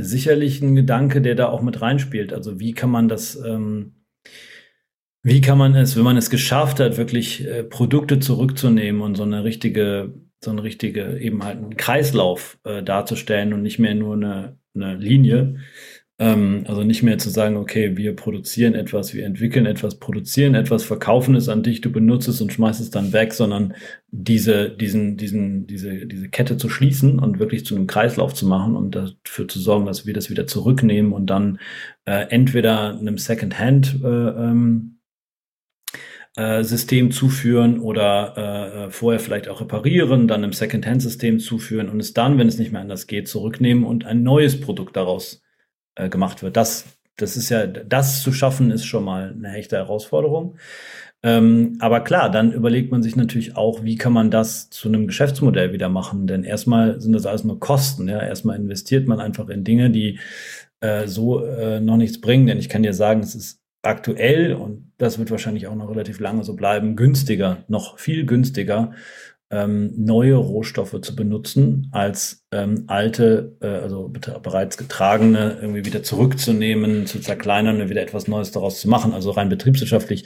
[0.04, 2.34] sicherlich ein Gedanke, der da auch mit reinspielt.
[2.34, 3.96] Also wie kann man das, ähm,
[5.24, 9.24] wie kann man es, wenn man es geschafft hat, wirklich äh, Produkte zurückzunehmen und so
[9.24, 14.16] eine richtige, so eine richtige eben halt einen Kreislauf äh, darzustellen und nicht mehr nur
[14.16, 15.58] eine, eine Linie,
[16.20, 20.84] ähm, also nicht mehr zu sagen, okay, wir produzieren etwas, wir entwickeln etwas, produzieren etwas,
[20.84, 23.76] verkaufen es an dich, du benutzt es und schmeißt es dann weg, sondern
[24.10, 28.76] diese, diesen, diesen, diese, diese Kette zu schließen und wirklich zu einem Kreislauf zu machen
[28.76, 31.60] und dafür zu sorgen, dass wir das wieder zurücknehmen und dann
[32.06, 34.98] äh, entweder einem Second-Hand äh, ähm,
[36.36, 42.00] äh, System zuführen oder äh, äh, vorher vielleicht auch reparieren, dann einem Second-Hand-System zuführen und
[42.00, 45.44] es dann, wenn es nicht mehr anders geht, zurücknehmen und ein neues Produkt daraus
[45.98, 46.56] äh, gemacht wird.
[46.56, 46.86] Das,
[47.18, 50.56] das ist ja, das zu schaffen, ist schon mal eine echte Herausforderung.
[51.24, 55.08] Ähm, aber klar, dann überlegt man sich natürlich auch, wie kann man das zu einem
[55.08, 56.28] Geschäftsmodell wieder machen?
[56.28, 58.08] Denn erstmal sind das alles nur Kosten.
[58.08, 60.20] Ja, erstmal investiert man einfach in Dinge, die
[60.80, 62.46] äh, so äh, noch nichts bringen.
[62.46, 66.20] Denn ich kann dir sagen, es ist aktuell und das wird wahrscheinlich auch noch relativ
[66.20, 68.92] lange so bleiben, günstiger, noch viel günstiger,
[69.50, 77.08] ähm, neue Rohstoffe zu benutzen, als ähm, alte, äh, also bereits getragene irgendwie wieder zurückzunehmen,
[77.08, 79.14] zu zerkleinern und wieder etwas Neues daraus zu machen.
[79.14, 80.26] Also rein betriebswirtschaftlich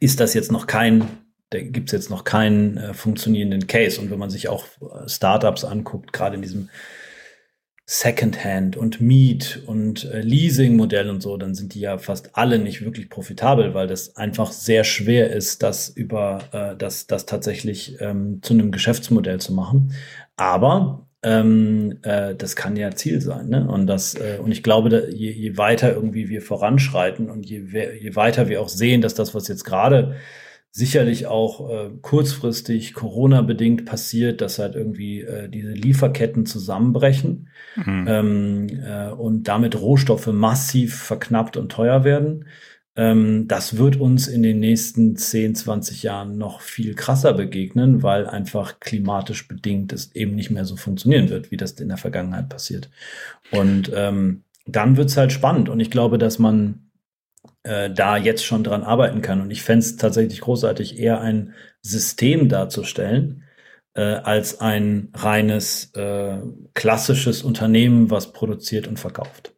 [0.00, 1.06] ist das jetzt noch kein,
[1.50, 4.00] da gibt es jetzt noch keinen äh, funktionierenden Case.
[4.00, 6.70] Und wenn man sich auch äh, Startups anguckt, gerade in diesem
[7.94, 12.82] Secondhand und Miet und äh, Leasing-Modell und so, dann sind die ja fast alle nicht
[12.82, 18.38] wirklich profitabel, weil das einfach sehr schwer ist, das über äh, das, das tatsächlich ähm,
[18.40, 19.92] zu einem Geschäftsmodell zu machen.
[20.36, 23.50] Aber ähm, äh, das kann ja Ziel sein.
[23.50, 23.68] Ne?
[23.68, 27.62] Und das, äh, und ich glaube, da, je, je weiter irgendwie wir voranschreiten und je,
[28.00, 30.16] je weiter wir auch sehen, dass das, was jetzt gerade
[30.74, 38.04] sicherlich auch äh, kurzfristig Corona-bedingt passiert, dass halt irgendwie äh, diese Lieferketten zusammenbrechen mhm.
[38.08, 42.46] ähm, äh, und damit Rohstoffe massiv verknappt und teuer werden.
[42.96, 48.26] Ähm, das wird uns in den nächsten 10, 20 Jahren noch viel krasser begegnen, weil
[48.26, 52.48] einfach klimatisch bedingt es eben nicht mehr so funktionieren wird, wie das in der Vergangenheit
[52.48, 52.88] passiert.
[53.50, 55.68] Und ähm, dann wird's halt spannend.
[55.68, 56.81] Und ich glaube, dass man
[57.64, 59.40] äh, da jetzt schon dran arbeiten kann.
[59.40, 63.44] Und ich fände es tatsächlich großartig, eher ein System darzustellen,
[63.94, 66.38] äh, als ein reines äh,
[66.74, 69.52] klassisches Unternehmen, was produziert und verkauft.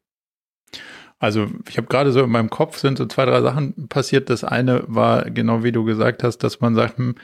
[1.18, 4.28] Also ich habe gerade so in meinem Kopf sind so zwei, drei Sachen passiert.
[4.28, 7.14] Das eine war genau wie du gesagt hast, dass man sagt, hm,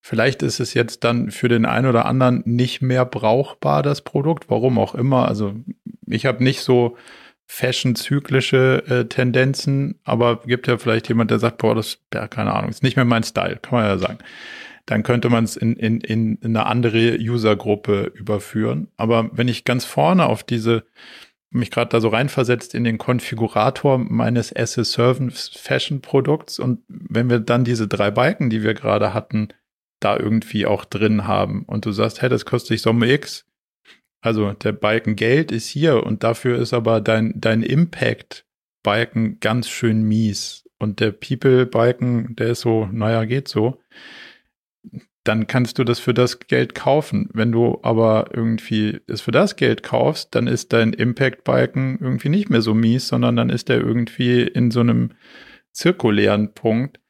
[0.00, 4.48] vielleicht ist es jetzt dann für den einen oder anderen nicht mehr brauchbar, das Produkt,
[4.48, 5.26] warum auch immer.
[5.26, 5.54] Also
[6.06, 6.96] ich habe nicht so
[7.48, 12.70] fashion-zyklische äh, Tendenzen, aber gibt ja vielleicht jemand, der sagt, boah, das, ja, keine Ahnung,
[12.70, 14.18] ist nicht mehr mein Style, kann man ja sagen.
[14.86, 18.88] Dann könnte man es in, in, in eine andere Usergruppe überführen.
[18.96, 20.84] Aber wenn ich ganz vorne auf diese,
[21.50, 26.80] mich gerade da so reinversetzt in den Konfigurator meines as a Service Fashion Produkts und
[26.88, 29.48] wenn wir dann diese drei Balken, die wir gerade hatten,
[30.00, 33.47] da irgendwie auch drin haben und du sagst, hey, das kostet dich Summe X,
[34.20, 40.02] also der Balken Geld ist hier und dafür ist aber dein, dein Impact-Balken ganz schön
[40.02, 40.64] mies.
[40.78, 43.80] Und der People-Balken, der ist so, naja, geht so.
[45.24, 47.28] Dann kannst du das für das Geld kaufen.
[47.32, 52.48] Wenn du aber irgendwie es für das Geld kaufst, dann ist dein Impact-Balken irgendwie nicht
[52.48, 55.12] mehr so mies, sondern dann ist der irgendwie in so einem
[55.72, 57.00] zirkulären Punkt.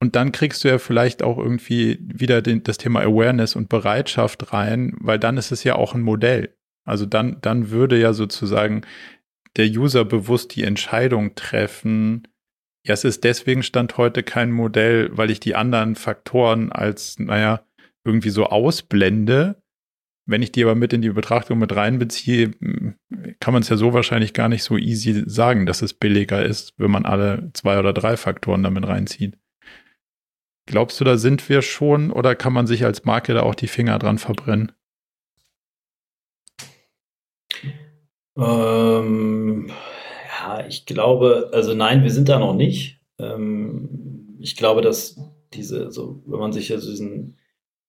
[0.00, 4.52] Und dann kriegst du ja vielleicht auch irgendwie wieder den, das Thema Awareness und Bereitschaft
[4.52, 6.54] rein, weil dann ist es ja auch ein Modell.
[6.84, 8.82] Also dann, dann würde ja sozusagen
[9.56, 12.28] der User bewusst die Entscheidung treffen,
[12.86, 17.64] ja, es ist deswegen Stand heute kein Modell, weil ich die anderen Faktoren als, naja,
[18.04, 19.60] irgendwie so ausblende.
[20.24, 22.52] Wenn ich die aber mit in die Betrachtung mit reinbeziehe,
[23.40, 26.74] kann man es ja so wahrscheinlich gar nicht so easy sagen, dass es billiger ist,
[26.78, 29.36] wenn man alle zwei oder drei Faktoren damit reinzieht.
[30.66, 33.68] Glaubst du, da sind wir schon oder kann man sich als Marke da auch die
[33.68, 34.72] Finger dran verbrennen?
[38.36, 39.70] Ähm,
[40.28, 43.00] ja, ich glaube, also nein, wir sind da noch nicht.
[43.18, 45.18] Ähm, ich glaube, dass
[45.54, 47.38] diese, so, wenn man sich also diesen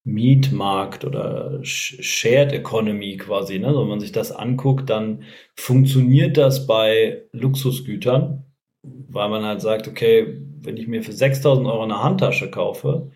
[0.03, 5.23] Mietmarkt oder Shared Economy quasi, ne, wenn man sich das anguckt, dann
[5.55, 8.45] funktioniert das bei Luxusgütern,
[8.83, 13.09] weil man halt sagt, okay, wenn ich mir für 6000 Euro eine Handtasche kaufe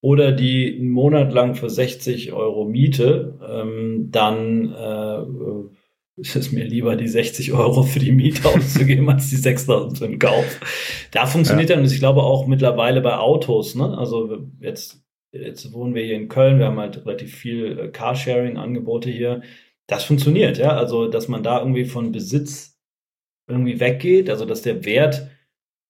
[0.00, 6.64] oder die einen Monat lang für 60 Euro miete, ähm, dann äh, ist es mir
[6.64, 10.60] lieber, die 60 Euro für die Miete auszugeben, als die 6000 für den Kauf.
[11.10, 11.76] Da funktioniert ja.
[11.76, 13.98] dann, ich glaube auch mittlerweile bei Autos, ne?
[13.98, 15.02] Also jetzt,
[15.32, 19.42] jetzt wohnen wir hier in Köln, wir haben halt relativ viel äh, Carsharing-Angebote hier.
[19.88, 20.76] Das funktioniert, ja.
[20.76, 22.78] Also, dass man da irgendwie von Besitz
[23.48, 25.28] irgendwie weggeht, also dass der Wert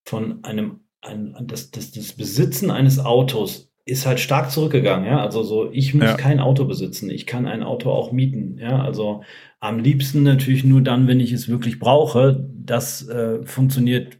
[0.04, 5.20] von einem ein, das, das, das Besitzen eines Autos ist halt stark zurückgegangen, ja.
[5.20, 6.14] Also so, ich muss ja.
[6.14, 8.80] kein Auto besitzen, ich kann ein Auto auch mieten, ja.
[8.80, 9.22] Also
[9.60, 12.48] am liebsten natürlich nur dann, wenn ich es wirklich brauche.
[12.54, 14.18] Das äh, funktioniert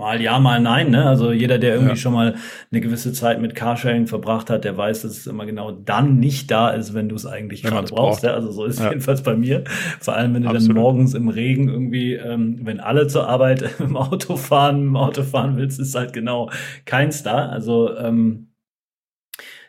[0.00, 0.90] mal ja, mal nein.
[0.90, 1.06] Ne?
[1.06, 1.96] Also jeder, der irgendwie ja.
[1.96, 2.34] schon mal
[2.70, 6.50] eine gewisse Zeit mit Carsharing verbracht hat, der weiß, dass es immer genau dann nicht
[6.50, 8.24] da ist, wenn du es eigentlich gerade brauchst.
[8.24, 8.34] Ja?
[8.34, 8.88] Also so ist ja.
[8.88, 9.64] jedenfalls bei mir.
[10.00, 10.76] Vor allem, wenn du Absolut.
[10.76, 15.22] dann morgens im Regen irgendwie, ähm, wenn alle zur Arbeit im Auto fahren, im Auto
[15.22, 16.50] fahren willst, ist halt genau
[16.84, 17.46] keins da.
[17.46, 18.50] Also ähm,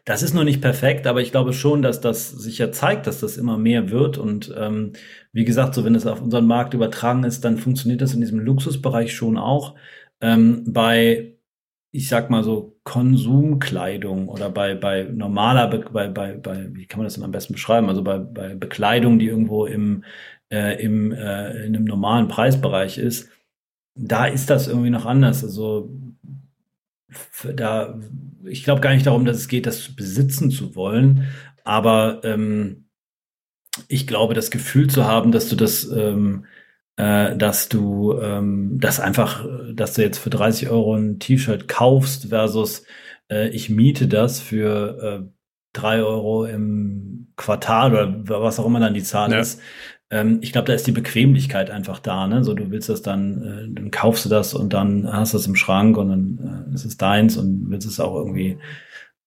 [0.06, 3.20] das ist noch nicht perfekt, aber ich glaube schon, dass das sich ja zeigt, dass
[3.20, 4.18] das immer mehr wird.
[4.18, 4.94] Und ähm,
[5.32, 8.40] wie gesagt, so wenn es auf unseren Markt übertragen ist, dann funktioniert das in diesem
[8.40, 9.76] Luxusbereich schon auch.
[10.22, 11.35] Ähm, bei,
[11.91, 16.99] ich sag mal so, Konsumkleidung oder bei, bei normaler, Be bei, bei, bei, wie kann
[16.99, 17.89] man das denn am besten beschreiben?
[17.89, 20.03] Also bei, bei Bekleidung, die irgendwo im,
[20.52, 23.30] äh, im, äh, in einem normalen Preisbereich ist,
[23.95, 25.43] da ist das irgendwie noch anders.
[25.43, 25.91] Also
[27.56, 27.99] da,
[28.45, 31.27] ich glaube gar nicht darum, dass es geht, das besitzen zu wollen,
[31.64, 32.85] aber ähm,
[33.88, 36.45] ich glaube, das Gefühl zu haben, dass du das ähm,
[37.02, 42.30] äh, dass du ähm, das einfach, dass du jetzt für 30 Euro ein T-Shirt kaufst
[42.30, 42.84] versus
[43.28, 45.32] äh, ich miete das für äh,
[45.73, 49.40] 3 Euro im Quartal oder was auch immer dann die Zahl ja.
[49.40, 49.60] ist.
[50.11, 52.28] Ähm, ich glaube, da ist die Bequemlichkeit einfach da.
[52.28, 52.44] Ne?
[52.44, 55.48] So, du willst das dann, äh, dann kaufst du das und dann hast du es
[55.48, 58.60] im Schrank und dann äh, ist es deins und willst es auch irgendwie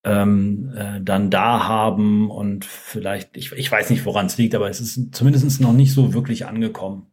[0.05, 4.71] ähm, äh, dann da haben und vielleicht, ich, ich weiß nicht, woran es liegt, aber
[4.71, 7.09] es ist zumindest noch nicht so wirklich angekommen.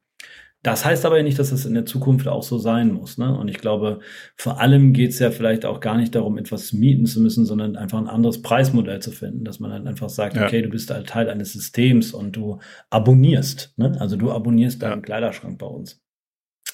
[0.63, 3.17] Das heißt aber ja nicht, dass es in der Zukunft auch so sein muss.
[3.17, 3.35] Ne?
[3.35, 3.99] Und ich glaube,
[4.35, 7.75] vor allem geht es ja vielleicht auch gar nicht darum, etwas mieten zu müssen, sondern
[7.75, 10.45] einfach ein anderes Preismodell zu finden, dass man dann einfach sagt, ja.
[10.45, 12.59] okay, du bist halt Teil eines Systems und du
[12.91, 13.73] abonnierst.
[13.77, 13.95] Ne?
[13.99, 15.01] Also du abonnierst deinen ja.
[15.01, 15.99] Kleiderschrank bei uns.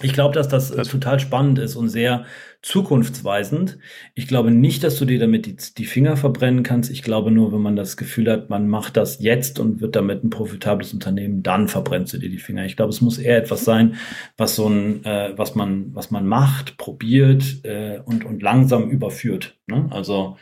[0.03, 2.25] Ich glaube, dass das, das, total spannend ist und sehr
[2.61, 3.79] zukunftsweisend.
[4.13, 6.91] Ich glaube nicht, dass du dir damit die, die, Finger verbrennen kannst.
[6.91, 10.23] Ich glaube nur, wenn man das Gefühl hat, man macht das jetzt und wird damit
[10.23, 12.65] ein profitables Unternehmen, dann verbrennst du dir die Finger.
[12.65, 13.95] Ich glaube, es muss eher etwas sein,
[14.37, 19.57] was so ein, äh, was man, was man macht, probiert äh, und und langsam überführt.
[19.65, 19.87] Ne?
[19.89, 20.37] Also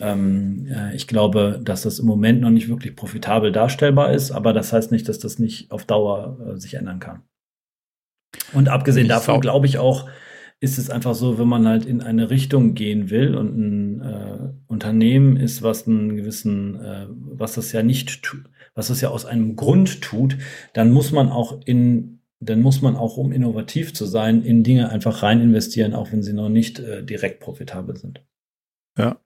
[0.00, 4.52] ähm, äh, ich glaube, dass das im Moment noch nicht wirklich profitabel darstellbar ist, aber
[4.52, 7.22] das heißt nicht, dass das nicht auf Dauer äh, sich ändern kann.
[8.52, 10.08] Und abgesehen davon glaube ich auch,
[10.60, 14.48] ist es einfach so, wenn man halt in eine Richtung gehen will und ein äh,
[14.66, 18.44] Unternehmen ist, was einen gewissen, äh, was das ja nicht tut,
[18.74, 20.38] was das ja aus einem Grund tut,
[20.72, 24.88] dann muss man auch in, dann muss man auch, um innovativ zu sein, in Dinge
[24.88, 28.24] einfach rein investieren, auch wenn sie noch nicht äh, direkt profitabel sind.
[28.98, 29.20] Ja.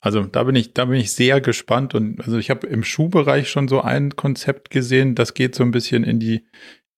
[0.00, 3.48] Also da bin ich, da bin ich sehr gespannt und also ich habe im Schuhbereich
[3.48, 6.44] schon so ein Konzept gesehen, das geht so ein bisschen in die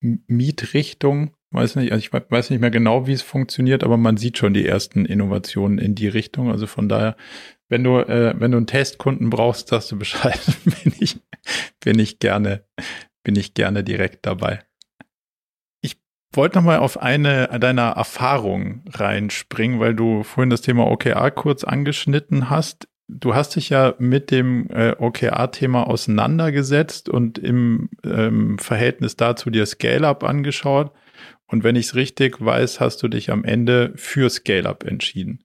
[0.01, 4.39] Mietrichtung weiß nicht, also ich weiß nicht mehr genau, wie es funktioniert, aber man sieht
[4.39, 6.51] schon die ersten Innovationen in die Richtung.
[6.51, 7.17] Also von daher,
[7.69, 11.21] wenn du, äh, wenn du einen Testkunden brauchst, sagst du Bescheid, bin ich,
[11.81, 12.65] bin ich gerne,
[13.23, 14.61] bin ich gerne direkt dabei.
[15.83, 15.97] Ich
[16.33, 21.65] wollte noch mal auf eine deiner Erfahrungen reinspringen, weil du vorhin das Thema OKR kurz
[21.65, 22.89] angeschnitten hast.
[23.09, 29.67] Du hast dich ja mit dem äh, OKR-Thema auseinandergesetzt und im ähm, Verhältnis dazu dir
[29.67, 30.93] Scale-Up angeschaut.
[31.53, 35.45] Und wenn ich es richtig weiß, hast du dich am Ende für Scale-Up entschieden.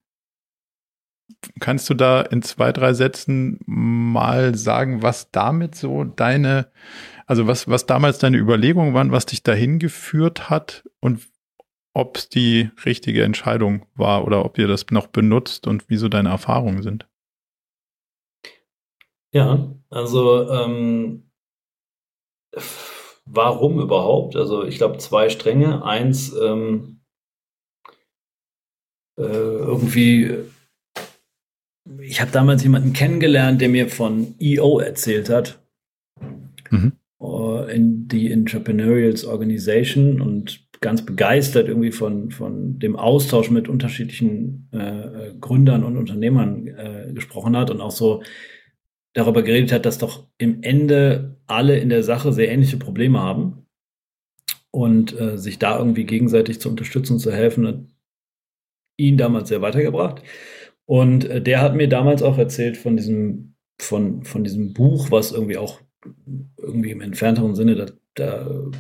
[1.60, 6.72] Kannst du da in zwei, drei Sätzen mal sagen, was damit so deine,
[7.26, 11.28] also was, was damals deine Überlegungen waren, was dich dahin geführt hat und
[11.94, 16.30] ob es die richtige Entscheidung war oder ob ihr das noch benutzt und wieso deine
[16.30, 17.06] Erfahrungen sind?
[19.34, 21.30] Ja, also ähm,
[23.30, 24.36] warum überhaupt?
[24.36, 25.84] Also ich glaube zwei Stränge.
[25.84, 27.02] Eins, ähm,
[29.18, 30.32] äh, irgendwie,
[32.00, 35.60] ich habe damals jemanden kennengelernt, der mir von EO erzählt hat.
[36.70, 36.94] Mhm.
[37.22, 44.70] Äh, in die Entrepreneurials Organization und ganz begeistert irgendwie von, von dem Austausch mit unterschiedlichen
[44.72, 48.22] äh, Gründern und Unternehmern äh, gesprochen hat und auch so
[49.18, 53.66] darüber geredet hat, dass doch im Ende alle in der Sache sehr ähnliche Probleme haben
[54.70, 57.80] und äh, sich da irgendwie gegenseitig zu unterstützen und zu helfen, hat
[58.96, 60.22] ihn damals sehr weitergebracht.
[60.86, 65.32] Und äh, der hat mir damals auch erzählt von diesem, von, von diesem Buch, was
[65.32, 65.82] irgendwie auch
[66.58, 68.72] irgendwie im entfernteren Sinne da, da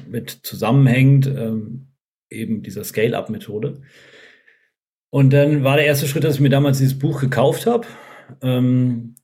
[0.44, 1.88] zusammenhängt, ähm,
[2.30, 3.82] eben dieser Scale-Up-Methode.
[5.10, 7.88] Und dann war der erste Schritt, dass ich mir damals dieses Buch gekauft habe.
[8.44, 9.16] Ähm,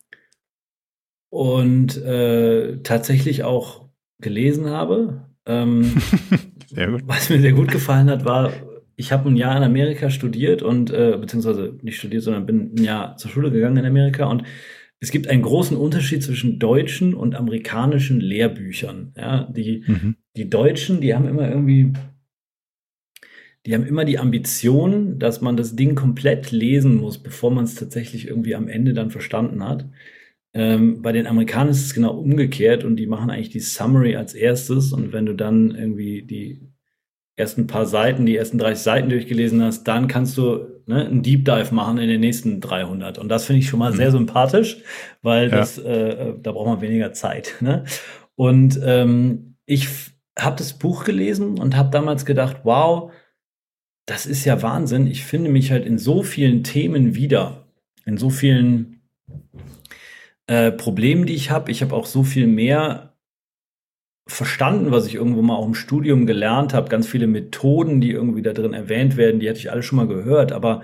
[1.33, 3.89] und äh, tatsächlich auch
[4.21, 5.25] gelesen habe.
[5.47, 5.95] Ähm.
[7.05, 8.53] Was mir sehr gut gefallen hat, war,
[8.95, 12.83] ich habe ein Jahr in Amerika studiert und äh, beziehungsweise nicht studiert, sondern bin ein
[12.83, 14.43] Jahr zur Schule gegangen in Amerika und
[14.99, 19.13] es gibt einen großen Unterschied zwischen deutschen und amerikanischen Lehrbüchern.
[19.17, 20.15] Ja, die, mhm.
[20.37, 21.93] die Deutschen, die haben immer irgendwie,
[23.65, 27.73] die haben immer die Ambition, dass man das Ding komplett lesen muss, bevor man es
[27.73, 29.87] tatsächlich irgendwie am Ende dann verstanden hat.
[30.53, 34.33] Ähm, bei den Amerikanern ist es genau umgekehrt und die machen eigentlich die Summary als
[34.33, 36.61] erstes und wenn du dann irgendwie die
[37.35, 41.45] ersten paar Seiten, die ersten 30 Seiten durchgelesen hast, dann kannst du ne, einen Deep
[41.45, 43.97] Dive machen in den nächsten 300 und das finde ich schon mal mhm.
[43.97, 44.77] sehr sympathisch,
[45.23, 45.57] weil ja.
[45.57, 47.55] das, äh, da braucht man weniger Zeit.
[47.63, 47.85] Ne?
[48.35, 49.87] Und ähm, ich
[50.37, 53.11] habe das Buch gelesen und habe damals gedacht, wow,
[54.05, 55.07] das ist ja Wahnsinn.
[55.07, 57.67] Ich finde mich halt in so vielen Themen wieder,
[58.05, 59.01] in so vielen
[60.47, 61.71] äh, Problemen, die ich habe.
[61.71, 63.13] Ich habe auch so viel mehr
[64.27, 66.89] verstanden, was ich irgendwo mal auch im Studium gelernt habe.
[66.89, 70.07] Ganz viele Methoden, die irgendwie da drin erwähnt werden, die hatte ich alle schon mal
[70.07, 70.83] gehört, aber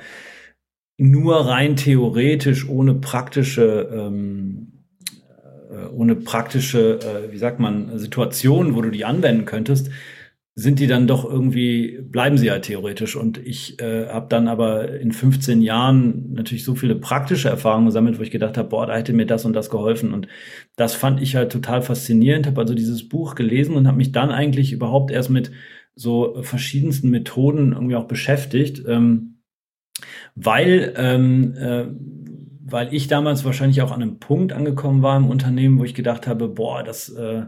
[0.97, 4.83] nur rein theoretisch, ohne praktische, ähm,
[5.71, 9.89] äh, ohne praktische, äh, wie sagt man, Situationen, wo du die anwenden könntest,
[10.55, 13.15] sind die dann doch irgendwie, bleiben sie ja theoretisch.
[13.15, 18.19] Und ich äh, habe dann aber in 15 Jahren natürlich so viele praktische Erfahrungen gesammelt,
[18.19, 20.13] wo ich gedacht habe, boah, da hätte mir das und das geholfen.
[20.13, 20.27] Und
[20.75, 24.31] das fand ich halt total faszinierend, habe also dieses Buch gelesen und habe mich dann
[24.31, 25.51] eigentlich überhaupt erst mit
[25.95, 29.41] so verschiedensten Methoden irgendwie auch beschäftigt, ähm,
[30.35, 31.85] weil, ähm, äh,
[32.61, 36.27] weil ich damals wahrscheinlich auch an einem Punkt angekommen war im Unternehmen, wo ich gedacht
[36.27, 37.45] habe, boah, das äh,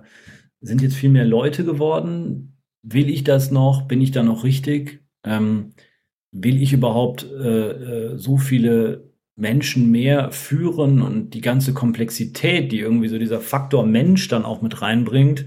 [0.59, 2.50] sind jetzt viel mehr Leute geworden,
[2.83, 3.83] will ich das noch?
[3.83, 5.01] Bin ich da noch richtig?
[5.23, 5.73] Ähm,
[6.31, 7.69] will ich überhaupt äh,
[8.13, 13.85] äh, so viele Menschen mehr führen und die ganze Komplexität, die irgendwie so dieser Faktor
[13.85, 15.45] Mensch dann auch mit reinbringt,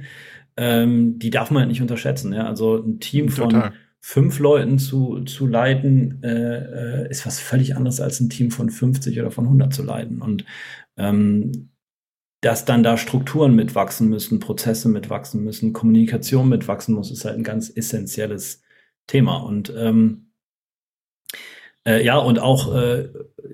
[0.57, 2.33] ähm, die darf man halt nicht unterschätzen.
[2.33, 2.47] Ja?
[2.47, 3.73] Also ein Team von,
[4.07, 8.69] fünf Leuten zu, zu leiten, äh, äh ist was völlig anderes als ein Team von
[8.69, 10.21] 50 oder von 100 zu leiten.
[10.21, 10.45] Und
[10.99, 11.71] ähm,
[12.45, 17.45] dass dann da Strukturen mitwachsen müssen, Prozesse mitwachsen müssen, Kommunikation mitwachsen muss, ist halt ein
[17.45, 18.63] ganz essentielles
[19.07, 19.37] Thema.
[19.39, 20.31] Und ähm,
[21.87, 23.09] äh, ja, und auch, äh,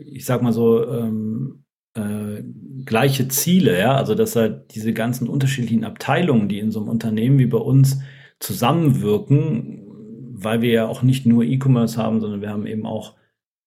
[0.07, 1.65] ich sag mal so, ähm,
[1.95, 2.43] äh,
[2.85, 7.39] gleiche Ziele, ja, also dass halt diese ganzen unterschiedlichen Abteilungen, die in so einem Unternehmen
[7.39, 8.01] wie bei uns
[8.41, 9.83] zusammenwirken,
[10.33, 13.15] weil wir ja auch nicht nur E-Commerce haben, sondern wir haben eben auch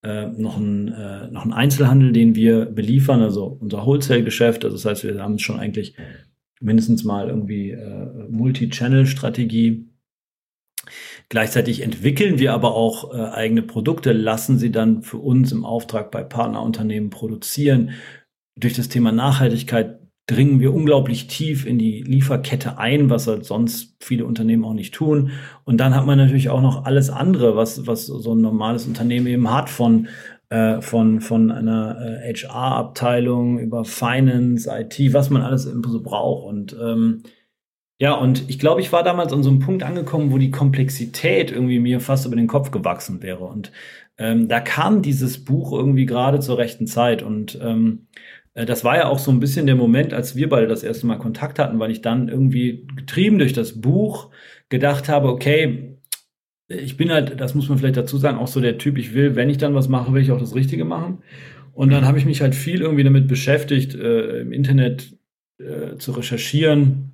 [0.03, 4.65] äh, noch, einen, äh, noch einen Einzelhandel, den wir beliefern, also unser Wholesale-Geschäft.
[4.65, 5.95] Also das heißt, wir haben schon eigentlich
[6.59, 9.89] mindestens mal irgendwie äh, Multi-Channel-Strategie.
[11.29, 16.11] Gleichzeitig entwickeln wir aber auch äh, eigene Produkte, lassen sie dann für uns im Auftrag
[16.11, 17.91] bei Partnerunternehmen produzieren.
[18.55, 19.99] Durch das Thema Nachhaltigkeit
[20.33, 24.93] dringen wir unglaublich tief in die Lieferkette ein, was halt sonst viele Unternehmen auch nicht
[24.93, 25.31] tun.
[25.63, 29.27] Und dann hat man natürlich auch noch alles andere, was, was so ein normales Unternehmen
[29.27, 30.07] eben hat, von,
[30.49, 36.45] äh, von, von einer äh, HR-Abteilung über Finance, IT, was man alles so braucht.
[36.45, 37.23] Und ähm,
[37.99, 41.51] ja, und ich glaube, ich war damals an so einem Punkt angekommen, wo die Komplexität
[41.51, 43.45] irgendwie mir fast über den Kopf gewachsen wäre.
[43.45, 43.71] Und
[44.17, 47.23] ähm, da kam dieses Buch irgendwie gerade zur rechten Zeit.
[47.23, 50.67] Und ähm, äh, das war ja auch so ein bisschen der Moment, als wir beide
[50.67, 54.29] das erste Mal Kontakt hatten, weil ich dann irgendwie getrieben durch das Buch
[54.69, 55.97] gedacht habe, okay,
[56.67, 59.35] ich bin halt, das muss man vielleicht dazu sagen, auch so der Typ, ich will,
[59.35, 61.19] wenn ich dann was mache, will ich auch das Richtige machen.
[61.73, 65.17] Und dann habe ich mich halt viel irgendwie damit beschäftigt, äh, im Internet
[65.57, 67.13] äh, zu recherchieren.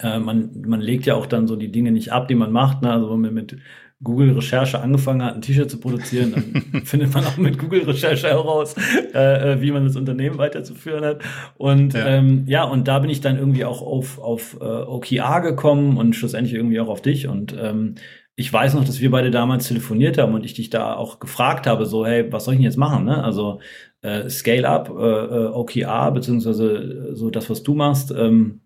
[0.00, 2.82] Äh, man, man legt ja auch dann so die Dinge nicht ab, die man macht.
[2.82, 2.92] Ne?
[2.92, 3.56] Also mit, mit
[4.02, 8.76] Google-Recherche angefangen hat, ein T-Shirt zu produzieren, dann findet man auch mit Google-Recherche heraus,
[9.12, 11.22] äh, äh, wie man das Unternehmen weiterzuführen hat.
[11.56, 12.06] Und ja.
[12.06, 16.14] Ähm, ja, und da bin ich dann irgendwie auch auf, auf äh, OKR gekommen und
[16.14, 17.26] schlussendlich irgendwie auch auf dich.
[17.26, 17.96] Und ähm,
[18.36, 21.66] ich weiß noch, dass wir beide damals telefoniert haben und ich dich da auch gefragt
[21.66, 23.04] habe, so, hey, was soll ich denn jetzt machen?
[23.04, 23.24] Ne?
[23.24, 23.58] Also
[24.02, 28.60] äh, Scale-up, äh, äh OKR, beziehungsweise so das, was du machst, ähm,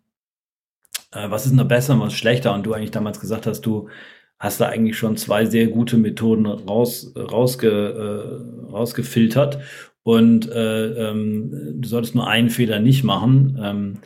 [1.11, 2.53] äh, was ist denn da besser und was schlechter?
[2.53, 3.89] Und du eigentlich damals gesagt hast, du
[4.43, 9.61] hast du eigentlich schon zwei sehr gute Methoden raus, rausge, äh, rausgefiltert.
[10.03, 13.57] Und äh, ähm, du solltest nur einen Fehler nicht machen.
[13.63, 13.99] Ähm,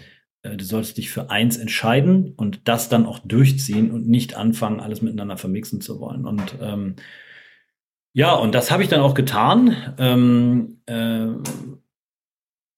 [0.42, 4.80] äh, du solltest dich für eins entscheiden und das dann auch durchziehen und nicht anfangen,
[4.80, 6.26] alles miteinander vermixen zu wollen.
[6.26, 6.96] Und ähm,
[8.12, 9.74] ja, und das habe ich dann auch getan.
[9.96, 11.28] Ähm, äh,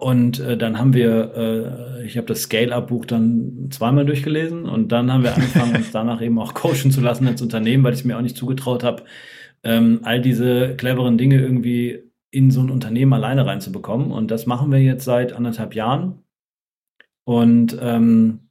[0.00, 5.12] und äh, dann haben wir, äh, ich habe das Scale-Up-Buch dann zweimal durchgelesen und dann
[5.12, 8.16] haben wir angefangen, uns danach eben auch coachen zu lassen als Unternehmen, weil ich mir
[8.16, 9.02] auch nicht zugetraut habe,
[9.64, 14.12] ähm, all diese cleveren Dinge irgendwie in so ein Unternehmen alleine reinzubekommen.
[14.12, 16.22] Und das machen wir jetzt seit anderthalb Jahren.
[17.24, 18.50] Und ähm,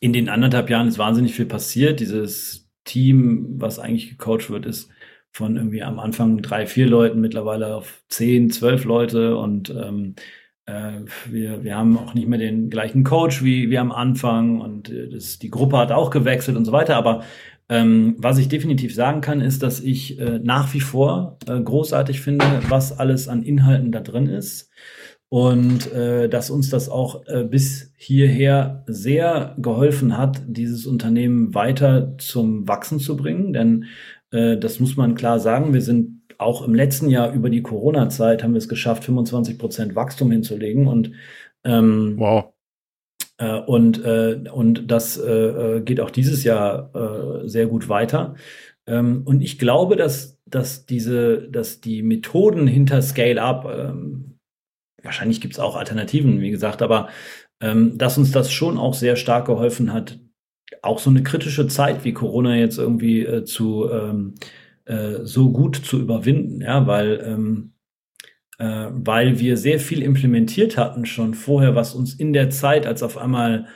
[0.00, 2.00] in den anderthalb Jahren ist wahnsinnig viel passiert.
[2.00, 4.90] Dieses Team, was eigentlich gecoacht wird, ist
[5.32, 10.14] von irgendwie am Anfang drei, vier Leuten mittlerweile auf zehn, zwölf Leute und ähm,
[10.66, 14.90] äh, wir, wir haben auch nicht mehr den gleichen Coach wie, wie am Anfang und
[14.90, 16.96] äh, das, die Gruppe hat auch gewechselt und so weiter.
[16.96, 17.22] Aber
[17.68, 22.20] ähm, was ich definitiv sagen kann, ist, dass ich äh, nach wie vor äh, großartig
[22.20, 24.70] finde, was alles an Inhalten da drin ist.
[25.28, 32.16] Und äh, dass uns das auch äh, bis hierher sehr geholfen hat, dieses Unternehmen weiter
[32.18, 33.52] zum Wachsen zu bringen.
[33.52, 33.86] Denn
[34.30, 38.42] äh, das muss man klar sagen, wir sind auch im letzten Jahr über die Corona-Zeit
[38.42, 41.12] haben wir es geschafft, 25 Prozent Wachstum hinzulegen und
[41.64, 42.52] ähm, wow.
[43.38, 48.34] Äh, und, äh, und das äh, äh, geht auch dieses Jahr äh, sehr gut weiter.
[48.86, 54.38] Ähm, und ich glaube, dass, dass diese, dass die Methoden hinter Scale-Up, ähm,
[55.02, 57.08] wahrscheinlich gibt es auch Alternativen, wie gesagt, aber
[57.60, 60.18] ähm, dass uns das schon auch sehr stark geholfen hat,
[60.82, 64.34] auch so eine kritische Zeit wie Corona jetzt irgendwie äh, zu ähm,
[64.86, 67.72] äh, so gut zu überwinden, ja, weil, ähm,
[68.58, 73.02] äh, weil wir sehr viel implementiert hatten schon vorher, was uns in der Zeit, als
[73.02, 73.66] auf einmal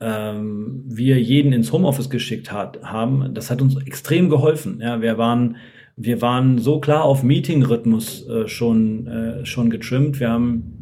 [0.00, 4.80] ähm, wir jeden ins Homeoffice geschickt hat, haben, das hat uns extrem geholfen.
[4.80, 5.56] Ja, wir waren
[5.96, 10.20] wir waren so klar auf Meeting-Rhythmus äh, schon, äh, schon getrimmt.
[10.20, 10.75] Wir haben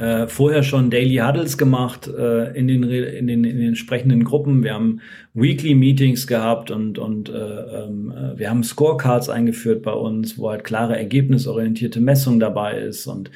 [0.00, 4.62] äh, vorher schon Daily Huddles gemacht äh, in, den, in, den, in den entsprechenden Gruppen.
[4.62, 5.00] Wir haben
[5.34, 10.48] Weekly Meetings gehabt und, und äh, ähm, äh, wir haben Scorecards eingeführt bei uns, wo
[10.48, 13.06] halt klare ergebnisorientierte Messung dabei ist.
[13.06, 13.30] Und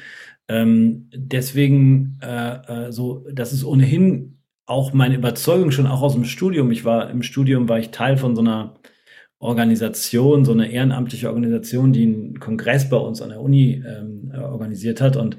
[0.47, 6.25] ähm, deswegen, äh, äh, so, das ist ohnehin auch meine Überzeugung schon auch aus dem
[6.25, 6.71] Studium.
[6.71, 8.73] Ich war im Studium, war ich Teil von so einer
[9.37, 14.99] Organisation, so eine ehrenamtliche Organisation, die einen Kongress bei uns an der Uni ähm, organisiert
[14.99, 15.15] hat.
[15.15, 15.37] Und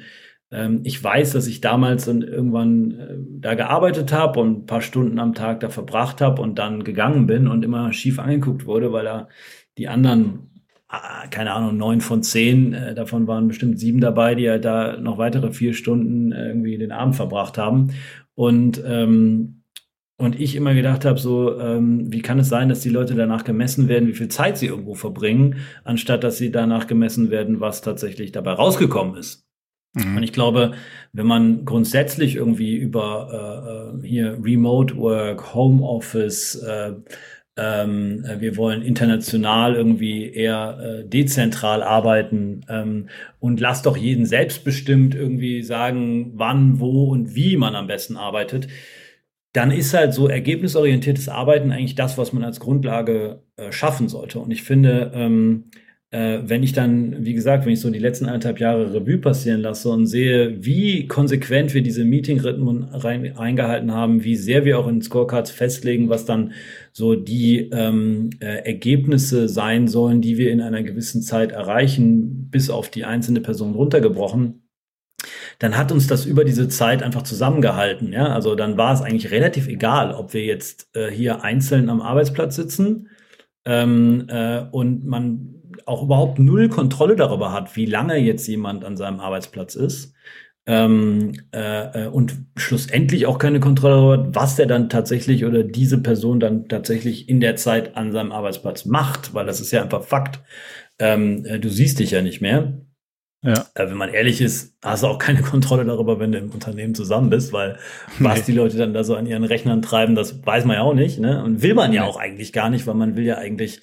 [0.84, 5.18] ich weiß, dass ich damals dann irgendwann äh, da gearbeitet habe und ein paar Stunden
[5.18, 9.04] am Tag da verbracht habe und dann gegangen bin und immer schief angeguckt wurde, weil
[9.04, 9.28] da
[9.76, 10.50] die anderen
[10.88, 14.96] Ah, keine Ahnung, neun von zehn, äh, davon waren bestimmt sieben dabei, die halt da
[14.96, 17.92] noch weitere vier Stunden irgendwie den Abend verbracht haben.
[18.36, 19.62] Und, ähm,
[20.16, 23.44] und ich immer gedacht habe, so, ähm, wie kann es sein, dass die Leute danach
[23.44, 27.82] gemessen werden, wie viel Zeit sie irgendwo verbringen, anstatt dass sie danach gemessen werden, was
[27.82, 29.45] tatsächlich dabei rausgekommen ist.
[29.96, 30.18] Mhm.
[30.18, 30.72] Und ich glaube,
[31.12, 36.92] wenn man grundsätzlich irgendwie über äh, äh hier Remote Work, Home Office, äh,
[37.56, 43.08] ähm, äh, wir wollen international irgendwie eher äh, dezentral arbeiten ähm,
[43.40, 48.68] und lass doch jeden selbstbestimmt irgendwie sagen, wann, wo und wie man am besten arbeitet.
[49.54, 54.38] Dann ist halt so ergebnisorientiertes Arbeiten eigentlich das, was man als Grundlage äh, schaffen sollte.
[54.38, 55.70] Und ich finde, ähm,
[56.10, 59.60] äh, wenn ich dann, wie gesagt, wenn ich so die letzten anderthalb Jahre Revue passieren
[59.60, 65.02] lasse und sehe, wie konsequent wir diese Meeting-Rhythmen eingehalten haben, wie sehr wir auch in
[65.02, 66.52] Scorecards festlegen, was dann
[66.92, 72.70] so die ähm, äh, Ergebnisse sein sollen, die wir in einer gewissen Zeit erreichen, bis
[72.70, 74.62] auf die einzelne Person runtergebrochen,
[75.58, 78.12] dann hat uns das über diese Zeit einfach zusammengehalten.
[78.12, 78.28] Ja?
[78.28, 82.54] Also dann war es eigentlich relativ egal, ob wir jetzt äh, hier einzeln am Arbeitsplatz
[82.54, 83.08] sitzen
[83.64, 85.55] ähm, äh, und man
[85.86, 90.12] auch überhaupt null Kontrolle darüber hat, wie lange jetzt jemand an seinem Arbeitsplatz ist.
[90.68, 96.02] Ähm, äh, äh, und schlussendlich auch keine Kontrolle darüber, was der dann tatsächlich oder diese
[96.02, 100.02] Person dann tatsächlich in der Zeit an seinem Arbeitsplatz macht, weil das ist ja einfach
[100.02, 100.40] Fakt.
[100.98, 102.80] Ähm, äh, du siehst dich ja nicht mehr.
[103.42, 103.64] Ja.
[103.74, 106.96] Äh, wenn man ehrlich ist, hast du auch keine Kontrolle darüber, wenn du im Unternehmen
[106.96, 107.78] zusammen bist, weil
[108.18, 110.94] was die Leute dann da so an ihren Rechnern treiben, das weiß man ja auch
[110.94, 111.20] nicht.
[111.20, 111.44] Ne?
[111.44, 112.08] Und will man ja nee.
[112.08, 113.82] auch eigentlich gar nicht, weil man will ja eigentlich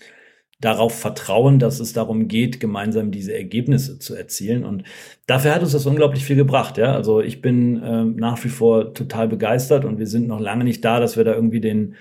[0.59, 4.63] darauf vertrauen, dass es darum geht, gemeinsam diese Ergebnisse zu erzielen.
[4.63, 4.83] Und
[5.27, 6.77] dafür hat uns das unglaublich viel gebracht.
[6.77, 10.63] Ja, also ich bin äh, nach wie vor total begeistert und wir sind noch lange
[10.63, 11.95] nicht da, dass wir da irgendwie den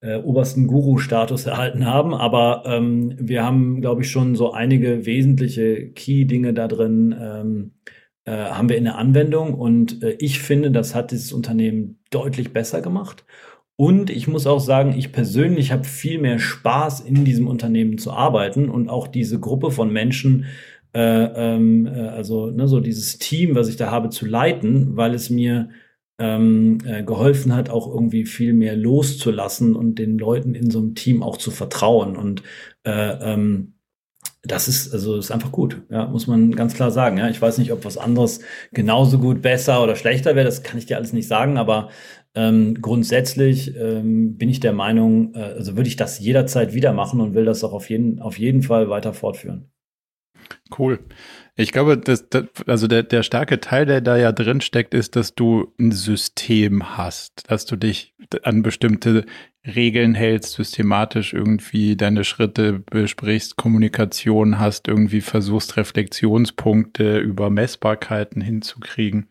[0.00, 2.14] äh, obersten Guru-Status erhalten haben.
[2.14, 7.14] Aber ähm, wir haben, glaube ich, schon so einige wesentliche Key-Dinge da drin.
[7.20, 7.72] Ähm,
[8.26, 12.52] äh, haben wir in der Anwendung und äh, ich finde, das hat dieses Unternehmen deutlich
[12.52, 13.24] besser gemacht.
[13.76, 18.10] Und ich muss auch sagen, ich persönlich habe viel mehr Spaß, in diesem Unternehmen zu
[18.12, 20.46] arbeiten und auch diese Gruppe von Menschen,
[20.94, 25.12] äh, ähm, äh, also ne, so dieses Team, was ich da habe, zu leiten, weil
[25.14, 25.68] es mir
[26.18, 30.94] ähm, äh, geholfen hat, auch irgendwie viel mehr loszulassen und den Leuten in so einem
[30.94, 32.16] Team auch zu vertrauen.
[32.16, 32.42] Und
[32.84, 33.74] äh, ähm,
[34.46, 37.18] das ist, also ist einfach gut, ja, muss man ganz klar sagen.
[37.18, 38.40] Ja, ich weiß nicht, ob was anderes
[38.72, 41.90] genauso gut, besser oder schlechter wäre, das kann ich dir alles nicht sagen, aber
[42.34, 47.20] ähm, grundsätzlich ähm, bin ich der Meinung, äh, also würde ich das jederzeit wieder machen
[47.20, 49.70] und will das auch auf jeden, auf jeden Fall weiter fortführen.
[50.76, 50.98] Cool.
[51.56, 55.16] Ich glaube, dass, dass, also der, der starke Teil, der da ja drin steckt, ist,
[55.16, 59.24] dass du ein System hast, dass du dich an bestimmte
[59.66, 69.28] Regeln hältst, systematisch irgendwie deine Schritte besprichst, Kommunikation hast, irgendwie versuchst, Reflexionspunkte über Messbarkeiten hinzukriegen.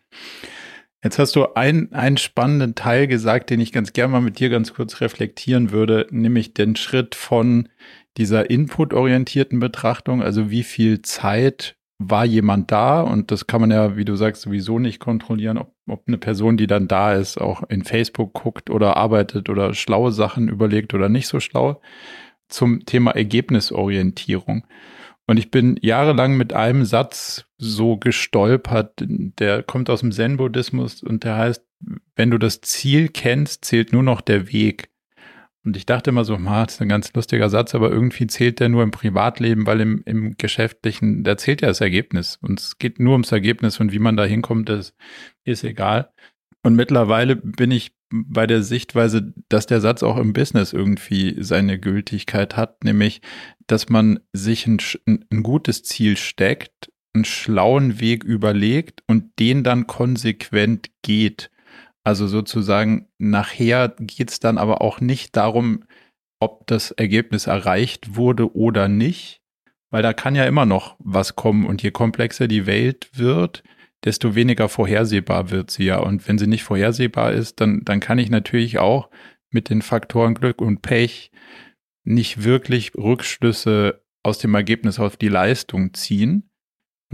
[1.03, 4.49] Jetzt hast du einen, einen spannenden Teil gesagt, den ich ganz gerne mal mit dir
[4.49, 7.69] ganz kurz reflektieren würde, nämlich den Schritt von
[8.17, 13.95] dieser inputorientierten Betrachtung, also wie viel Zeit war jemand da und das kann man ja,
[13.95, 17.63] wie du sagst, sowieso nicht kontrollieren, ob, ob eine Person, die dann da ist, auch
[17.69, 21.81] in Facebook guckt oder arbeitet oder schlaue Sachen überlegt oder nicht so schlau,
[22.49, 24.65] zum Thema Ergebnisorientierung.
[25.27, 31.23] Und ich bin jahrelang mit einem Satz so gestolpert, der kommt aus dem Zen-Buddhismus und
[31.23, 31.65] der heißt,
[32.15, 34.89] wenn du das Ziel kennst, zählt nur noch der Weg.
[35.65, 38.59] Und ich dachte immer so, ma, das ist ein ganz lustiger Satz, aber irgendwie zählt
[38.59, 42.37] der nur im Privatleben, weil im, im Geschäftlichen, da zählt ja das Ergebnis.
[42.41, 44.93] Und es geht nur ums Ergebnis und wie man da hinkommt, das
[45.43, 46.11] ist egal.
[46.61, 51.79] Und mittlerweile bin ich bei der Sichtweise, dass der Satz auch im Business irgendwie seine
[51.79, 53.21] Gültigkeit hat, nämlich,
[53.67, 59.87] dass man sich ein, ein gutes Ziel steckt, einen schlauen Weg überlegt und den dann
[59.87, 61.49] konsequent geht.
[62.05, 65.83] Also sozusagen nachher geht es dann aber auch nicht darum,
[66.39, 69.41] ob das Ergebnis erreicht wurde oder nicht,
[69.89, 73.63] weil da kann ja immer noch was kommen und je komplexer die Welt wird,
[74.03, 75.97] desto weniger vorhersehbar wird sie ja.
[75.97, 79.09] Und wenn sie nicht vorhersehbar ist, dann, dann kann ich natürlich auch
[79.49, 81.31] mit den Faktoren Glück und Pech
[82.03, 86.51] nicht wirklich Rückschlüsse aus dem Ergebnis auf die Leistung ziehen.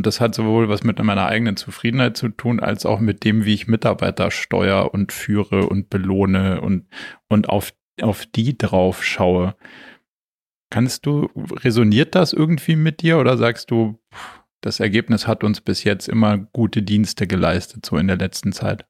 [0.01, 3.45] Und das hat sowohl was mit meiner eigenen Zufriedenheit zu tun, als auch mit dem,
[3.45, 6.87] wie ich Mitarbeiter steuere und führe und belohne und,
[7.29, 7.71] und auf,
[8.01, 9.55] auf die drauf schaue.
[10.71, 13.99] Kannst du, resoniert das irgendwie mit dir oder sagst du,
[14.61, 18.87] das Ergebnis hat uns bis jetzt immer gute Dienste geleistet, so in der letzten Zeit.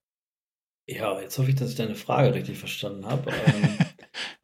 [0.88, 3.34] Ja, jetzt hoffe ich, dass ich deine Frage richtig verstanden habe.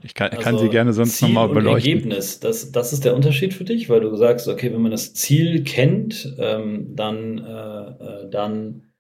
[0.02, 1.92] Ich kann, also kann sie gerne sonst nochmal beleuchten.
[1.92, 5.14] Ergebnis, das, das ist der Unterschied für dich, weil du sagst, okay, wenn man das
[5.14, 8.94] Ziel kennt, ähm, dann, äh, äh, dann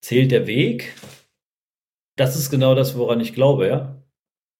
[0.00, 0.94] zählt der Weg.
[2.16, 4.02] Das ist genau das, woran ich glaube, ja?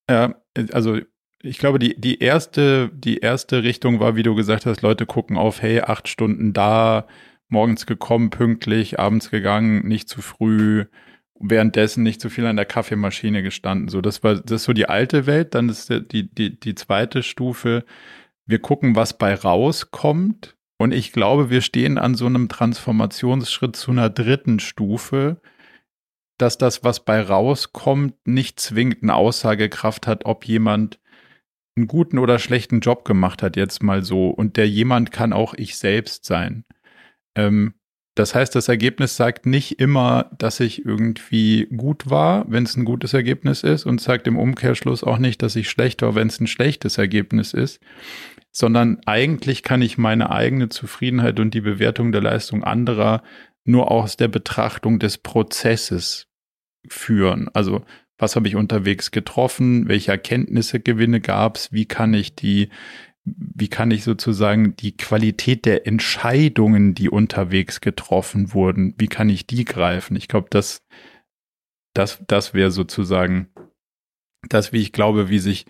[0.08, 0.34] Ja,
[0.72, 0.98] also
[1.42, 5.36] ich glaube, die, die erste, die erste Richtung war, wie du gesagt hast, Leute gucken
[5.36, 7.06] auf, hey, acht Stunden da,
[7.48, 10.86] morgens gekommen, pünktlich, abends gegangen, nicht zu früh,
[11.40, 13.88] währenddessen nicht zu viel an der Kaffeemaschine gestanden.
[13.88, 15.54] So, das war, das ist so die alte Welt.
[15.54, 17.84] Dann ist die, die, die zweite Stufe.
[18.46, 20.56] Wir gucken, was bei rauskommt.
[20.78, 25.40] Und ich glaube, wir stehen an so einem Transformationsschritt zu einer dritten Stufe,
[26.38, 30.98] dass das, was bei rauskommt, nicht zwingend eine Aussagekraft hat, ob jemand
[31.76, 34.28] einen guten oder schlechten Job gemacht hat, jetzt mal so.
[34.28, 36.64] Und der jemand kann auch ich selbst sein.
[37.34, 37.74] Ähm,
[38.14, 42.84] das heißt, das Ergebnis sagt nicht immer, dass ich irgendwie gut war, wenn es ein
[42.84, 46.40] gutes Ergebnis ist, und sagt im Umkehrschluss auch nicht, dass ich schlecht war, wenn es
[46.40, 47.80] ein schlechtes Ergebnis ist,
[48.52, 53.22] sondern eigentlich kann ich meine eigene Zufriedenheit und die Bewertung der Leistung anderer
[53.64, 56.26] nur aus der Betrachtung des Prozesses
[56.88, 57.48] führen.
[57.52, 57.84] Also
[58.18, 62.68] was habe ich unterwegs getroffen, welche Erkenntnisse, Gewinne gab es, wie kann ich die,
[63.24, 69.46] wie kann ich sozusagen die Qualität der Entscheidungen, die unterwegs getroffen wurden, wie kann ich
[69.46, 70.16] die greifen?
[70.16, 70.82] Ich glaube, das,
[71.94, 73.50] das, das wäre sozusagen
[74.48, 75.66] das, wie ich glaube, wie sich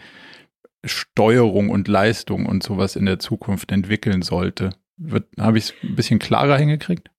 [0.85, 4.71] Steuerung und Leistung und sowas in der Zukunft entwickeln sollte.
[5.39, 7.11] Habe ich es ein bisschen klarer hingekriegt?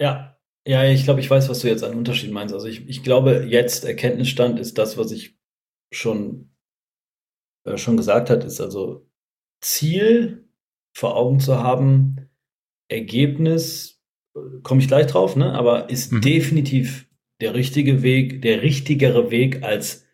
[0.00, 2.54] Ja, ja, ich glaube, ich weiß, was du jetzt an Unterschied meinst.
[2.54, 5.36] Also ich, ich glaube, jetzt Erkenntnisstand ist das, was ich
[5.92, 6.54] schon,
[7.66, 9.06] äh, schon gesagt hat, ist also
[9.64, 10.44] Ziel
[10.92, 12.28] vor Augen zu haben,
[12.88, 14.02] Ergebnis,
[14.62, 15.52] komme ich gleich drauf, ne?
[15.52, 16.20] aber ist mhm.
[16.20, 17.08] definitiv
[17.40, 20.06] der richtige Weg, der richtigere Weg als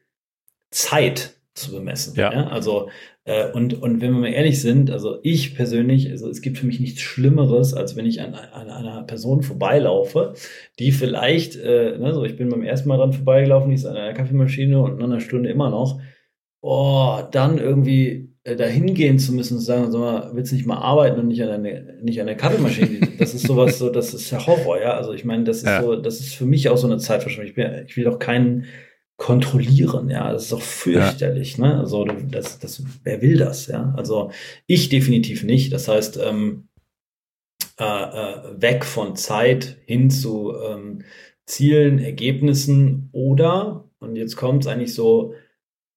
[0.70, 2.14] Zeit zu bemessen.
[2.16, 2.32] Ja.
[2.32, 2.46] ja?
[2.46, 2.90] Also
[3.24, 6.66] äh, und, und wenn wir mal ehrlich sind, also ich persönlich, also es gibt für
[6.66, 10.34] mich nichts Schlimmeres, als wenn ich an, an einer Person vorbeilaufe,
[10.78, 13.96] die vielleicht, äh, ne, so ich bin beim ersten Mal dran vorbeigelaufen, die ist an
[13.96, 16.00] einer Kaffeemaschine und in einer Stunde immer noch.
[16.62, 20.66] Oh, dann irgendwie äh, dahin gehen zu müssen und sagen, sag mal, willst du nicht
[20.66, 23.08] mal arbeiten und nicht an eine, nicht an der Kaffeemaschine?
[23.20, 24.94] Das ist sowas, so, das ist ja Horror, ja.
[24.94, 25.82] Also ich meine, das ist ja.
[25.82, 27.50] so, das ist für mich auch so eine Zeitverschwendung.
[27.50, 28.64] Ich, bin, ich will doch keinen
[29.18, 31.66] kontrollieren, ja, das ist doch fürchterlich, ja.
[31.66, 31.78] ne?
[31.80, 33.92] Also das, das, wer will das, ja?
[33.94, 34.30] Also
[34.66, 35.74] ich definitiv nicht.
[35.74, 36.68] Das heißt, ähm,
[37.78, 41.02] äh, äh, weg von Zeit hin zu ähm,
[41.44, 45.34] Zielen, Ergebnissen oder, und jetzt kommt es eigentlich so,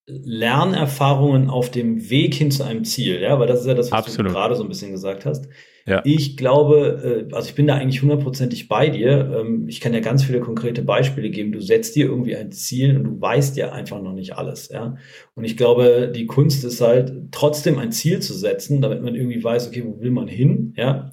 [0.05, 3.99] Lernerfahrungen auf dem Weg hin zu einem Ziel, ja, weil das ist ja das, was
[3.99, 4.29] Absolut.
[4.31, 5.47] du gerade so ein bisschen gesagt hast.
[5.85, 6.01] Ja.
[6.05, 9.39] Ich glaube, äh, also ich bin da eigentlich hundertprozentig bei dir.
[9.39, 11.51] Ähm, ich kann ja ganz viele konkrete Beispiele geben.
[11.51, 14.95] Du setzt dir irgendwie ein Ziel und du weißt ja einfach noch nicht alles, ja.
[15.35, 19.43] Und ich glaube, die Kunst ist halt trotzdem ein Ziel zu setzen, damit man irgendwie
[19.43, 21.11] weiß, okay, wo will man hin, ja.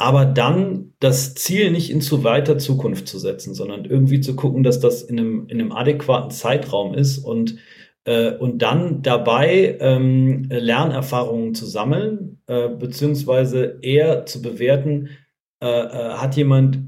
[0.00, 4.62] Aber dann das Ziel nicht in zu weiter Zukunft zu setzen, sondern irgendwie zu gucken,
[4.62, 7.56] dass das in einem, in einem adäquaten Zeitraum ist und
[8.06, 15.10] und dann dabei ähm, Lernerfahrungen zu sammeln, äh, beziehungsweise eher zu bewerten,
[15.60, 16.78] äh, äh, hat jemand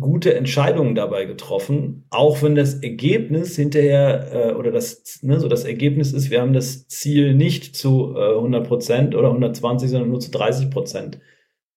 [0.00, 5.64] gute Entscheidungen dabei getroffen, auch wenn das Ergebnis hinterher äh, oder das, ne, so das
[5.64, 10.20] Ergebnis ist, wir haben das Ziel nicht zu äh, 100 Prozent oder 120, sondern nur
[10.20, 11.18] zu 30 Prozent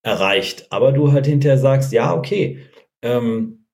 [0.03, 0.67] erreicht.
[0.69, 2.59] Aber du halt hinterher sagst, ja, okay,
[3.01, 3.64] ähm,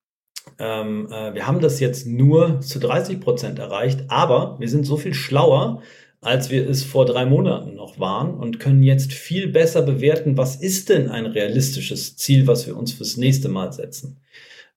[0.60, 4.98] ähm, äh, wir haben das jetzt nur zu 30 Prozent erreicht, aber wir sind so
[4.98, 5.82] viel schlauer,
[6.22, 10.56] als wir es vor drei Monaten noch waren und können jetzt viel besser bewerten, was
[10.56, 14.20] ist denn ein realistisches Ziel, was wir uns fürs nächste Mal setzen.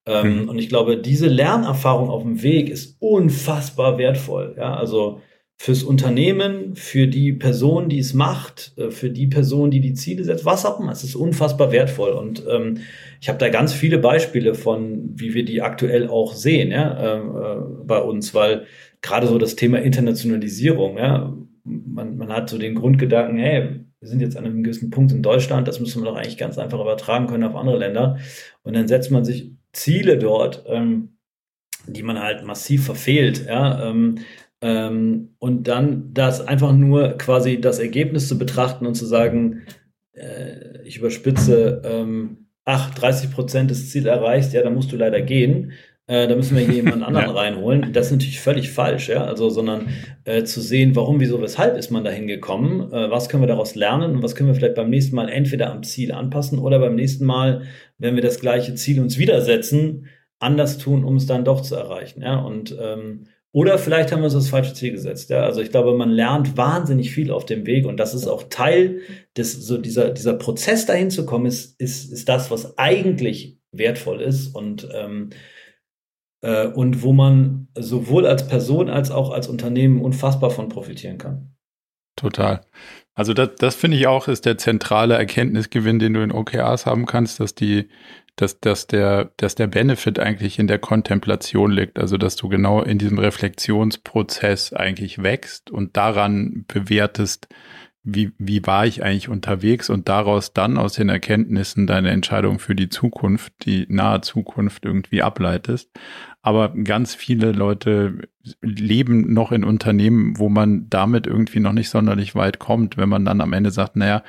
[0.06, 0.48] Ähm, mhm.
[0.48, 4.54] Und ich glaube, diese Lernerfahrung auf dem Weg ist unfassbar wertvoll.
[4.56, 5.20] Ja, also
[5.56, 10.24] fürs Unternehmen, für die Person, die es macht, äh, für die Person, die die Ziele
[10.24, 10.92] setzt, was auch immer.
[10.92, 12.10] Es ist unfassbar wertvoll.
[12.10, 12.78] Und ähm,
[13.20, 17.60] ich habe da ganz viele Beispiele von, wie wir die aktuell auch sehen, ja, äh,
[17.84, 18.66] bei uns, weil
[19.00, 24.20] gerade so das Thema Internationalisierung, ja, man, man hat so den Grundgedanken, hey, wir sind
[24.20, 27.26] jetzt an einem gewissen Punkt in Deutschland, das müssen wir doch eigentlich ganz einfach übertragen
[27.26, 28.18] können auf andere Länder.
[28.62, 31.16] Und dann setzt man sich Ziele dort, ähm,
[31.86, 34.16] die man halt massiv verfehlt, ja, ähm,
[34.64, 39.66] ähm, und dann das einfach nur quasi das Ergebnis zu betrachten und zu sagen,
[40.14, 45.20] äh, ich überspitze, ähm, ach, 30 Prozent des Ziels erreicht, ja, da musst du leider
[45.20, 45.72] gehen.
[46.06, 47.32] äh, da müssen wir hier jemanden anderen ja.
[47.32, 47.92] reinholen.
[47.92, 49.26] Das ist natürlich völlig falsch, ja.
[49.26, 49.88] Also, sondern
[50.24, 53.74] äh, zu sehen, warum, wieso, weshalb ist man da hingekommen, äh, was können wir daraus
[53.74, 56.94] lernen und was können wir vielleicht beim nächsten Mal entweder am Ziel anpassen oder beim
[56.94, 57.64] nächsten Mal,
[57.98, 60.06] wenn wir das gleiche Ziel uns widersetzen,
[60.38, 62.22] anders tun, um es dann doch zu erreichen.
[62.22, 62.36] Ja.
[62.36, 65.30] Und ähm, oder vielleicht haben wir uns das falsche Ziel gesetzt.
[65.30, 65.44] Ja?
[65.44, 69.02] Also ich glaube, man lernt wahnsinnig viel auf dem Weg und das ist auch Teil
[69.36, 74.20] des, so dieser, dieser Prozess dahin zu kommen, ist, ist, ist das, was eigentlich wertvoll
[74.22, 75.30] ist und, ähm,
[76.42, 81.54] äh, und wo man sowohl als Person als auch als Unternehmen unfassbar von profitieren kann.
[82.16, 82.62] Total.
[83.14, 87.06] Also das, das finde ich auch, ist der zentrale Erkenntnisgewinn, den du in OKRs haben
[87.06, 87.88] kannst, dass die,
[88.36, 91.98] dass, dass, der, dass der Benefit eigentlich in der Kontemplation liegt.
[91.98, 97.48] Also, dass du genau in diesem Reflexionsprozess eigentlich wächst und daran bewertest,
[98.04, 102.74] wie, wie war ich eigentlich unterwegs und daraus dann aus den Erkenntnissen deine Entscheidung für
[102.74, 105.90] die Zukunft, die nahe Zukunft irgendwie ableitest.
[106.42, 108.28] Aber ganz viele Leute
[108.60, 113.24] leben noch in Unternehmen, wo man damit irgendwie noch nicht sonderlich weit kommt, wenn man
[113.24, 114.22] dann am Ende sagt, naja,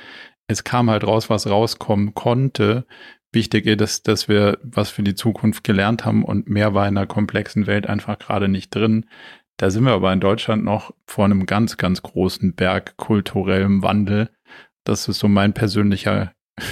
[0.48, 2.86] es kam halt raus, was rauskommen konnte
[3.36, 7.08] wichtig ist, dass wir was für die Zukunft gelernt haben und mehr war in einer
[7.08, 9.06] komplexen Welt einfach gerade nicht drin.
[9.58, 14.30] Da sind wir aber in Deutschland noch vor einem ganz, ganz großen Berg kulturellem Wandel.
[14.84, 16.34] Das ist so mein persönlicher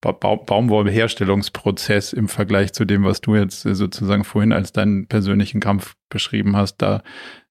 [0.00, 5.94] ba Baumwollherstellungsprozess im Vergleich zu dem, was du jetzt sozusagen vorhin als deinen persönlichen Kampf
[6.08, 6.78] beschrieben hast.
[6.78, 7.02] Da,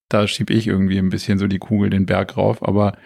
[0.09, 2.67] da schiebe ich irgendwie ein bisschen so die Kugel den Berg rauf.
[2.67, 2.97] Aber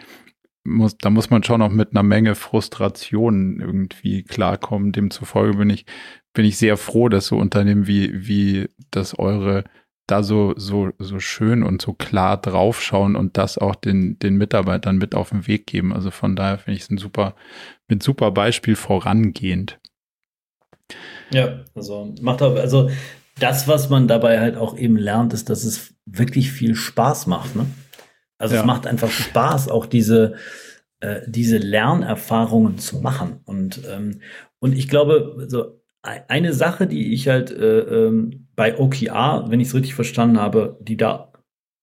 [0.69, 4.91] muss, da muss man schon noch mit einer Menge Frustration irgendwie klarkommen.
[4.91, 5.85] Demzufolge bin ich,
[6.33, 9.63] bin ich sehr froh, dass so Unternehmen wie, wie das eure
[10.09, 14.97] da so, so, so schön und so klar draufschauen und das auch den, den Mitarbeitern
[14.97, 15.93] mit auf den Weg geben.
[15.93, 17.35] Also von daher finde ich es ein super,
[17.87, 19.79] mit super Beispiel vorangehend.
[21.31, 22.89] Ja, also macht auch, also
[23.39, 27.55] das, was man dabei halt auch eben lernt, ist, dass es wirklich viel Spaß macht,
[27.55, 27.65] ne?
[28.39, 28.61] Also ja.
[28.61, 30.33] es macht einfach Spaß, auch diese,
[31.01, 33.41] äh, diese Lernerfahrungen zu machen.
[33.45, 34.21] Und, ähm,
[34.59, 39.67] und ich glaube, so eine Sache, die ich halt äh, ähm, bei OKR, wenn ich
[39.67, 41.33] es richtig verstanden habe, die da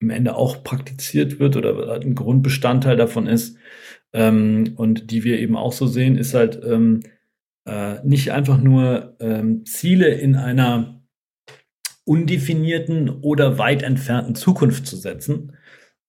[0.00, 3.56] im Ende auch praktiziert wird oder ein Grundbestandteil davon ist
[4.12, 7.02] ähm, und die wir eben auch so sehen, ist halt ähm,
[7.66, 11.02] äh, nicht einfach nur ähm, Ziele in einer
[12.04, 15.56] undefinierten oder weit entfernten Zukunft zu setzen,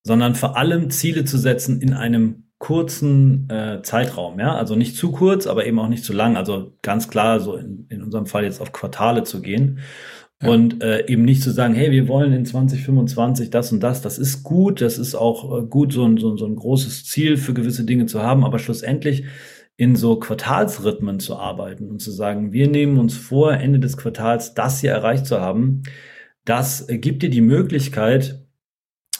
[0.07, 5.11] sondern vor allem Ziele zu setzen in einem kurzen äh, Zeitraum, ja, also nicht zu
[5.11, 8.45] kurz, aber eben auch nicht zu lang, also ganz klar so in, in unserem Fall
[8.45, 9.79] jetzt auf Quartale zu gehen.
[10.39, 10.49] Ja.
[10.49, 14.19] und äh, eben nicht zu sagen, hey, wir wollen in 2025 das und das, das
[14.19, 17.55] ist gut, das ist auch äh, gut, so ein, so, so ein großes Ziel für
[17.55, 19.25] gewisse Dinge zu haben, aber schlussendlich
[19.77, 24.53] in so Quartalsrhythmen zu arbeiten und zu sagen, wir nehmen uns vor, Ende des Quartals
[24.53, 25.81] das hier erreicht zu haben,
[26.45, 28.46] das äh, gibt dir die Möglichkeit,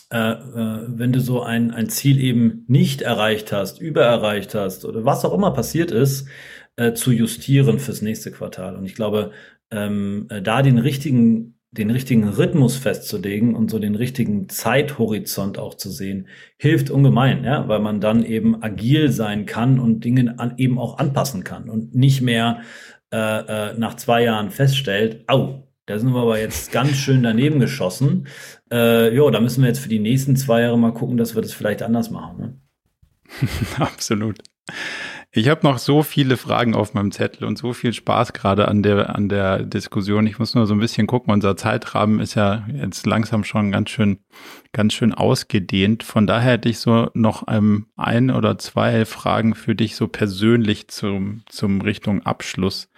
[0.09, 5.05] äh, äh, wenn du so ein, ein Ziel eben nicht erreicht hast, übererreicht hast oder
[5.05, 6.27] was auch immer passiert ist,
[6.77, 8.75] äh, zu justieren fürs nächste Quartal.
[8.75, 9.31] Und ich glaube,
[9.71, 15.75] ähm, äh, da den richtigen den richtigen Rhythmus festzulegen und so den richtigen Zeithorizont auch
[15.75, 16.27] zu sehen,
[16.57, 20.97] hilft ungemein, ja, weil man dann eben agil sein kann und Dinge an, eben auch
[20.97, 22.61] anpassen kann und nicht mehr
[23.11, 27.59] äh, äh, nach zwei Jahren feststellt, au, da sind wir aber jetzt ganz schön daneben
[27.59, 28.27] geschossen.
[28.71, 31.41] Äh, jo, da müssen wir jetzt für die nächsten zwei Jahre mal gucken, dass wir
[31.41, 32.37] das vielleicht anders machen.
[32.39, 32.59] Ne?
[33.79, 34.39] Absolut.
[35.31, 38.81] Ich habe noch so viele Fragen auf meinem Zettel und so viel Spaß gerade an
[38.81, 40.25] der, an der Diskussion.
[40.25, 41.33] Ich muss nur so ein bisschen gucken.
[41.33, 44.19] Unser Zeitrahmen ist ja jetzt langsam schon ganz schön,
[44.71, 46.03] ganz schön ausgedehnt.
[46.03, 50.87] Von daher hätte ich so noch ähm, ein oder zwei Fragen für dich so persönlich
[50.87, 52.89] zum, zum Richtung Abschluss.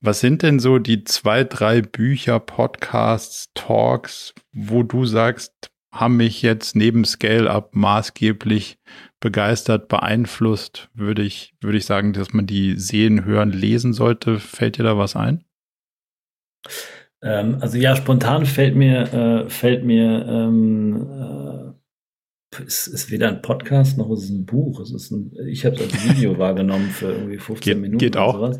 [0.00, 6.42] Was sind denn so die zwei, drei Bücher, Podcasts, Talks, wo du sagst, haben mich
[6.42, 8.78] jetzt neben Scale Up maßgeblich
[9.20, 14.40] begeistert, beeinflusst, würde ich, würde ich sagen, dass man die sehen, hören, lesen sollte.
[14.40, 15.44] Fällt dir da was ein?
[17.22, 23.40] Ähm, also ja, spontan fällt mir, äh, fällt mir, ähm, äh, es ist weder ein
[23.40, 24.80] Podcast noch ist es ein Buch.
[24.80, 27.98] Es ist ein, ich habe es als Video wahrgenommen für irgendwie 15 geht, Minuten.
[27.98, 28.54] Geht auch.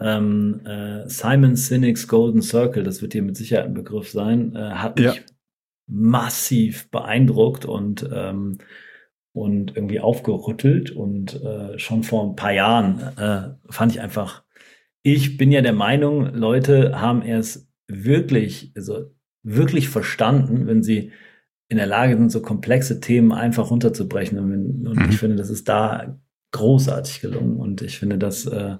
[0.00, 4.58] Ähm, äh, Simon Sinek's Golden Circle, das wird dir mit Sicherheit ein Begriff sein, äh,
[4.58, 5.14] hat mich ja.
[5.86, 8.58] Massiv beeindruckt und ähm,
[9.34, 14.44] und irgendwie aufgerüttelt und äh, schon vor ein paar Jahren äh, fand ich einfach,
[15.02, 19.12] ich bin ja der Meinung, Leute haben erst wirklich, also
[19.42, 21.10] wirklich verstanden, wenn sie
[21.68, 24.38] in der Lage sind, so komplexe Themen einfach runterzubrechen.
[24.38, 25.10] Und, und mhm.
[25.10, 26.16] ich finde, das ist da
[26.52, 27.56] großartig gelungen.
[27.56, 28.76] Und ich finde, dass äh,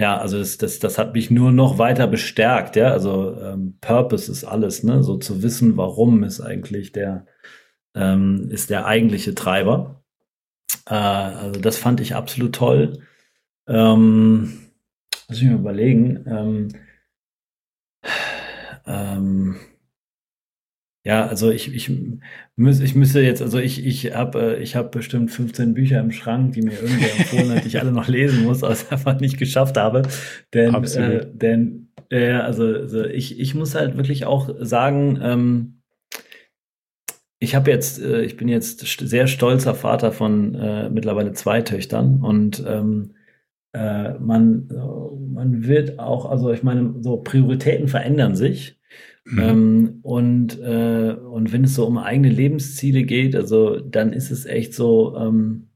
[0.00, 2.90] ja, also das, das, das hat mich nur noch weiter bestärkt, ja.
[2.90, 5.02] Also ähm, Purpose ist alles, ne?
[5.02, 7.26] So zu wissen, warum ist eigentlich der,
[7.94, 10.02] ähm, ist der eigentliche Treiber.
[10.86, 13.00] Äh, also das fand ich absolut toll.
[13.68, 14.70] Ähm,
[15.28, 16.24] muss ich mir überlegen.
[16.26, 16.68] Ähm,
[18.86, 19.56] ähm,
[21.04, 25.30] ja, also ich, ich, ich müsste jetzt, also ich, ich habe äh, ich hab bestimmt
[25.30, 28.62] 15 Bücher im Schrank, die mir irgendwer empfohlen hat, die ich alle noch lesen muss,
[28.62, 30.02] aber es einfach nicht geschafft habe.
[30.52, 35.80] Denn, äh, denn äh, also, also ich, ich muss halt wirklich auch sagen, ähm,
[37.38, 42.22] ich habe jetzt, äh, ich bin jetzt sehr stolzer Vater von äh, mittlerweile zwei Töchtern
[42.22, 43.14] und ähm,
[43.72, 44.68] äh, man,
[45.32, 48.79] man wird auch, also ich meine, so Prioritäten verändern sich.
[49.24, 49.38] Mhm.
[49.38, 54.46] Ähm, und, äh, und wenn es so um eigene Lebensziele geht, also dann ist es
[54.46, 55.68] echt so, ähm,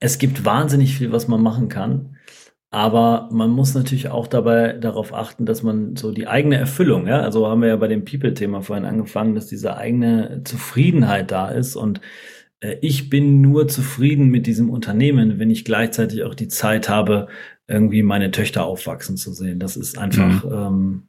[0.00, 2.16] es gibt wahnsinnig viel, was man machen kann.
[2.70, 7.20] Aber man muss natürlich auch dabei darauf achten, dass man so die eigene Erfüllung, ja,
[7.20, 11.76] also haben wir ja bei dem People-Thema vorhin angefangen, dass diese eigene Zufriedenheit da ist
[11.76, 12.00] und
[12.60, 17.28] äh, ich bin nur zufrieden mit diesem Unternehmen, wenn ich gleichzeitig auch die Zeit habe,
[17.68, 19.58] irgendwie meine Töchter aufwachsen zu sehen.
[19.58, 20.52] Das ist einfach, mhm.
[20.52, 21.02] ähm,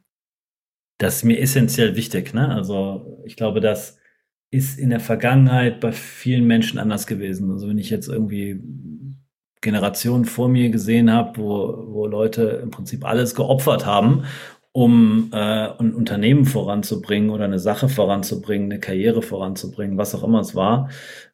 [0.98, 2.34] das ist mir essentiell wichtig.
[2.34, 2.48] Ne?
[2.48, 3.98] Also ich glaube, das
[4.50, 7.50] ist in der Vergangenheit bei vielen Menschen anders gewesen.
[7.50, 8.60] Also wenn ich jetzt irgendwie
[9.60, 14.24] Generationen vor mir gesehen habe, wo, wo Leute im Prinzip alles geopfert haben,
[14.72, 20.40] um äh, ein Unternehmen voranzubringen oder eine Sache voranzubringen, eine Karriere voranzubringen, was auch immer
[20.40, 20.90] es war,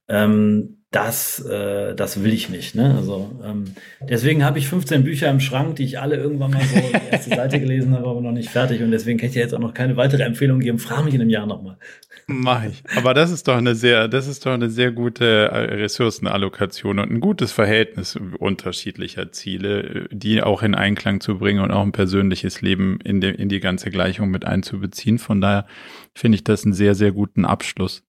[0.09, 2.75] ähm, das, äh, das will ich nicht.
[2.75, 2.97] Ne?
[2.97, 6.81] Also ähm, deswegen habe ich 15 Bücher im Schrank, die ich alle irgendwann mal so
[6.81, 8.83] die erste Seite gelesen habe, aber noch nicht fertig.
[8.83, 10.81] Und deswegen kann ich dir jetzt auch noch keine weitere Empfehlung geben.
[10.81, 11.77] Frag mich in einem Jahr nochmal.
[12.27, 12.83] Mach ich.
[12.97, 17.11] Aber das ist doch eine sehr, das ist doch eine sehr gute äh, Ressourcenallokation und
[17.11, 22.63] ein gutes Verhältnis unterschiedlicher Ziele, die auch in Einklang zu bringen und auch ein persönliches
[22.63, 25.19] Leben in, de, in die ganze Gleichung mit einzubeziehen.
[25.21, 25.67] Von daher
[26.17, 28.03] finde ich das einen sehr, sehr guten Abschluss.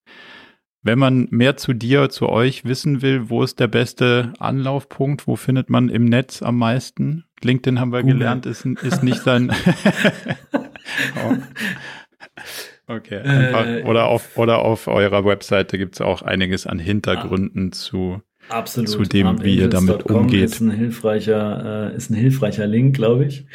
[0.84, 5.28] Wenn man mehr zu dir, zu euch wissen will, wo ist der beste Anlaufpunkt?
[5.28, 7.26] Wo findet man im Netz am meisten?
[7.44, 8.18] LinkedIn haben wir Google.
[8.18, 9.52] gelernt, ist, ist nicht sein.
[11.16, 11.36] oh.
[12.88, 13.20] Okay.
[13.20, 17.72] Einfach, äh, oder, auf, oder auf eurer Webseite gibt es auch einiges an Hintergründen ah,
[17.72, 18.90] zu, absolut.
[18.90, 20.44] zu dem, wie ihr damit umgeht.
[20.44, 23.45] Ist ein hilfreicher, äh, ist ein hilfreicher Link, glaube ich.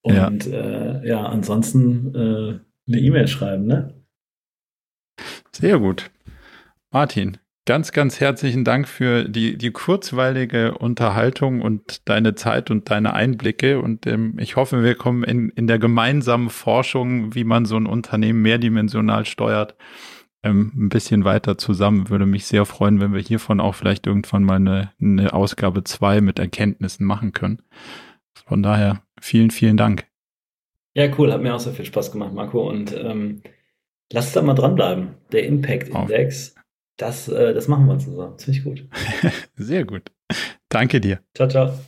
[0.00, 3.92] Und ja, äh, ja ansonsten äh, eine E-Mail schreiben, ne?
[5.52, 6.10] Sehr gut.
[6.96, 7.36] Martin,
[7.66, 13.82] ganz, ganz herzlichen Dank für die, die kurzweilige Unterhaltung und deine Zeit und deine Einblicke.
[13.82, 17.84] Und ähm, ich hoffe, wir kommen in, in der gemeinsamen Forschung, wie man so ein
[17.84, 19.76] Unternehmen mehrdimensional steuert,
[20.42, 22.08] ähm, ein bisschen weiter zusammen.
[22.08, 26.22] Würde mich sehr freuen, wenn wir hiervon auch vielleicht irgendwann mal eine, eine Ausgabe zwei
[26.22, 27.60] mit Erkenntnissen machen können.
[28.46, 30.06] Von daher vielen, vielen Dank.
[30.94, 31.30] Ja, cool.
[31.30, 32.66] Hat mir auch sehr viel Spaß gemacht, Marco.
[32.66, 33.42] Und ähm,
[34.10, 35.08] lass da mal dranbleiben.
[35.30, 36.56] Der Impact Index.
[36.96, 38.38] Das, äh, das machen wir zusammen.
[38.38, 38.88] Ziemlich gut.
[39.56, 40.10] Sehr gut.
[40.68, 41.20] Danke dir.
[41.34, 41.78] Ciao, ciao.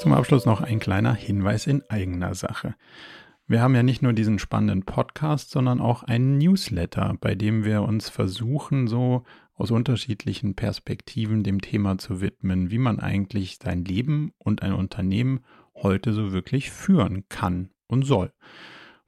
[0.00, 2.74] Zum Abschluss noch ein kleiner Hinweis in eigener Sache.
[3.46, 7.82] Wir haben ja nicht nur diesen spannenden Podcast, sondern auch einen Newsletter, bei dem wir
[7.82, 9.22] uns versuchen, so
[9.54, 15.44] aus unterschiedlichen Perspektiven dem Thema zu widmen, wie man eigentlich sein Leben und ein Unternehmen
[15.74, 18.32] heute so wirklich führen kann und soll.